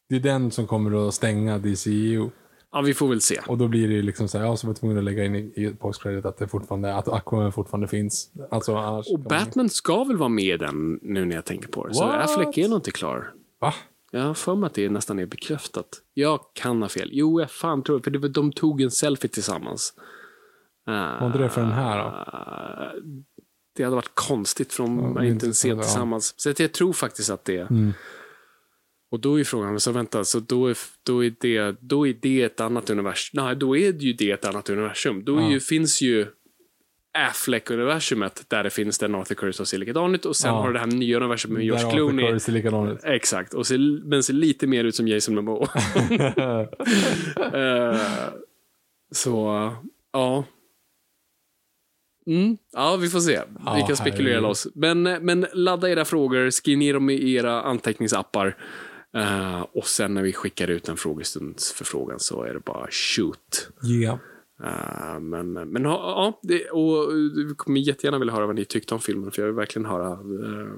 [0.08, 2.30] Det är den som kommer att stänga DCEU.
[2.72, 3.40] Ja, vi får väl se.
[3.48, 5.34] Och då blir det liksom så här, ja, så var jag tvungen att lägga in
[5.34, 8.30] i, i postcredit att det fortfarande, att Aquaman fortfarande finns.
[8.50, 9.06] Alltså annars...
[9.06, 11.86] Och kan man- Batman ska väl vara med i den nu när jag tänker på
[11.86, 11.94] det.
[11.94, 12.30] Så What?
[12.30, 13.32] Affleck är nog inte klar.
[13.60, 13.74] Va?
[14.10, 15.88] Jag har för mig att det nästan är bekräftat.
[16.14, 17.08] Jag kan ha fel.
[17.12, 18.18] Jo, jag fan tror för det.
[18.18, 19.94] var- De tog en selfie tillsammans.
[20.86, 23.00] Var inte det för den här då?
[23.76, 26.34] Det hade varit konstigt för de det är inte ens sent tillsammans.
[26.36, 27.66] Så att jag tror faktiskt att det är.
[27.70, 27.92] Mm.
[29.10, 32.42] Och då är frågan, så vänta, så då är, då är, det, då är det
[32.42, 33.44] ett annat universum.
[33.44, 35.24] Nej, då är det ju det ett annat universum.
[35.24, 35.50] Då Ja.
[35.50, 36.26] ju, finns ju
[37.16, 40.60] Affleck-universumet där det finns den Arthur Curry som ser likadant ut och sen Ja.
[40.60, 42.26] har du det här nya universumet med Där George Arthur Clooney.
[42.26, 42.98] Curry ser likadan ut.
[43.04, 45.68] Exakt, och ser, men ser lite mer ut som Jason Momoa.
[47.54, 48.00] Eh,
[49.14, 49.72] så,
[50.12, 50.44] ja.
[52.26, 53.40] Mm, ja, vi får se.
[53.48, 54.66] vi Ja, kan spekulera loss.
[54.74, 58.56] Men, men ladda era frågor, skriv ner dem i era anteckningsappar.
[59.16, 63.68] Eh, och sen när vi skickar ut en frågestundsförfrågan så är det bara shoot.
[63.82, 64.18] Ja.
[64.64, 67.12] Eh, men men ja, ja det, och
[67.48, 69.30] vi kommer jättegärna vilja höra vad ni tyckte om filmen.
[69.30, 70.12] För jag vill verkligen höra.
[70.12, 70.72] eh,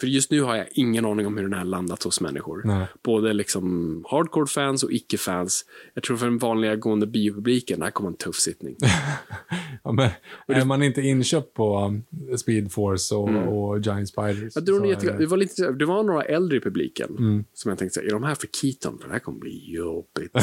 [0.00, 2.62] för just nu har jag ingen aning om hur den här landat hos människor.
[2.64, 2.86] Nej.
[3.02, 5.64] Både liksom hardcore-fans och icke-fans.
[5.94, 8.76] Jag tror för den vanliga gående biopubliken, det här kommer en tuff sittning.
[9.84, 10.10] ja men,
[10.46, 14.56] är man inte inköpt på um, Speed Force och, och Giant Spiders.
[14.56, 14.82] Mm.
[14.82, 17.94] Ni, är jätte- det, var lite, det var några äldre i publiken som jag tänkte,
[17.94, 18.98] så här, är de här för Keaton?
[18.98, 20.32] För det här kommer bli jobbigt.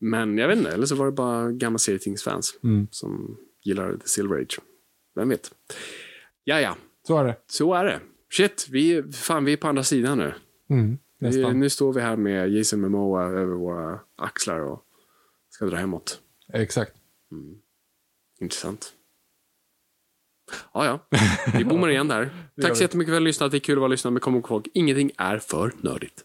[0.00, 2.58] Men jag vet inte, eller så var det bara gamla serietidningsfans
[2.90, 4.58] som gillar The Silver Age.
[5.14, 5.54] Vem vet?
[6.44, 6.76] Ja, ja,
[7.06, 7.36] Så är det.
[7.46, 8.00] så är det.
[8.30, 10.34] Shit, vi, fan, vi är på andra sidan nu.
[10.70, 14.84] Mm, Vi, nu står vi här med Jason Momoa över våra axlar och
[15.50, 16.20] ska dra hemåt.
[16.52, 16.92] Exakt.
[18.40, 18.92] Intressant.
[20.74, 21.18] Ja, ja.
[21.58, 22.30] Vi bommar igen där.
[22.62, 23.50] Tack så jättemycket för att ni har lyssnat.
[23.50, 26.24] Det är kul att vara lyssnare, men kom ihåg, ingenting är för nördigt.